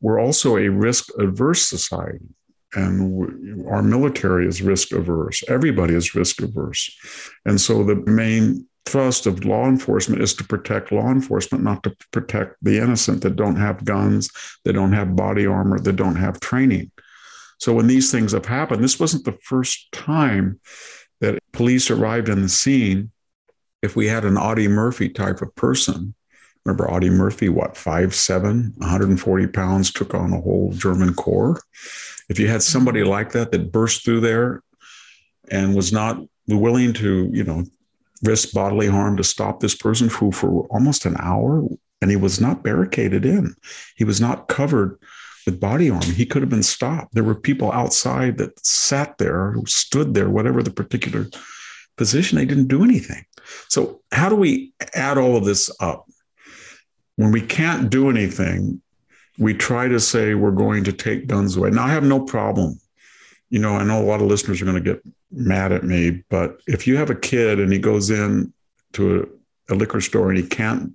we're 0.00 0.20
also 0.20 0.56
a 0.56 0.68
risk 0.68 1.08
averse 1.18 1.66
society. 1.66 2.26
And 2.74 3.66
our 3.68 3.82
military 3.82 4.46
is 4.46 4.60
risk 4.60 4.92
averse. 4.92 5.44
Everybody 5.48 5.94
is 5.94 6.14
risk 6.14 6.42
averse. 6.42 6.94
And 7.46 7.60
so 7.60 7.84
the 7.84 7.96
main 8.10 8.66
thrust 8.86 9.26
of 9.26 9.44
law 9.44 9.66
enforcement 9.66 10.22
is 10.22 10.34
to 10.34 10.44
protect 10.44 10.92
law 10.92 11.10
enforcement, 11.10 11.64
not 11.64 11.82
to 11.82 11.96
protect 12.12 12.56
the 12.62 12.78
innocent 12.78 13.22
that 13.22 13.36
don't 13.36 13.56
have 13.56 13.84
guns, 13.84 14.30
that 14.64 14.74
don't 14.74 14.92
have 14.92 15.16
body 15.16 15.46
armor, 15.46 15.78
that 15.78 15.96
don't 15.96 16.16
have 16.16 16.40
training. 16.40 16.90
So 17.58 17.72
when 17.72 17.86
these 17.86 18.10
things 18.10 18.32
have 18.32 18.46
happened, 18.46 18.84
this 18.84 19.00
wasn't 19.00 19.24
the 19.24 19.38
first 19.42 19.90
time 19.92 20.60
that 21.20 21.38
police 21.52 21.90
arrived 21.90 22.28
on 22.28 22.42
the 22.42 22.48
scene. 22.48 23.10
If 23.82 23.96
we 23.96 24.06
had 24.06 24.24
an 24.24 24.36
Audie 24.36 24.68
Murphy 24.68 25.08
type 25.08 25.40
of 25.40 25.54
person, 25.54 26.14
remember 26.64 26.90
Audie 26.90 27.10
Murphy, 27.10 27.48
what, 27.48 27.76
five, 27.76 28.14
seven, 28.14 28.74
140 28.78 29.46
pounds, 29.48 29.92
took 29.92 30.14
on 30.14 30.32
a 30.32 30.40
whole 30.40 30.72
German 30.74 31.14
corps. 31.14 31.62
If 32.28 32.38
you 32.38 32.48
had 32.48 32.62
somebody 32.62 33.00
mm-hmm. 33.00 33.10
like 33.10 33.32
that 33.32 33.52
that 33.52 33.72
burst 33.72 34.04
through 34.04 34.20
there 34.20 34.62
and 35.50 35.74
was 35.74 35.92
not 35.92 36.18
willing 36.48 36.92
to, 36.94 37.30
you 37.32 37.44
know, 37.44 37.64
risk 38.22 38.52
bodily 38.52 38.86
harm 38.86 39.16
to 39.16 39.24
stop 39.24 39.60
this 39.60 39.74
person 39.74 40.08
who 40.08 40.32
for 40.32 40.66
almost 40.68 41.04
an 41.04 41.16
hour 41.18 41.64
and 42.00 42.10
he 42.10 42.16
was 42.16 42.40
not 42.40 42.62
barricaded 42.62 43.24
in. 43.24 43.54
He 43.96 44.04
was 44.04 44.20
not 44.20 44.48
covered 44.48 44.98
with 45.46 45.60
body 45.60 45.90
armor 45.90 46.04
he 46.04 46.24
could 46.24 46.42
have 46.42 46.48
been 46.48 46.62
stopped. 46.62 47.14
There 47.14 47.24
were 47.24 47.34
people 47.34 47.70
outside 47.72 48.38
that 48.38 48.64
sat 48.64 49.18
there 49.18 49.52
who 49.52 49.66
stood 49.66 50.14
there 50.14 50.30
whatever 50.30 50.62
the 50.62 50.70
particular 50.70 51.26
position 51.96 52.38
they 52.38 52.46
didn't 52.46 52.68
do 52.68 52.82
anything. 52.82 53.24
So 53.68 54.00
how 54.10 54.28
do 54.28 54.36
we 54.36 54.72
add 54.94 55.18
all 55.18 55.36
of 55.36 55.44
this 55.44 55.70
up? 55.80 56.06
When 57.16 57.30
we 57.30 57.42
can't 57.42 57.90
do 57.90 58.08
anything 58.08 58.80
we 59.38 59.54
try 59.54 59.88
to 59.88 59.98
say 59.98 60.34
we're 60.34 60.52
going 60.52 60.84
to 60.84 60.92
take 60.92 61.26
guns 61.26 61.56
away. 61.56 61.70
Now, 61.70 61.84
I 61.84 61.90
have 61.90 62.04
no 62.04 62.20
problem. 62.20 62.78
You 63.50 63.58
know, 63.58 63.74
I 63.76 63.84
know 63.84 64.00
a 64.00 64.06
lot 64.06 64.20
of 64.20 64.26
listeners 64.26 64.62
are 64.62 64.64
going 64.64 64.82
to 64.82 64.92
get 64.94 65.02
mad 65.34 65.72
at 65.72 65.84
me, 65.84 66.22
but 66.30 66.60
if 66.66 66.86
you 66.86 66.96
have 66.96 67.10
a 67.10 67.14
kid 67.14 67.60
and 67.60 67.72
he 67.72 67.78
goes 67.78 68.10
in 68.10 68.52
to 68.92 69.28
a, 69.68 69.74
a 69.74 69.76
liquor 69.76 70.00
store 70.00 70.30
and 70.30 70.38
he 70.38 70.46
can't 70.46 70.94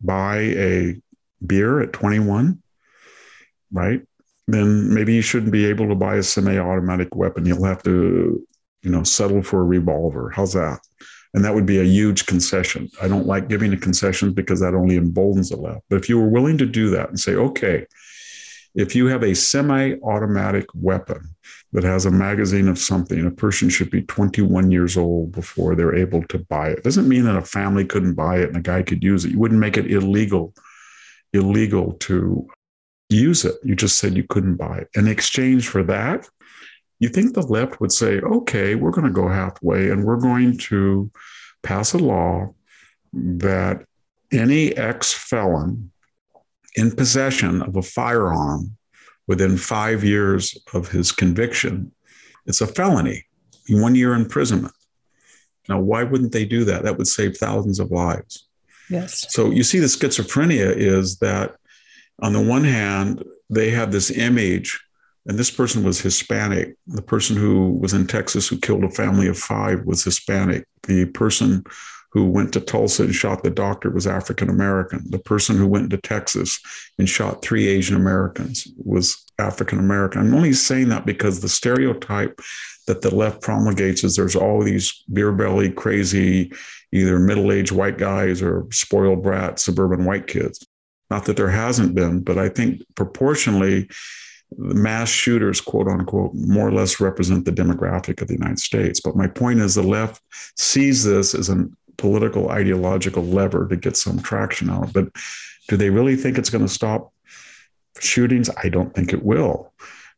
buy 0.00 0.38
a 0.38 1.00
beer 1.44 1.80
at 1.80 1.92
21, 1.92 2.62
right? 3.72 4.02
Then 4.46 4.92
maybe 4.92 5.14
you 5.14 5.22
shouldn't 5.22 5.52
be 5.52 5.66
able 5.66 5.88
to 5.88 5.94
buy 5.94 6.16
a 6.16 6.22
semi-automatic 6.22 7.14
weapon. 7.14 7.46
You'll 7.46 7.64
have 7.64 7.82
to, 7.84 8.46
you 8.82 8.90
know, 8.90 9.02
settle 9.02 9.42
for 9.42 9.60
a 9.60 9.64
revolver. 9.64 10.30
How's 10.30 10.54
that? 10.54 10.80
And 11.34 11.44
that 11.44 11.54
would 11.54 11.66
be 11.66 11.78
a 11.78 11.84
huge 11.84 12.24
concession. 12.26 12.88
I 13.02 13.08
don't 13.08 13.26
like 13.26 13.48
giving 13.48 13.72
a 13.72 13.76
concession 13.76 14.32
because 14.32 14.60
that 14.60 14.74
only 14.74 14.96
emboldens 14.96 15.50
the 15.50 15.56
left. 15.56 15.82
But 15.90 15.96
if 15.96 16.08
you 16.08 16.18
were 16.18 16.28
willing 16.28 16.56
to 16.58 16.66
do 16.66 16.88
that 16.90 17.10
and 17.10 17.20
say, 17.20 17.34
okay, 17.34 17.86
if 18.74 18.94
you 18.94 19.06
have 19.06 19.22
a 19.22 19.34
semi 19.34 19.94
automatic 20.02 20.66
weapon 20.74 21.34
that 21.72 21.84
has 21.84 22.06
a 22.06 22.10
magazine 22.10 22.68
of 22.68 22.78
something, 22.78 23.26
a 23.26 23.30
person 23.30 23.68
should 23.68 23.90
be 23.90 24.02
21 24.02 24.70
years 24.70 24.96
old 24.96 25.32
before 25.32 25.74
they're 25.74 25.96
able 25.96 26.22
to 26.24 26.38
buy 26.38 26.68
it. 26.68 26.82
Doesn't 26.84 27.08
mean 27.08 27.24
that 27.24 27.36
a 27.36 27.42
family 27.42 27.84
couldn't 27.84 28.14
buy 28.14 28.38
it 28.38 28.48
and 28.48 28.56
a 28.56 28.62
guy 28.62 28.82
could 28.82 29.02
use 29.02 29.24
it. 29.24 29.32
You 29.32 29.38
wouldn't 29.38 29.60
make 29.60 29.76
it 29.76 29.90
illegal, 29.90 30.54
illegal 31.32 31.92
to 31.94 32.46
use 33.08 33.44
it. 33.44 33.56
You 33.64 33.74
just 33.74 33.98
said 33.98 34.16
you 34.16 34.24
couldn't 34.24 34.56
buy 34.56 34.78
it. 34.78 34.88
In 34.94 35.08
exchange 35.08 35.68
for 35.68 35.82
that, 35.84 36.28
you 37.00 37.08
think 37.08 37.34
the 37.34 37.42
left 37.42 37.80
would 37.80 37.92
say, 37.92 38.20
okay, 38.20 38.74
we're 38.74 38.90
going 38.90 39.06
to 39.06 39.12
go 39.12 39.28
halfway 39.28 39.90
and 39.90 40.04
we're 40.04 40.16
going 40.16 40.58
to 40.58 41.10
pass 41.62 41.92
a 41.92 41.98
law 41.98 42.54
that 43.12 43.84
any 44.32 44.76
ex 44.76 45.12
felon 45.12 45.90
in 46.76 46.90
possession 46.94 47.62
of 47.62 47.76
a 47.76 47.82
firearm 47.82 48.76
within 49.26 49.56
five 49.56 50.04
years 50.04 50.56
of 50.72 50.88
his 50.88 51.12
conviction, 51.12 51.92
it's 52.46 52.60
a 52.60 52.66
felony, 52.66 53.26
one 53.68 53.94
year 53.94 54.14
imprisonment. 54.14 54.74
Now, 55.68 55.80
why 55.80 56.02
wouldn't 56.02 56.32
they 56.32 56.46
do 56.46 56.64
that? 56.64 56.82
That 56.82 56.96
would 56.96 57.06
save 57.06 57.36
thousands 57.36 57.78
of 57.78 57.90
lives. 57.90 58.48
Yes. 58.88 59.26
So 59.28 59.50
you 59.50 59.62
see, 59.62 59.80
the 59.80 59.86
schizophrenia 59.86 60.74
is 60.74 61.18
that 61.18 61.56
on 62.20 62.32
the 62.32 62.42
one 62.42 62.64
hand, 62.64 63.22
they 63.50 63.70
have 63.70 63.92
this 63.92 64.10
image 64.10 64.80
and 65.28 65.38
this 65.38 65.50
person 65.50 65.84
was 65.84 66.00
Hispanic. 66.00 66.74
The 66.86 67.02
person 67.02 67.36
who 67.36 67.72
was 67.72 67.92
in 67.92 68.06
Texas 68.06 68.48
who 68.48 68.56
killed 68.56 68.84
a 68.84 68.90
family 68.90 69.28
of 69.28 69.38
five 69.38 69.84
was 69.84 70.02
Hispanic. 70.02 70.66
The 70.84 71.04
person 71.04 71.64
who 72.18 72.24
went 72.28 72.52
to 72.52 72.60
Tulsa 72.60 73.04
and 73.04 73.14
shot 73.14 73.44
the 73.44 73.50
doctor 73.50 73.90
was 73.90 74.06
African 74.06 74.50
American. 74.50 75.04
The 75.08 75.20
person 75.20 75.56
who 75.56 75.68
went 75.68 75.90
to 75.90 75.98
Texas 75.98 76.58
and 76.98 77.08
shot 77.08 77.42
three 77.42 77.68
Asian 77.68 77.94
Americans 77.94 78.66
was 78.76 79.24
African 79.38 79.78
American. 79.78 80.20
I'm 80.20 80.34
only 80.34 80.52
saying 80.52 80.88
that 80.88 81.06
because 81.06 81.40
the 81.40 81.48
stereotype 81.48 82.40
that 82.88 83.02
the 83.02 83.14
left 83.14 83.40
promulgates 83.40 84.02
is 84.02 84.16
there's 84.16 84.34
all 84.34 84.62
these 84.62 85.04
beer 85.12 85.30
belly, 85.30 85.70
crazy, 85.70 86.52
either 86.90 87.20
middle 87.20 87.52
aged 87.52 87.70
white 87.70 87.98
guys 87.98 88.42
or 88.42 88.66
spoiled 88.72 89.22
brat 89.22 89.60
suburban 89.60 90.04
white 90.04 90.26
kids. 90.26 90.66
Not 91.10 91.24
that 91.26 91.36
there 91.36 91.50
hasn't 91.50 91.94
been, 91.94 92.20
but 92.20 92.36
I 92.36 92.48
think 92.48 92.82
proportionally, 92.96 93.88
the 94.56 94.74
mass 94.74 95.08
shooters, 95.08 95.60
quote 95.60 95.86
unquote, 95.86 96.34
more 96.34 96.66
or 96.66 96.72
less 96.72 97.00
represent 97.00 97.44
the 97.44 97.52
demographic 97.52 98.20
of 98.20 98.28
the 98.28 98.34
United 98.34 98.58
States. 98.58 99.00
But 99.00 99.14
my 99.14 99.28
point 99.28 99.60
is 99.60 99.74
the 99.74 99.82
left 99.82 100.20
sees 100.56 101.04
this 101.04 101.34
as 101.34 101.48
a 101.48 101.68
political 101.98 102.50
ideological 102.50 103.22
lever 103.22 103.68
to 103.68 103.76
get 103.76 103.96
some 103.96 104.20
traction 104.20 104.70
out. 104.70 104.92
But 104.92 105.08
do 105.68 105.76
they 105.76 105.90
really 105.90 106.16
think 106.16 106.38
it's 106.38 106.50
going 106.50 106.66
to 106.66 106.72
stop 106.72 107.12
shootings? 108.00 108.48
I 108.62 108.68
don't 108.68 108.94
think 108.94 109.12
it 109.12 109.24
will. 109.24 109.72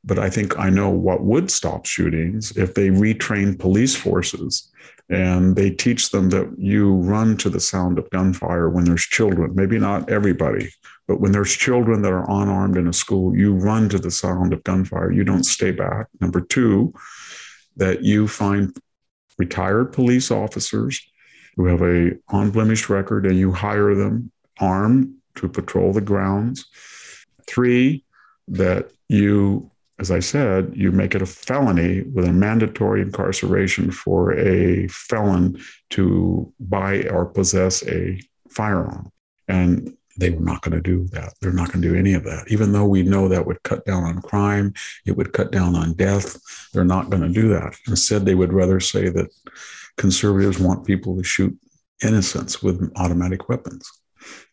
But 0.04 0.18
I 0.18 0.30
think 0.30 0.58
I 0.58 0.70
know 0.70 0.88
what 0.88 1.24
would 1.24 1.50
stop 1.50 1.84
shootings 1.84 2.56
if 2.56 2.74
they 2.74 2.88
retrain 2.88 3.58
police 3.58 3.94
forces 3.96 4.70
and 5.10 5.56
they 5.56 5.70
teach 5.70 6.10
them 6.10 6.30
that 6.30 6.48
you 6.56 6.94
run 6.94 7.36
to 7.38 7.50
the 7.50 7.60
sound 7.60 7.98
of 7.98 8.08
gunfire 8.10 8.70
when 8.70 8.84
there's 8.84 9.02
children. 9.02 9.54
Maybe 9.54 9.78
not 9.78 10.08
everybody, 10.08 10.70
but 11.08 11.20
when 11.20 11.32
there's 11.32 11.52
children 11.52 12.00
that 12.02 12.12
are 12.12 12.30
unarmed 12.30 12.76
in 12.76 12.86
a 12.86 12.92
school, 12.92 13.36
you 13.36 13.52
run 13.52 13.88
to 13.88 13.98
the 13.98 14.10
sound 14.10 14.52
of 14.52 14.62
gunfire. 14.62 15.10
You 15.10 15.24
don't 15.24 15.44
stay 15.44 15.72
back. 15.72 16.06
Number 16.20 16.40
two, 16.40 16.94
that 17.76 18.04
you 18.04 18.28
find 18.28 18.74
retired 19.36 19.92
police 19.92 20.30
officers 20.30 21.00
who 21.56 21.66
have 21.66 21.82
a 21.82 22.12
unblemished 22.30 22.88
record 22.88 23.26
and 23.26 23.38
you 23.38 23.52
hire 23.52 23.94
them 23.94 24.30
armed 24.58 25.14
to 25.36 25.48
patrol 25.48 25.92
the 25.92 26.00
grounds. 26.00 26.66
Three, 27.46 28.04
that 28.48 28.90
you, 29.08 29.70
as 29.98 30.10
I 30.10 30.20
said, 30.20 30.72
you 30.74 30.92
make 30.92 31.14
it 31.14 31.22
a 31.22 31.26
felony 31.26 32.02
with 32.02 32.24
a 32.24 32.32
mandatory 32.32 33.00
incarceration 33.02 33.90
for 33.90 34.32
a 34.32 34.88
felon 34.88 35.60
to 35.90 36.52
buy 36.60 37.02
or 37.04 37.26
possess 37.26 37.86
a 37.86 38.20
firearm. 38.48 39.10
And 39.48 39.96
they 40.16 40.30
were 40.30 40.44
not 40.44 40.62
going 40.62 40.74
to 40.74 40.82
do 40.82 41.06
that. 41.08 41.32
They're 41.40 41.52
not 41.52 41.72
going 41.72 41.82
to 41.82 41.88
do 41.88 41.94
any 41.94 42.12
of 42.12 42.24
that. 42.24 42.44
Even 42.48 42.72
though 42.72 42.84
we 42.86 43.02
know 43.02 43.28
that 43.28 43.46
would 43.46 43.62
cut 43.62 43.84
down 43.86 44.04
on 44.04 44.20
crime, 44.20 44.74
it 45.06 45.16
would 45.16 45.32
cut 45.32 45.50
down 45.50 45.74
on 45.74 45.94
death. 45.94 46.38
They're 46.72 46.84
not 46.84 47.10
going 47.10 47.22
to 47.22 47.28
do 47.28 47.48
that. 47.48 47.74
Instead, 47.86 48.26
they 48.26 48.34
would 48.34 48.52
rather 48.52 48.80
say 48.80 49.08
that 49.08 49.30
conservatives 50.00 50.58
want 50.58 50.86
people 50.86 51.14
to 51.14 51.22
shoot 51.22 51.54
innocents 52.02 52.62
with 52.62 52.90
automatic 52.96 53.50
weapons. 53.50 53.86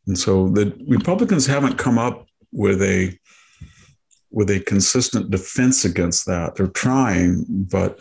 And 0.06 0.18
so 0.18 0.50
the 0.50 0.78
Republicans 0.88 1.48
haven't 1.48 1.78
come 1.78 1.98
up 1.98 2.28
with 2.52 2.82
a 2.82 3.18
with 4.30 4.50
a 4.50 4.60
consistent 4.60 5.32
defense 5.32 5.86
against 5.86 6.26
that. 6.26 6.56
They're 6.56 6.68
trying, 6.68 7.46
but 7.48 8.00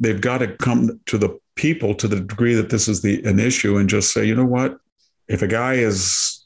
they've 0.00 0.20
got 0.20 0.38
to 0.38 0.48
come 0.56 1.00
to 1.06 1.16
the 1.16 1.38
people 1.54 1.94
to 1.94 2.08
the 2.08 2.16
degree 2.16 2.54
that 2.54 2.70
this 2.70 2.88
is 2.88 3.02
the 3.02 3.22
an 3.22 3.38
issue 3.38 3.76
and 3.76 3.88
just 3.88 4.12
say, 4.12 4.24
you 4.24 4.34
know 4.34 4.44
what? 4.44 4.76
If 5.28 5.42
a 5.42 5.46
guy 5.46 5.74
is 5.74 6.44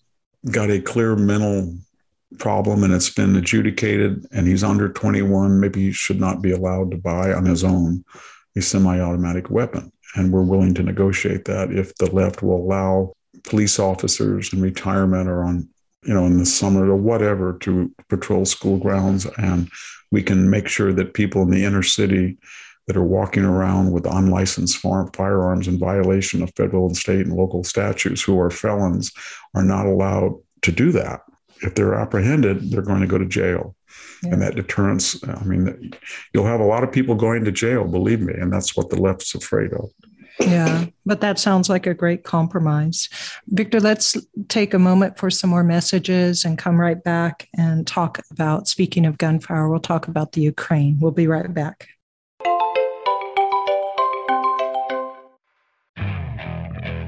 got 0.50 0.70
a 0.70 0.80
clear 0.80 1.16
mental 1.16 1.74
problem 2.38 2.84
and 2.84 2.92
it's 2.92 3.10
been 3.10 3.34
adjudicated 3.36 4.26
and 4.30 4.46
he's 4.46 4.62
under 4.62 4.90
21, 4.90 5.58
maybe 5.58 5.86
he 5.86 5.92
should 5.92 6.20
not 6.20 6.42
be 6.42 6.52
allowed 6.52 6.90
to 6.90 6.98
buy 6.98 7.32
on 7.32 7.46
his 7.46 7.64
own 7.64 8.04
a 8.56 8.62
semi 8.62 9.00
automatic 9.00 9.48
weapon. 9.50 9.90
And 10.14 10.32
we're 10.32 10.42
willing 10.42 10.74
to 10.74 10.82
negotiate 10.82 11.44
that 11.46 11.70
if 11.72 11.94
the 11.96 12.10
left 12.10 12.42
will 12.42 12.56
allow 12.56 13.12
police 13.44 13.78
officers 13.78 14.52
in 14.52 14.60
retirement 14.60 15.28
or 15.28 15.44
on, 15.44 15.68
you 16.04 16.14
know, 16.14 16.24
in 16.24 16.38
the 16.38 16.46
summer 16.46 16.90
or 16.90 16.96
whatever 16.96 17.58
to 17.60 17.92
patrol 18.08 18.44
school 18.44 18.78
grounds. 18.78 19.26
And 19.36 19.70
we 20.10 20.22
can 20.22 20.48
make 20.48 20.68
sure 20.68 20.92
that 20.92 21.14
people 21.14 21.42
in 21.42 21.50
the 21.50 21.64
inner 21.64 21.82
city 21.82 22.38
that 22.86 22.96
are 22.96 23.04
walking 23.04 23.44
around 23.44 23.92
with 23.92 24.06
unlicensed 24.06 24.78
firearms 24.78 25.68
in 25.68 25.78
violation 25.78 26.42
of 26.42 26.50
federal 26.56 26.86
and 26.86 26.96
state 26.96 27.26
and 27.26 27.34
local 27.34 27.62
statutes 27.62 28.22
who 28.22 28.40
are 28.40 28.50
felons 28.50 29.12
are 29.54 29.62
not 29.62 29.84
allowed 29.84 30.32
to 30.62 30.72
do 30.72 30.90
that. 30.92 31.20
If 31.60 31.74
they're 31.74 31.94
apprehended, 31.94 32.70
they're 32.70 32.80
going 32.80 33.02
to 33.02 33.06
go 33.06 33.18
to 33.18 33.26
jail. 33.26 33.76
Yeah. 34.22 34.32
And 34.32 34.42
that 34.42 34.56
deterrence, 34.56 35.22
I 35.26 35.42
mean, 35.44 35.92
you'll 36.32 36.46
have 36.46 36.60
a 36.60 36.64
lot 36.64 36.84
of 36.84 36.92
people 36.92 37.14
going 37.14 37.44
to 37.44 37.52
jail, 37.52 37.84
believe 37.84 38.20
me, 38.20 38.34
and 38.34 38.52
that's 38.52 38.76
what 38.76 38.90
the 38.90 39.00
left's 39.00 39.34
afraid 39.34 39.72
of. 39.72 39.90
Yeah, 40.40 40.86
but 41.04 41.20
that 41.20 41.38
sounds 41.40 41.68
like 41.68 41.86
a 41.86 41.94
great 41.94 42.22
compromise. 42.22 43.08
Victor, 43.48 43.80
let's 43.80 44.16
take 44.48 44.72
a 44.72 44.78
moment 44.78 45.18
for 45.18 45.30
some 45.30 45.50
more 45.50 45.64
messages 45.64 46.44
and 46.44 46.56
come 46.56 46.80
right 46.80 47.02
back 47.02 47.48
and 47.56 47.86
talk 47.86 48.20
about, 48.30 48.68
speaking 48.68 49.04
of 49.04 49.18
gunfire, 49.18 49.68
we'll 49.68 49.80
talk 49.80 50.06
about 50.06 50.32
the 50.32 50.42
Ukraine. 50.42 50.98
We'll 51.00 51.10
be 51.10 51.26
right 51.26 51.52
back. 51.52 51.88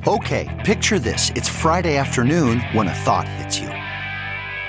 Okay, 0.07 0.63
picture 0.65 0.99
this. 0.99 1.31
It's 1.37 1.49
Friday 1.49 1.97
afternoon 1.97 2.61
when 2.73 2.89
a 2.89 2.95
thought 2.95 3.29
hits 3.29 3.61
you. 3.61 3.69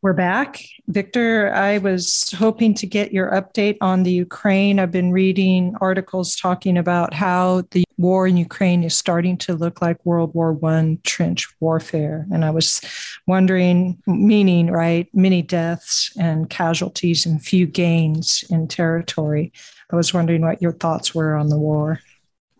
We're 0.00 0.12
back. 0.12 0.62
Victor, 0.86 1.52
I 1.52 1.78
was 1.78 2.30
hoping 2.30 2.72
to 2.74 2.86
get 2.86 3.12
your 3.12 3.32
update 3.32 3.78
on 3.80 4.04
the 4.04 4.12
Ukraine. 4.12 4.78
I've 4.78 4.92
been 4.92 5.10
reading 5.10 5.74
articles 5.80 6.36
talking 6.36 6.78
about 6.78 7.12
how 7.12 7.64
the 7.72 7.82
war 7.96 8.28
in 8.28 8.36
Ukraine 8.36 8.84
is 8.84 8.96
starting 8.96 9.36
to 9.38 9.54
look 9.54 9.82
like 9.82 10.06
World 10.06 10.32
War 10.34 10.52
One 10.52 11.00
trench 11.02 11.48
warfare. 11.58 12.28
And 12.32 12.44
I 12.44 12.50
was 12.50 12.80
wondering, 13.26 14.00
meaning, 14.06 14.70
right, 14.70 15.08
many 15.12 15.42
deaths 15.42 16.12
and 16.16 16.48
casualties 16.48 17.26
and 17.26 17.42
few 17.44 17.66
gains 17.66 18.44
in 18.50 18.68
territory. 18.68 19.52
I 19.90 19.96
was 19.96 20.14
wondering 20.14 20.42
what 20.42 20.62
your 20.62 20.74
thoughts 20.74 21.12
were 21.12 21.34
on 21.34 21.48
the 21.48 21.58
war. 21.58 21.98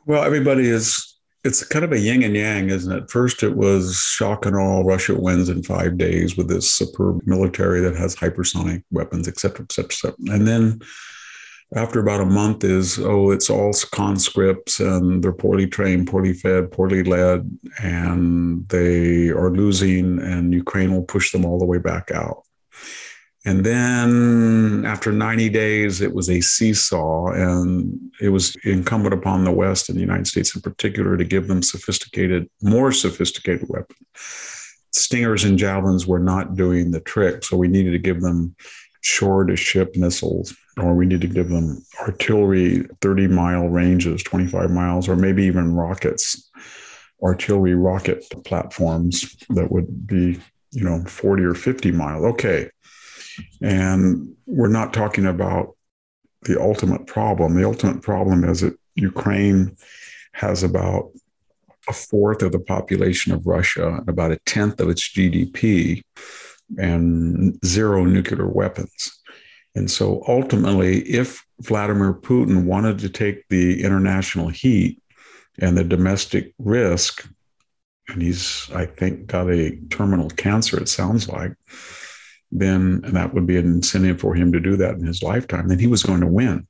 Well, 0.06 0.24
everybody 0.24 0.68
is 0.68 1.17
it's 1.48 1.64
kind 1.64 1.84
of 1.84 1.92
a 1.92 1.98
yin 1.98 2.22
and 2.22 2.36
yang, 2.36 2.68
isn't 2.68 2.92
it? 2.92 3.10
First, 3.10 3.42
it 3.42 3.56
was 3.56 3.96
shock 3.96 4.44
and 4.44 4.54
all. 4.54 4.84
Russia 4.84 5.14
wins 5.18 5.48
in 5.48 5.62
five 5.62 5.96
days 5.96 6.36
with 6.36 6.48
this 6.48 6.70
superb 6.70 7.26
military 7.26 7.80
that 7.80 7.96
has 7.96 8.14
hypersonic 8.14 8.84
weapons, 8.90 9.26
et 9.26 9.38
cetera, 9.38 9.64
et 9.64 9.72
cetera, 9.72 9.90
et 9.90 9.94
cetera. 9.94 10.34
And 10.34 10.46
then 10.46 10.80
after 11.74 12.00
about 12.00 12.20
a 12.20 12.26
month 12.26 12.64
is, 12.64 12.98
oh, 12.98 13.30
it's 13.30 13.48
all 13.48 13.72
conscripts 13.90 14.78
and 14.78 15.22
they're 15.22 15.32
poorly 15.32 15.66
trained, 15.66 16.06
poorly 16.06 16.34
fed, 16.34 16.70
poorly 16.70 17.02
led, 17.02 17.50
and 17.82 18.68
they 18.68 19.28
are 19.28 19.50
losing, 19.50 20.18
and 20.20 20.52
Ukraine 20.52 20.92
will 20.92 21.02
push 21.02 21.32
them 21.32 21.44
all 21.46 21.58
the 21.58 21.70
way 21.72 21.78
back 21.78 22.10
out. 22.10 22.42
And 23.44 23.64
then 23.64 24.84
after 24.84 25.12
90 25.12 25.48
days, 25.48 26.00
it 26.00 26.12
was 26.12 26.28
a 26.28 26.40
seesaw, 26.40 27.28
and 27.28 27.98
it 28.20 28.30
was 28.30 28.56
incumbent 28.64 29.14
upon 29.14 29.44
the 29.44 29.52
West 29.52 29.88
and 29.88 29.96
the 29.96 30.02
United 30.02 30.26
States 30.26 30.54
in 30.54 30.60
particular 30.60 31.16
to 31.16 31.24
give 31.24 31.46
them 31.46 31.62
sophisticated, 31.62 32.50
more 32.62 32.90
sophisticated 32.92 33.66
weapons. 33.68 33.98
Stingers 34.92 35.44
and 35.44 35.58
javelins 35.58 36.06
were 36.06 36.18
not 36.18 36.56
doing 36.56 36.90
the 36.90 37.00
trick, 37.00 37.44
so 37.44 37.56
we 37.56 37.68
needed 37.68 37.92
to 37.92 37.98
give 37.98 38.20
them 38.20 38.56
shore 39.02 39.44
to 39.44 39.54
ship 39.54 39.94
missiles, 39.94 40.54
or 40.76 40.94
we 40.94 41.06
need 41.06 41.20
to 41.20 41.28
give 41.28 41.48
them 41.48 41.80
artillery 42.00 42.86
30 43.00 43.28
mile 43.28 43.68
ranges, 43.68 44.22
25 44.24 44.70
miles, 44.70 45.08
or 45.08 45.14
maybe 45.14 45.44
even 45.44 45.74
rockets, 45.74 46.50
artillery 47.22 47.74
rocket 47.74 48.24
platforms 48.44 49.36
that 49.50 49.70
would 49.70 50.06
be, 50.06 50.40
you 50.72 50.84
know, 50.84 51.02
40 51.04 51.44
or 51.44 51.54
50 51.54 51.92
miles. 51.92 52.24
Okay. 52.24 52.68
And 53.62 54.34
we're 54.46 54.68
not 54.68 54.92
talking 54.92 55.26
about 55.26 55.76
the 56.42 56.60
ultimate 56.60 57.06
problem. 57.06 57.54
The 57.54 57.66
ultimate 57.66 58.02
problem 58.02 58.44
is 58.44 58.60
that 58.60 58.78
Ukraine 58.94 59.76
has 60.32 60.62
about 60.62 61.10
a 61.88 61.92
fourth 61.92 62.42
of 62.42 62.52
the 62.52 62.60
population 62.60 63.32
of 63.32 63.46
Russia 63.46 63.88
and 63.88 64.08
about 64.08 64.32
a 64.32 64.38
tenth 64.46 64.80
of 64.80 64.88
its 64.88 65.08
GDP 65.08 66.02
and 66.76 67.58
zero 67.64 68.04
nuclear 68.04 68.46
weapons. 68.46 69.18
And 69.74 69.90
so 69.90 70.22
ultimately, 70.26 71.00
if 71.02 71.44
Vladimir 71.60 72.14
Putin 72.14 72.64
wanted 72.64 72.98
to 73.00 73.08
take 73.08 73.48
the 73.48 73.82
international 73.82 74.48
heat 74.48 75.02
and 75.60 75.76
the 75.76 75.84
domestic 75.84 76.52
risk, 76.58 77.28
and 78.08 78.22
he's, 78.22 78.70
I 78.74 78.86
think, 78.86 79.26
got 79.26 79.50
a 79.50 79.76
terminal 79.90 80.30
cancer, 80.30 80.80
it 80.80 80.88
sounds 80.88 81.28
like, 81.28 81.52
then 82.50 83.00
that 83.02 83.34
would 83.34 83.46
be 83.46 83.56
an 83.56 83.66
incentive 83.66 84.20
for 84.20 84.34
him 84.34 84.52
to 84.52 84.60
do 84.60 84.76
that 84.76 84.94
in 84.94 85.06
his 85.06 85.22
lifetime, 85.22 85.68
then 85.68 85.78
he 85.78 85.86
was 85.86 86.02
going 86.02 86.20
to 86.20 86.26
win 86.26 86.66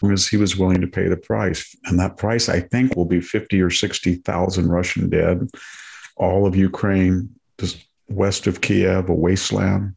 because 0.00 0.28
he 0.28 0.36
was 0.36 0.56
willing 0.56 0.80
to 0.80 0.86
pay 0.86 1.08
the 1.08 1.16
price. 1.16 1.74
And 1.84 1.98
that 1.98 2.16
price, 2.16 2.48
I 2.48 2.60
think, 2.60 2.96
will 2.96 3.04
be 3.04 3.20
50 3.20 3.60
or 3.60 3.70
60,000 3.70 4.68
Russian 4.68 5.10
dead, 5.10 5.48
all 6.16 6.46
of 6.46 6.54
Ukraine, 6.54 7.30
just 7.58 7.84
west 8.08 8.46
of 8.46 8.60
Kiev, 8.60 9.08
a 9.08 9.14
wasteland, 9.14 9.94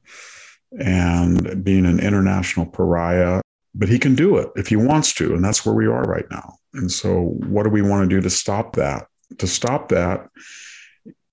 and 0.79 1.63
being 1.63 1.85
an 1.85 1.99
international 1.99 2.65
pariah. 2.65 3.41
But 3.73 3.89
he 3.89 3.99
can 3.99 4.15
do 4.15 4.37
it 4.37 4.49
if 4.55 4.67
he 4.67 4.75
wants 4.75 5.13
to. 5.13 5.33
And 5.33 5.43
that's 5.43 5.65
where 5.65 5.75
we 5.75 5.85
are 5.85 6.03
right 6.03 6.25
now. 6.29 6.55
And 6.73 6.91
so, 6.91 7.35
what 7.47 7.63
do 7.63 7.69
we 7.69 7.81
want 7.81 8.09
to 8.09 8.15
do 8.15 8.21
to 8.21 8.29
stop 8.29 8.75
that? 8.75 9.07
To 9.37 9.47
stop 9.47 9.89
that, 9.89 10.27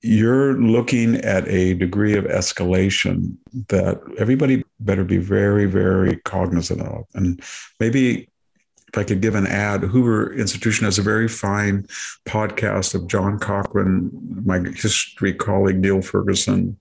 you're 0.01 0.55
looking 0.55 1.17
at 1.17 1.47
a 1.49 1.75
degree 1.75 2.17
of 2.17 2.25
escalation 2.25 3.37
that 3.69 4.01
everybody 4.19 4.65
better 4.81 5.05
be 5.05 5.19
very, 5.19 5.67
very 5.67 6.17
cognizant 6.19 6.81
of. 6.81 7.05
And 7.15 7.43
maybe 7.81 8.29
if 8.89 8.97
I 8.97 9.05
could 9.05 9.21
give 9.21 9.35
an 9.35 9.47
ad, 9.47 9.83
Hoover 9.83 10.33
Institution 10.35 10.85
has 10.85 10.99
a 10.99 11.03
very 11.03 11.29
fine 11.29 11.87
podcast 12.27 12.95
of 12.95 13.09
John 13.09 13.39
Cochrane, 13.39 14.11
my 14.45 14.61
history 14.61 15.35
colleague 15.35 15.81
Niall 15.81 16.03
Ferguson, 16.03 16.79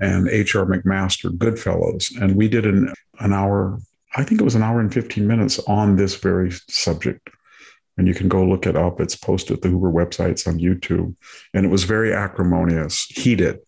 and 0.00 0.28
H.R. 0.28 0.66
McMaster, 0.66 1.36
Goodfellows. 1.36 2.10
And 2.20 2.36
we 2.36 2.48
did 2.48 2.66
an, 2.66 2.92
an 3.20 3.32
hour, 3.32 3.78
I 4.16 4.24
think 4.24 4.40
it 4.40 4.44
was 4.44 4.54
an 4.54 4.62
hour 4.62 4.80
and 4.80 4.92
15 4.92 5.26
minutes 5.26 5.58
on 5.60 5.96
this 5.96 6.16
very 6.16 6.50
subject 6.68 7.28
and 7.96 8.06
you 8.06 8.14
can 8.14 8.28
go 8.28 8.44
look 8.44 8.66
it 8.66 8.76
up. 8.76 9.00
It's 9.00 9.16
posted 9.16 9.56
at 9.56 9.62
the 9.62 9.68
Hoover 9.68 9.90
websites 9.90 10.46
on 10.46 10.58
YouTube. 10.58 11.14
And 11.54 11.64
it 11.64 11.70
was 11.70 11.84
very 11.84 12.12
acrimonious, 12.12 13.04
heated. 13.04 13.60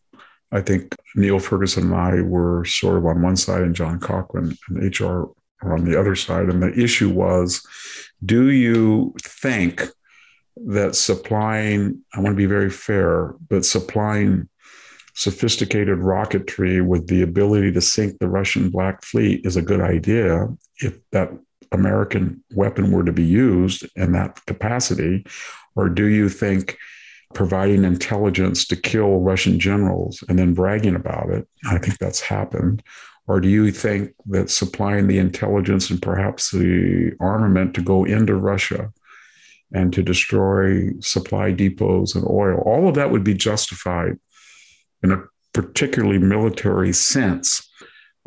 I 0.52 0.60
think 0.60 0.94
Niall 1.14 1.40
Ferguson 1.40 1.92
and 1.92 1.94
I 1.94 2.22
were 2.22 2.64
sort 2.64 2.98
of 2.98 3.06
on 3.06 3.22
one 3.22 3.36
side, 3.36 3.62
and 3.62 3.74
John 3.74 4.00
Cochrane 4.00 4.56
and 4.68 5.00
HR 5.00 5.26
are 5.62 5.74
on 5.74 5.84
the 5.84 5.98
other 5.98 6.14
side. 6.14 6.48
And 6.48 6.62
the 6.62 6.72
issue 6.72 7.10
was 7.10 7.66
do 8.24 8.50
you 8.50 9.14
think 9.22 9.86
that 10.66 10.96
supplying, 10.96 12.02
I 12.14 12.20
want 12.20 12.34
to 12.34 12.36
be 12.36 12.46
very 12.46 12.70
fair, 12.70 13.34
but 13.48 13.64
supplying 13.64 14.48
sophisticated 15.14 15.98
rocketry 15.98 16.84
with 16.84 17.08
the 17.08 17.22
ability 17.22 17.72
to 17.72 17.80
sink 17.80 18.18
the 18.18 18.28
Russian 18.28 18.70
Black 18.70 19.04
Fleet 19.04 19.44
is 19.44 19.56
a 19.56 19.62
good 19.62 19.80
idea 19.80 20.48
if 20.76 20.98
that 21.10 21.30
American 21.72 22.42
weapon 22.54 22.90
were 22.90 23.04
to 23.04 23.12
be 23.12 23.24
used 23.24 23.86
in 23.96 24.12
that 24.12 24.44
capacity? 24.46 25.24
Or 25.76 25.88
do 25.88 26.06
you 26.06 26.28
think 26.28 26.76
providing 27.34 27.84
intelligence 27.84 28.66
to 28.66 28.76
kill 28.76 29.20
Russian 29.20 29.60
generals 29.60 30.24
and 30.28 30.38
then 30.38 30.54
bragging 30.54 30.94
about 30.94 31.30
it? 31.30 31.46
I 31.66 31.78
think 31.78 31.98
that's 31.98 32.20
happened. 32.20 32.82
Or 33.26 33.40
do 33.40 33.48
you 33.48 33.70
think 33.70 34.14
that 34.26 34.50
supplying 34.50 35.06
the 35.06 35.18
intelligence 35.18 35.90
and 35.90 36.00
perhaps 36.00 36.50
the 36.50 37.12
armament 37.20 37.74
to 37.74 37.82
go 37.82 38.04
into 38.04 38.34
Russia 38.34 38.90
and 39.72 39.92
to 39.92 40.02
destroy 40.02 40.92
supply 41.00 41.52
depots 41.52 42.14
and 42.14 42.24
oil, 42.26 42.62
all 42.64 42.88
of 42.88 42.94
that 42.94 43.10
would 43.10 43.24
be 43.24 43.34
justified 43.34 44.18
in 45.02 45.12
a 45.12 45.22
particularly 45.52 46.18
military 46.18 46.92
sense 46.94 47.67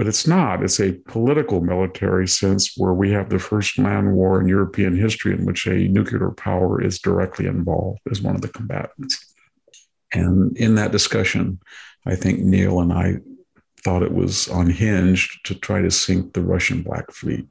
but 0.01 0.07
it's 0.07 0.25
not. 0.25 0.63
It's 0.63 0.79
a 0.79 0.93
political 0.93 1.61
military 1.61 2.27
sense 2.27 2.75
where 2.75 2.95
we 2.95 3.11
have 3.11 3.29
the 3.29 3.37
first 3.37 3.77
land 3.77 4.15
war 4.15 4.41
in 4.41 4.47
European 4.47 4.97
history 4.97 5.31
in 5.31 5.45
which 5.45 5.67
a 5.67 5.87
nuclear 5.89 6.31
power 6.31 6.83
is 6.83 6.97
directly 6.97 7.45
involved 7.45 7.99
as 8.09 8.19
one 8.19 8.33
of 8.33 8.41
the 8.41 8.47
combatants. 8.47 9.35
And 10.11 10.57
in 10.57 10.73
that 10.73 10.91
discussion, 10.91 11.59
I 12.07 12.15
think 12.15 12.39
Niall 12.39 12.81
and 12.81 12.91
I 12.91 13.17
thought 13.83 14.01
it 14.01 14.11
was 14.11 14.47
unhinged 14.47 15.45
to 15.45 15.53
try 15.53 15.83
to 15.83 15.91
sink 15.91 16.33
the 16.33 16.41
Russian 16.41 16.81
Black 16.81 17.11
Fleet 17.11 17.45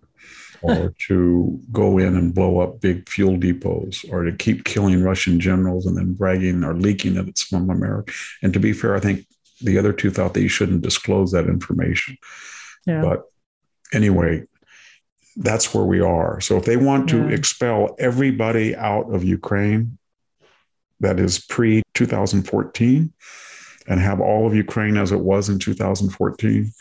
or 0.61 0.93
to 1.07 1.61
go 1.71 1.99
in 1.99 2.17
and 2.17 2.35
blow 2.35 2.59
up 2.59 2.81
big 2.81 3.09
fuel 3.09 3.37
depots 3.37 4.05
or 4.11 4.25
to 4.25 4.33
keep 4.33 4.65
killing 4.65 5.05
Russian 5.05 5.39
generals 5.39 5.87
and 5.87 5.97
then 5.97 6.15
bragging 6.15 6.65
or 6.65 6.75
leaking 6.75 7.15
that 7.15 7.29
it's 7.29 7.45
from 7.45 7.71
America. 7.71 8.13
And 8.43 8.53
to 8.55 8.59
be 8.59 8.73
fair, 8.73 8.97
I 8.97 8.99
think 8.99 9.25
the 9.63 9.79
other 9.79 9.93
two 9.93 10.11
thought 10.11 10.35
that 10.35 10.43
you 10.43 10.49
shouldn't 10.49 10.83
disclose 10.83 11.33
that 11.33 11.47
information. 11.47 12.17
Yeah. 12.87 13.03
But 13.03 13.25
anyway, 13.93 14.45
that's 15.37 15.75
where 15.75 15.85
we 15.85 16.01
are. 16.01 16.41
So 16.41 16.57
if 16.57 16.65
they 16.65 16.77
want 16.77 17.09
to 17.11 17.19
yeah. 17.19 17.35
expel 17.35 17.97
everybody 17.99 18.75
out 18.75 19.13
of 19.13 19.25
Ukraine, 19.25 19.99
that 21.01 21.19
is 21.19 21.45
pre 21.47 21.83
2014, 21.95 23.13
and 23.89 24.01
have 24.01 24.21
all 24.21 24.47
of 24.47 24.55
Ukraine 24.55 24.97
as 24.97 25.13
it 25.13 25.21
was 25.21 25.49
in 25.49 25.59
2014, 25.59 26.73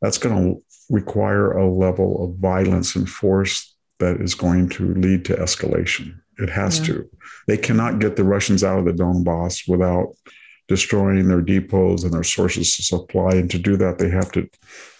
that's 0.00 0.18
going 0.18 0.54
to 0.54 0.62
require 0.88 1.52
a 1.52 1.70
level 1.70 2.24
of 2.24 2.38
violence 2.38 2.96
and 2.96 3.08
force 3.08 3.74
that 3.98 4.20
is 4.20 4.34
going 4.34 4.68
to 4.70 4.94
lead 4.94 5.24
to 5.26 5.34
escalation. 5.34 6.14
It 6.38 6.48
has 6.48 6.80
yeah. 6.80 6.86
to. 6.86 7.10
They 7.46 7.58
cannot 7.58 7.98
get 7.98 8.16
the 8.16 8.24
Russians 8.24 8.64
out 8.64 8.78
of 8.78 8.84
the 8.86 8.92
Donbass 8.92 9.68
without 9.68 10.14
destroying 10.70 11.26
their 11.26 11.40
depots 11.40 12.04
and 12.04 12.12
their 12.12 12.22
sources 12.22 12.78
of 12.78 12.84
supply. 12.84 13.30
And 13.32 13.50
to 13.50 13.58
do 13.58 13.76
that, 13.78 13.98
they 13.98 14.08
have 14.08 14.30
to 14.30 14.48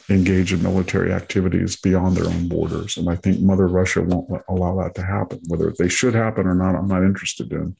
engage 0.08 0.52
in 0.52 0.60
military 0.64 1.12
activities 1.12 1.76
beyond 1.76 2.16
their 2.16 2.26
own 2.26 2.48
borders. 2.48 2.96
And 2.96 3.08
I 3.08 3.14
think 3.14 3.40
Mother 3.40 3.68
Russia 3.68 4.02
won't 4.02 4.28
allow 4.48 4.82
that 4.82 4.96
to 4.96 5.04
happen. 5.04 5.38
Whether 5.46 5.72
they 5.78 5.88
should 5.88 6.12
happen 6.12 6.48
or 6.48 6.56
not, 6.56 6.74
I'm 6.74 6.88
not 6.88 7.04
interested 7.04 7.52
in. 7.52 7.76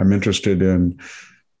I'm 0.00 0.12
interested 0.12 0.62
in 0.62 0.98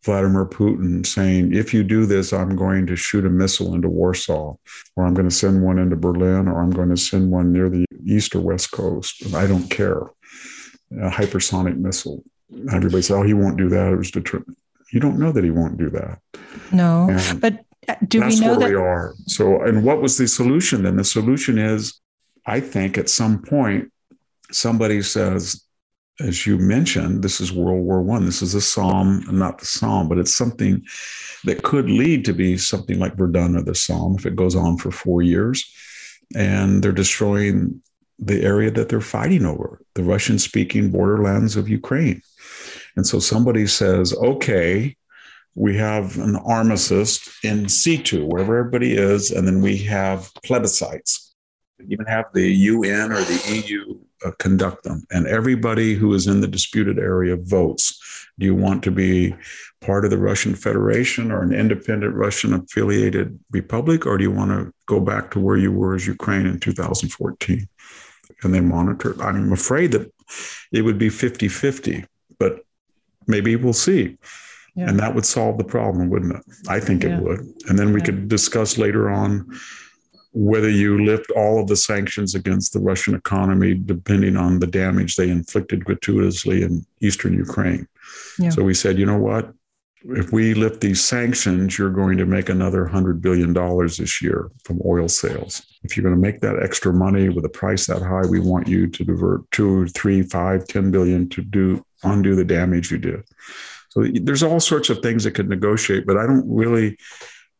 Vladimir 0.04 0.46
Putin 0.46 1.06
saying, 1.06 1.54
if 1.54 1.72
you 1.72 1.84
do 1.84 2.06
this, 2.06 2.32
I'm 2.32 2.56
going 2.56 2.84
to 2.88 2.96
shoot 2.96 3.24
a 3.24 3.30
missile 3.30 3.72
into 3.76 3.88
Warsaw, 3.88 4.56
or 4.96 5.06
I'm 5.06 5.14
going 5.14 5.28
to 5.28 5.34
send 5.34 5.62
one 5.62 5.78
into 5.78 5.94
Berlin, 5.94 6.48
or 6.48 6.60
I'm 6.60 6.70
going 6.70 6.90
to 6.90 6.96
send 6.96 7.30
one 7.30 7.52
near 7.52 7.68
the 7.68 7.84
east 8.04 8.34
or 8.34 8.40
west 8.40 8.72
coast. 8.72 9.22
And 9.22 9.36
I 9.36 9.46
don't 9.46 9.70
care. 9.70 10.02
A 10.90 11.10
hypersonic 11.10 11.76
missile. 11.76 12.24
Everybody 12.72 13.02
says, 13.02 13.16
oh, 13.16 13.22
he 13.22 13.34
won't 13.34 13.58
do 13.58 13.68
that. 13.68 13.92
It 13.92 13.96
was 13.96 14.10
determined. 14.10 14.56
You 14.92 15.00
don't 15.00 15.18
know 15.18 15.32
that 15.32 15.44
he 15.44 15.50
won't 15.50 15.76
do 15.76 15.90
that. 15.90 16.20
No. 16.72 17.08
And 17.10 17.40
but 17.40 17.64
uh, 17.88 17.94
do 18.06 18.20
we 18.20 18.38
know 18.40 18.58
where 18.58 18.58
that? 18.60 18.68
we 18.70 18.74
are. 18.74 19.14
So, 19.26 19.62
and 19.62 19.84
what 19.84 20.00
was 20.00 20.16
the 20.16 20.28
solution 20.28 20.82
then? 20.82 20.96
The 20.96 21.04
solution 21.04 21.58
is, 21.58 22.00
I 22.46 22.60
think 22.60 22.96
at 22.98 23.10
some 23.10 23.42
point, 23.42 23.92
somebody 24.50 25.02
says, 25.02 25.62
as 26.20 26.46
you 26.46 26.58
mentioned, 26.58 27.22
this 27.22 27.40
is 27.40 27.52
World 27.52 27.84
War 27.84 28.02
One. 28.02 28.24
This 28.24 28.42
is 28.42 28.54
a 28.54 28.60
Somme, 28.60 29.24
not 29.30 29.58
the 29.58 29.66
Somme, 29.66 30.08
but 30.08 30.18
it's 30.18 30.34
something 30.34 30.84
that 31.44 31.62
could 31.62 31.88
lead 31.88 32.24
to 32.24 32.32
be 32.32 32.56
something 32.56 32.98
like 32.98 33.16
Verdun 33.16 33.56
or 33.56 33.62
the 33.62 33.74
Somme 33.74 34.16
if 34.16 34.26
it 34.26 34.34
goes 34.34 34.56
on 34.56 34.78
for 34.78 34.90
four 34.90 35.22
years, 35.22 35.64
and 36.34 36.82
they're 36.82 36.92
destroying 36.92 37.82
the 38.18 38.42
area 38.42 38.70
that 38.70 38.88
they're 38.88 39.00
fighting 39.00 39.46
over, 39.46 39.80
the 39.94 40.02
Russian-speaking 40.02 40.90
borderlands 40.90 41.54
of 41.56 41.68
Ukraine. 41.68 42.20
And 42.98 43.06
so 43.06 43.20
somebody 43.20 43.68
says, 43.68 44.12
"Okay, 44.12 44.96
we 45.54 45.76
have 45.76 46.18
an 46.18 46.34
armistice 46.34 47.28
in 47.44 47.68
situ, 47.68 48.24
wherever 48.26 48.58
everybody 48.58 48.94
is, 48.94 49.30
and 49.30 49.46
then 49.46 49.62
we 49.62 49.76
have 49.78 50.32
plebiscites. 50.44 51.30
Even 51.88 52.06
have 52.06 52.26
the 52.34 52.48
UN 52.48 53.12
or 53.12 53.20
the 53.20 53.40
EU 53.54 53.98
uh, 54.24 54.32
conduct 54.40 54.82
them. 54.82 55.04
And 55.12 55.28
everybody 55.28 55.94
who 55.94 56.12
is 56.12 56.26
in 56.26 56.40
the 56.40 56.48
disputed 56.48 56.98
area 56.98 57.36
votes. 57.36 58.00
Do 58.38 58.46
you 58.46 58.54
want 58.54 58.82
to 58.82 58.90
be 58.90 59.34
part 59.80 60.04
of 60.04 60.10
the 60.10 60.18
Russian 60.18 60.56
Federation 60.56 61.30
or 61.30 61.42
an 61.42 61.52
independent 61.52 62.16
Russian 62.16 62.52
affiliated 62.52 63.38
republic, 63.52 64.06
or 64.06 64.18
do 64.18 64.24
you 64.24 64.32
want 64.32 64.50
to 64.50 64.72
go 64.86 64.98
back 64.98 65.30
to 65.32 65.40
where 65.40 65.56
you 65.56 65.70
were 65.70 65.94
as 65.94 66.06
Ukraine 66.06 66.46
in 66.46 66.58
2014? 66.58 67.68
And 68.42 68.54
they 68.54 68.60
monitor. 68.60 69.20
I'm 69.22 69.52
afraid 69.52 69.92
that 69.92 70.12
it 70.72 70.82
would 70.82 70.98
be 70.98 71.08
50 71.08 71.48
50, 71.48 72.04
but 72.38 72.64
maybe 73.28 73.54
we'll 73.54 73.72
see. 73.72 74.16
Yeah. 74.74 74.88
And 74.88 74.98
that 75.00 75.14
would 75.14 75.26
solve 75.26 75.58
the 75.58 75.64
problem, 75.64 76.08
wouldn't 76.08 76.36
it? 76.36 76.42
I 76.68 76.80
think 76.80 77.02
yeah. 77.02 77.16
it 77.16 77.22
would. 77.22 77.40
And 77.68 77.78
then 77.78 77.92
we 77.92 78.00
yeah. 78.00 78.06
could 78.06 78.28
discuss 78.28 78.78
later 78.78 79.10
on 79.10 79.46
whether 80.32 80.68
you 80.70 81.04
lift 81.04 81.30
all 81.32 81.60
of 81.60 81.66
the 81.66 81.76
sanctions 81.76 82.34
against 82.34 82.72
the 82.72 82.78
Russian 82.78 83.14
economy, 83.14 83.74
depending 83.74 84.36
on 84.36 84.60
the 84.60 84.66
damage 84.66 85.16
they 85.16 85.30
inflicted 85.30 85.84
gratuitously 85.84 86.62
in 86.62 86.86
eastern 87.00 87.34
Ukraine. 87.34 87.88
So 88.50 88.62
we 88.62 88.74
said, 88.74 88.98
you 88.98 89.06
know 89.06 89.18
what? 89.18 89.52
If 90.04 90.32
we 90.32 90.54
lift 90.54 90.80
these 90.80 91.02
sanctions, 91.02 91.76
you're 91.76 91.90
going 91.90 92.18
to 92.18 92.26
make 92.26 92.48
another 92.48 92.86
$100 92.86 93.20
billion 93.20 93.52
this 93.52 94.22
year 94.22 94.50
from 94.64 94.80
oil 94.86 95.08
sales. 95.08 95.62
If 95.82 95.96
you're 95.96 96.04
going 96.04 96.14
to 96.14 96.20
make 96.20 96.40
that 96.40 96.62
extra 96.62 96.92
money 96.92 97.28
with 97.28 97.44
a 97.44 97.48
price 97.48 97.86
that 97.86 98.00
high, 98.00 98.26
we 98.28 98.38
want 98.38 98.68
you 98.68 98.86
to 98.86 99.04
divert 99.04 99.50
two, 99.50 99.88
three, 99.88 100.22
five, 100.22 100.68
ten 100.68 100.92
billion 100.92 101.28
to 101.30 101.42
do 101.42 101.84
undo 102.02 102.34
the 102.34 102.44
damage 102.44 102.90
you 102.90 102.98
did. 102.98 103.24
So 103.90 104.06
there's 104.22 104.42
all 104.42 104.60
sorts 104.60 104.90
of 104.90 105.00
things 105.00 105.24
that 105.24 105.32
could 105.32 105.48
negotiate, 105.48 106.06
but 106.06 106.16
I 106.16 106.26
don't 106.26 106.48
really. 106.48 106.98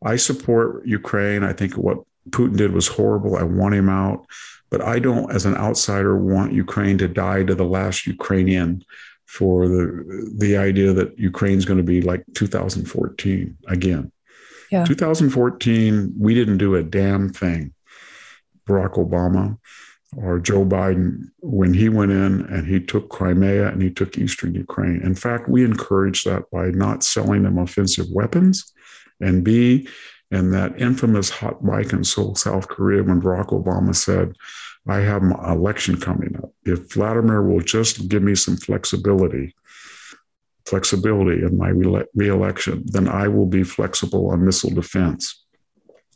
I 0.04 0.14
support 0.14 0.86
Ukraine. 0.86 1.42
I 1.42 1.52
think 1.52 1.76
what 1.76 1.98
Putin 2.30 2.56
did 2.56 2.72
was 2.72 2.86
horrible. 2.86 3.36
I 3.36 3.42
want 3.42 3.74
him 3.74 3.88
out. 3.88 4.26
But 4.70 4.82
I 4.82 4.98
don't, 4.98 5.32
as 5.32 5.46
an 5.46 5.56
outsider, 5.56 6.16
want 6.16 6.52
Ukraine 6.52 6.98
to 6.98 7.08
die 7.08 7.42
to 7.42 7.54
the 7.54 7.64
last 7.64 8.06
Ukrainian 8.06 8.84
for 9.26 9.68
the 9.68 10.32
the 10.36 10.56
idea 10.56 10.92
that 10.92 11.18
Ukraine's 11.18 11.64
going 11.64 11.78
to 11.78 11.82
be 11.82 12.00
like 12.00 12.24
2014 12.34 13.56
again. 13.66 14.12
Yeah. 14.70 14.84
2014, 14.84 16.14
we 16.18 16.34
didn't 16.34 16.58
do 16.58 16.74
a 16.74 16.82
damn 16.82 17.30
thing. 17.30 17.72
Barack 18.68 18.94
Obama 18.94 19.58
or 20.16 20.38
Joe 20.38 20.64
Biden, 20.64 21.30
when 21.40 21.74
he 21.74 21.88
went 21.88 22.12
in 22.12 22.46
and 22.46 22.66
he 22.66 22.80
took 22.80 23.10
Crimea 23.10 23.68
and 23.68 23.82
he 23.82 23.90
took 23.90 24.16
Eastern 24.16 24.54
Ukraine. 24.54 25.02
In 25.02 25.14
fact, 25.14 25.48
we 25.48 25.64
encouraged 25.64 26.26
that 26.26 26.50
by 26.50 26.70
not 26.70 27.04
selling 27.04 27.42
them 27.42 27.58
offensive 27.58 28.06
weapons. 28.10 28.72
And 29.20 29.44
B, 29.44 29.88
and 30.30 30.52
that 30.54 30.80
infamous 30.80 31.30
hot 31.30 31.62
mic 31.64 31.92
in 31.92 32.04
Seoul, 32.04 32.34
South 32.34 32.68
Korea, 32.68 33.02
when 33.02 33.20
Barack 33.20 33.48
Obama 33.48 33.94
said, 33.94 34.34
I 34.86 35.00
have 35.00 35.22
my 35.22 35.52
election 35.52 36.00
coming 36.00 36.36
up. 36.42 36.50
If 36.64 36.92
Vladimir 36.92 37.42
will 37.42 37.60
just 37.60 38.08
give 38.08 38.22
me 38.22 38.34
some 38.34 38.56
flexibility, 38.56 39.54
flexibility 40.66 41.42
in 41.42 41.58
my 41.58 41.68
reelection, 42.14 42.84
then 42.86 43.08
I 43.08 43.28
will 43.28 43.46
be 43.46 43.62
flexible 43.62 44.30
on 44.30 44.44
missile 44.44 44.70
defense. 44.70 45.44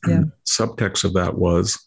Yeah. 0.07 0.23
subtext 0.47 1.05
of 1.05 1.13
that 1.15 1.39
was 1.39 1.79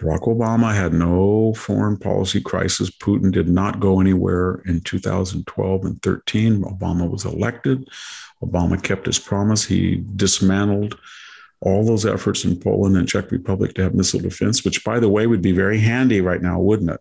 Barack 0.00 0.22
Obama 0.22 0.74
had 0.74 0.94
no 0.94 1.52
foreign 1.54 1.98
policy 1.98 2.40
crisis. 2.40 2.90
Putin 2.90 3.30
did 3.30 3.48
not 3.48 3.80
go 3.80 4.00
anywhere 4.00 4.62
in 4.64 4.80
2012 4.80 5.84
and 5.84 6.02
13. 6.02 6.62
Obama 6.62 7.08
was 7.08 7.26
elected. 7.26 7.86
Obama 8.42 8.82
kept 8.82 9.06
his 9.06 9.18
promise. 9.18 9.64
He 9.64 10.02
dismantled 10.16 10.98
all 11.60 11.84
those 11.84 12.06
efforts 12.06 12.46
in 12.46 12.58
Poland 12.58 12.96
and 12.96 13.06
Czech 13.06 13.30
Republic 13.30 13.74
to 13.74 13.82
have 13.82 13.94
missile 13.94 14.20
defense, 14.20 14.64
which, 14.64 14.82
by 14.84 14.98
the 14.98 15.10
way, 15.10 15.26
would 15.26 15.42
be 15.42 15.52
very 15.52 15.78
handy 15.78 16.22
right 16.22 16.40
now, 16.40 16.58
wouldn't 16.58 16.90
it? 16.90 17.00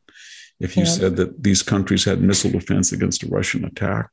If 0.59 0.75
you 0.75 0.83
yeah. 0.83 0.89
said 0.89 1.15
that 1.15 1.41
these 1.41 1.63
countries 1.63 2.03
had 2.03 2.21
missile 2.21 2.51
defense 2.51 2.91
against 2.91 3.23
a 3.23 3.29
Russian 3.29 3.63
attack. 3.63 4.09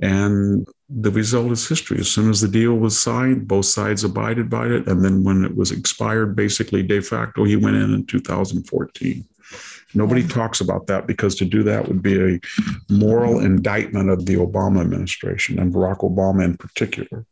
And 0.00 0.68
the 0.88 1.10
result 1.10 1.52
is 1.52 1.68
history. 1.68 1.98
As 1.98 2.08
soon 2.08 2.28
as 2.30 2.40
the 2.40 2.48
deal 2.48 2.74
was 2.74 2.98
signed, 2.98 3.48
both 3.48 3.66
sides 3.66 4.04
abided 4.04 4.50
by 4.50 4.66
it. 4.66 4.86
And 4.86 5.04
then 5.04 5.24
when 5.24 5.44
it 5.44 5.56
was 5.56 5.72
expired, 5.72 6.36
basically 6.36 6.82
de 6.82 7.00
facto, 7.00 7.44
he 7.44 7.56
went 7.56 7.76
in 7.76 7.94
in 7.94 8.06
2014. 8.06 9.24
Nobody 9.94 10.26
talks 10.26 10.60
about 10.60 10.86
that 10.88 11.06
because 11.06 11.34
to 11.36 11.44
do 11.44 11.62
that 11.62 11.88
would 11.88 12.02
be 12.02 12.34
a 12.34 12.40
moral 12.90 13.40
indictment 13.40 14.10
of 14.10 14.26
the 14.26 14.34
Obama 14.34 14.82
administration 14.82 15.58
and 15.58 15.72
Barack 15.72 16.00
Obama 16.00 16.44
in 16.44 16.56
particular 16.56 17.24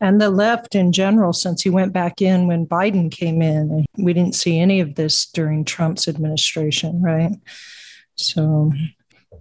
and 0.00 0.20
the 0.20 0.30
left 0.30 0.74
in 0.74 0.92
general 0.92 1.32
since 1.32 1.62
he 1.62 1.70
went 1.70 1.92
back 1.92 2.22
in 2.22 2.46
when 2.46 2.66
Biden 2.66 3.10
came 3.10 3.42
in. 3.42 3.84
We 3.98 4.12
didn't 4.12 4.34
see 4.34 4.58
any 4.58 4.80
of 4.80 4.94
this 4.94 5.26
during 5.26 5.64
Trump's 5.64 6.08
administration, 6.08 7.02
right? 7.02 7.32
So 8.14 8.72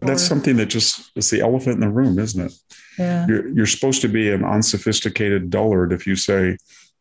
that's 0.01 0.23
something 0.23 0.57
that 0.57 0.67
just 0.67 1.11
is 1.15 1.29
the 1.29 1.41
elephant 1.41 1.75
in 1.75 1.81
the 1.81 1.89
room, 1.89 2.19
isn't 2.19 2.47
it? 2.47 2.53
Yeah. 2.97 3.27
You're, 3.27 3.47
you're 3.49 3.65
supposed 3.65 4.01
to 4.01 4.07
be 4.07 4.31
an 4.31 4.43
unsophisticated 4.43 5.49
dullard 5.49 5.91
if 5.91 6.05
you 6.05 6.15
say, 6.15 6.57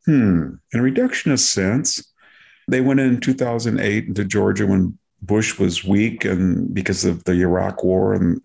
hmm, 0.06 0.54
in 0.72 0.80
a 0.80 0.82
reductionist 0.82 1.40
sense, 1.40 2.12
they 2.68 2.80
went 2.80 3.00
in 3.00 3.20
2008 3.20 4.06
into 4.06 4.24
Georgia 4.24 4.66
when 4.66 4.98
Bush 5.22 5.58
was 5.58 5.84
weak 5.84 6.24
and 6.24 6.72
because 6.72 7.04
of 7.04 7.24
the 7.24 7.32
Iraq 7.32 7.82
war 7.82 8.14
and 8.14 8.44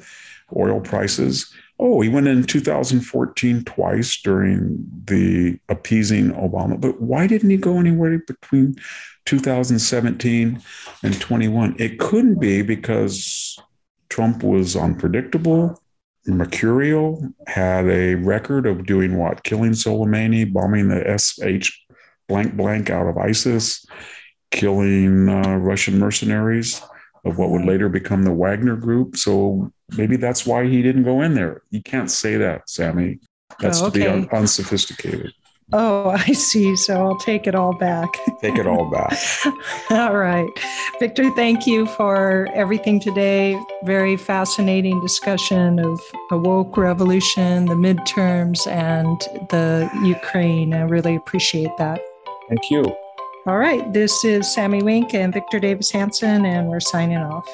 oil 0.55 0.79
prices. 0.79 1.53
Oh, 1.79 2.01
he 2.01 2.09
went 2.09 2.27
in 2.27 2.43
2014 2.43 3.63
twice 3.65 4.21
during 4.21 4.85
the 5.05 5.59
appeasing 5.69 6.31
Obama. 6.31 6.79
But 6.79 7.01
why 7.01 7.27
didn't 7.27 7.49
he 7.49 7.57
go 7.57 7.79
anywhere 7.79 8.19
between 8.19 8.75
2017 9.25 10.61
and 11.03 11.21
21? 11.21 11.75
It 11.79 11.99
couldn't 11.99 12.39
be 12.39 12.61
because 12.61 13.59
Trump 14.09 14.43
was 14.43 14.75
unpredictable, 14.75 15.81
mercurial, 16.25 17.27
had 17.47 17.85
a 17.87 18.15
record 18.15 18.65
of 18.65 18.85
doing 18.85 19.17
what? 19.17 19.43
Killing 19.43 19.71
Soleimani, 19.71 20.51
bombing 20.51 20.89
the 20.89 21.17
SH 21.17 21.71
blank 22.27 22.55
blank 22.55 22.89
out 22.89 23.07
of 23.07 23.17
ISIS, 23.17 23.85
killing 24.51 25.29
uh, 25.29 25.57
Russian 25.57 25.99
mercenaries 25.99 26.81
of 27.25 27.37
what 27.37 27.49
would 27.49 27.65
later 27.65 27.89
become 27.89 28.23
the 28.23 28.33
Wagner 28.33 28.75
Group. 28.75 29.17
So 29.17 29.71
maybe 29.97 30.17
that's 30.17 30.45
why 30.45 30.67
he 30.67 30.81
didn't 30.81 31.03
go 31.03 31.21
in 31.21 31.33
there. 31.33 31.63
You 31.69 31.81
can't 31.81 32.11
say 32.11 32.37
that, 32.37 32.69
Sami. 32.69 33.19
That's 33.59 33.81
oh, 33.81 33.87
okay. 33.87 33.99
to 33.99 34.05
be 34.05 34.07
un- 34.07 34.29
unsophisticated. 34.31 35.33
Oh, 35.71 36.09
I 36.27 36.33
see. 36.33 36.75
So 36.75 36.95
I'll 36.95 37.17
take 37.17 37.47
it 37.47 37.55
all 37.55 37.73
back. 37.77 38.09
take 38.41 38.57
it 38.57 38.67
all 38.67 38.89
back. 38.89 39.17
all 39.91 40.15
right. 40.17 40.49
Victor, 40.99 41.29
thank 41.31 41.65
you 41.65 41.85
for 41.85 42.47
everything 42.53 42.99
today. 42.99 43.59
Very 43.83 44.17
fascinating 44.17 44.99
discussion 45.01 45.79
of 45.79 45.99
a 46.31 46.37
woke 46.37 46.75
revolution, 46.77 47.65
the 47.65 47.75
midterms, 47.75 48.67
and 48.67 49.19
the 49.49 49.89
Ukraine. 50.03 50.73
I 50.73 50.81
really 50.81 51.15
appreciate 51.15 51.71
that. 51.77 52.01
Thank 52.49 52.69
you. 52.69 52.83
All 53.45 53.57
right. 53.57 53.91
This 53.93 54.23
is 54.23 54.53
Sami 54.53 54.81
Winc 54.81 55.13
and 55.13 55.33
Victor 55.33 55.59
Davis 55.59 55.91
Hanson, 55.91 56.45
and 56.45 56.69
we're 56.69 56.79
signing 56.79 57.17
off. 57.17 57.47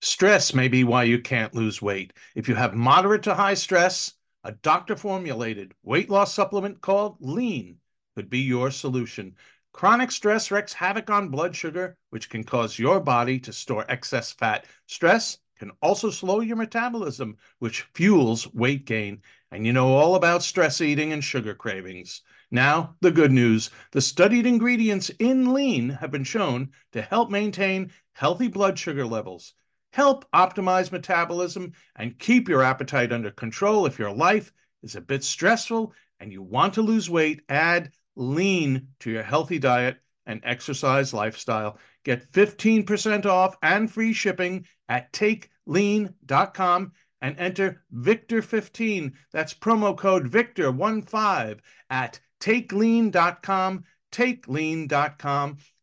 Stress 0.00 0.54
may 0.54 0.68
be 0.68 0.84
why 0.84 1.02
you 1.02 1.18
can't 1.18 1.54
lose 1.54 1.82
weight. 1.82 2.12
If 2.36 2.48
you 2.48 2.54
have 2.54 2.74
moderate 2.74 3.24
to 3.24 3.34
high 3.34 3.54
stress, 3.54 4.14
a 4.44 4.52
doctor 4.52 4.96
formulated 4.96 5.74
weight 5.82 6.08
loss 6.08 6.32
supplement 6.32 6.80
called 6.80 7.16
Lean 7.20 7.78
could 8.14 8.30
be 8.30 8.40
your 8.40 8.70
solution. 8.70 9.36
Chronic 9.72 10.10
stress 10.10 10.50
wreaks 10.50 10.72
havoc 10.72 11.10
on 11.10 11.28
blood 11.28 11.54
sugar, 11.54 11.96
which 12.10 12.30
can 12.30 12.42
cause 12.42 12.78
your 12.78 13.00
body 13.00 13.38
to 13.40 13.52
store 13.52 13.84
excess 13.88 14.32
fat. 14.32 14.66
Stress 14.86 15.38
can 15.58 15.70
also 15.82 16.10
slow 16.10 16.40
your 16.40 16.56
metabolism, 16.56 17.36
which 17.58 17.82
fuels 17.94 18.52
weight 18.54 18.86
gain. 18.86 19.22
And 19.50 19.66
you 19.66 19.72
know 19.72 19.88
all 19.88 20.14
about 20.14 20.42
stress 20.42 20.80
eating 20.80 21.12
and 21.12 21.22
sugar 21.22 21.54
cravings. 21.54 22.22
Now, 22.50 22.96
the 23.00 23.10
good 23.10 23.32
news 23.32 23.70
the 23.90 24.00
studied 24.00 24.46
ingredients 24.46 25.10
in 25.18 25.52
lean 25.52 25.90
have 25.90 26.10
been 26.10 26.24
shown 26.24 26.70
to 26.92 27.02
help 27.02 27.30
maintain 27.30 27.92
healthy 28.12 28.48
blood 28.48 28.78
sugar 28.78 29.06
levels, 29.06 29.54
help 29.92 30.30
optimize 30.32 30.92
metabolism, 30.92 31.72
and 31.96 32.18
keep 32.18 32.48
your 32.48 32.62
appetite 32.62 33.12
under 33.12 33.30
control 33.30 33.86
if 33.86 33.98
your 33.98 34.12
life 34.12 34.52
is 34.82 34.96
a 34.96 35.00
bit 35.00 35.24
stressful 35.24 35.92
and 36.20 36.32
you 36.32 36.42
want 36.42 36.74
to 36.74 36.82
lose 36.82 37.10
weight. 37.10 37.42
Add 37.48 37.92
lean 38.16 38.88
to 39.00 39.10
your 39.10 39.22
healthy 39.22 39.58
diet 39.58 39.96
and 40.26 40.40
exercise 40.44 41.14
lifestyle. 41.14 41.78
Get 42.04 42.30
15% 42.32 43.26
off 43.26 43.56
and 43.62 43.90
free 43.90 44.12
shipping 44.12 44.66
at 44.88 45.12
takelean.com 45.12 46.92
and 47.20 47.38
enter 47.38 47.82
Victor15. 47.94 49.12
That's 49.32 49.54
promo 49.54 49.96
code 49.96 50.30
Victor15 50.30 51.58
at 51.90 52.20
takelean.com. 52.40 53.84
Takelean.com. 54.12 55.58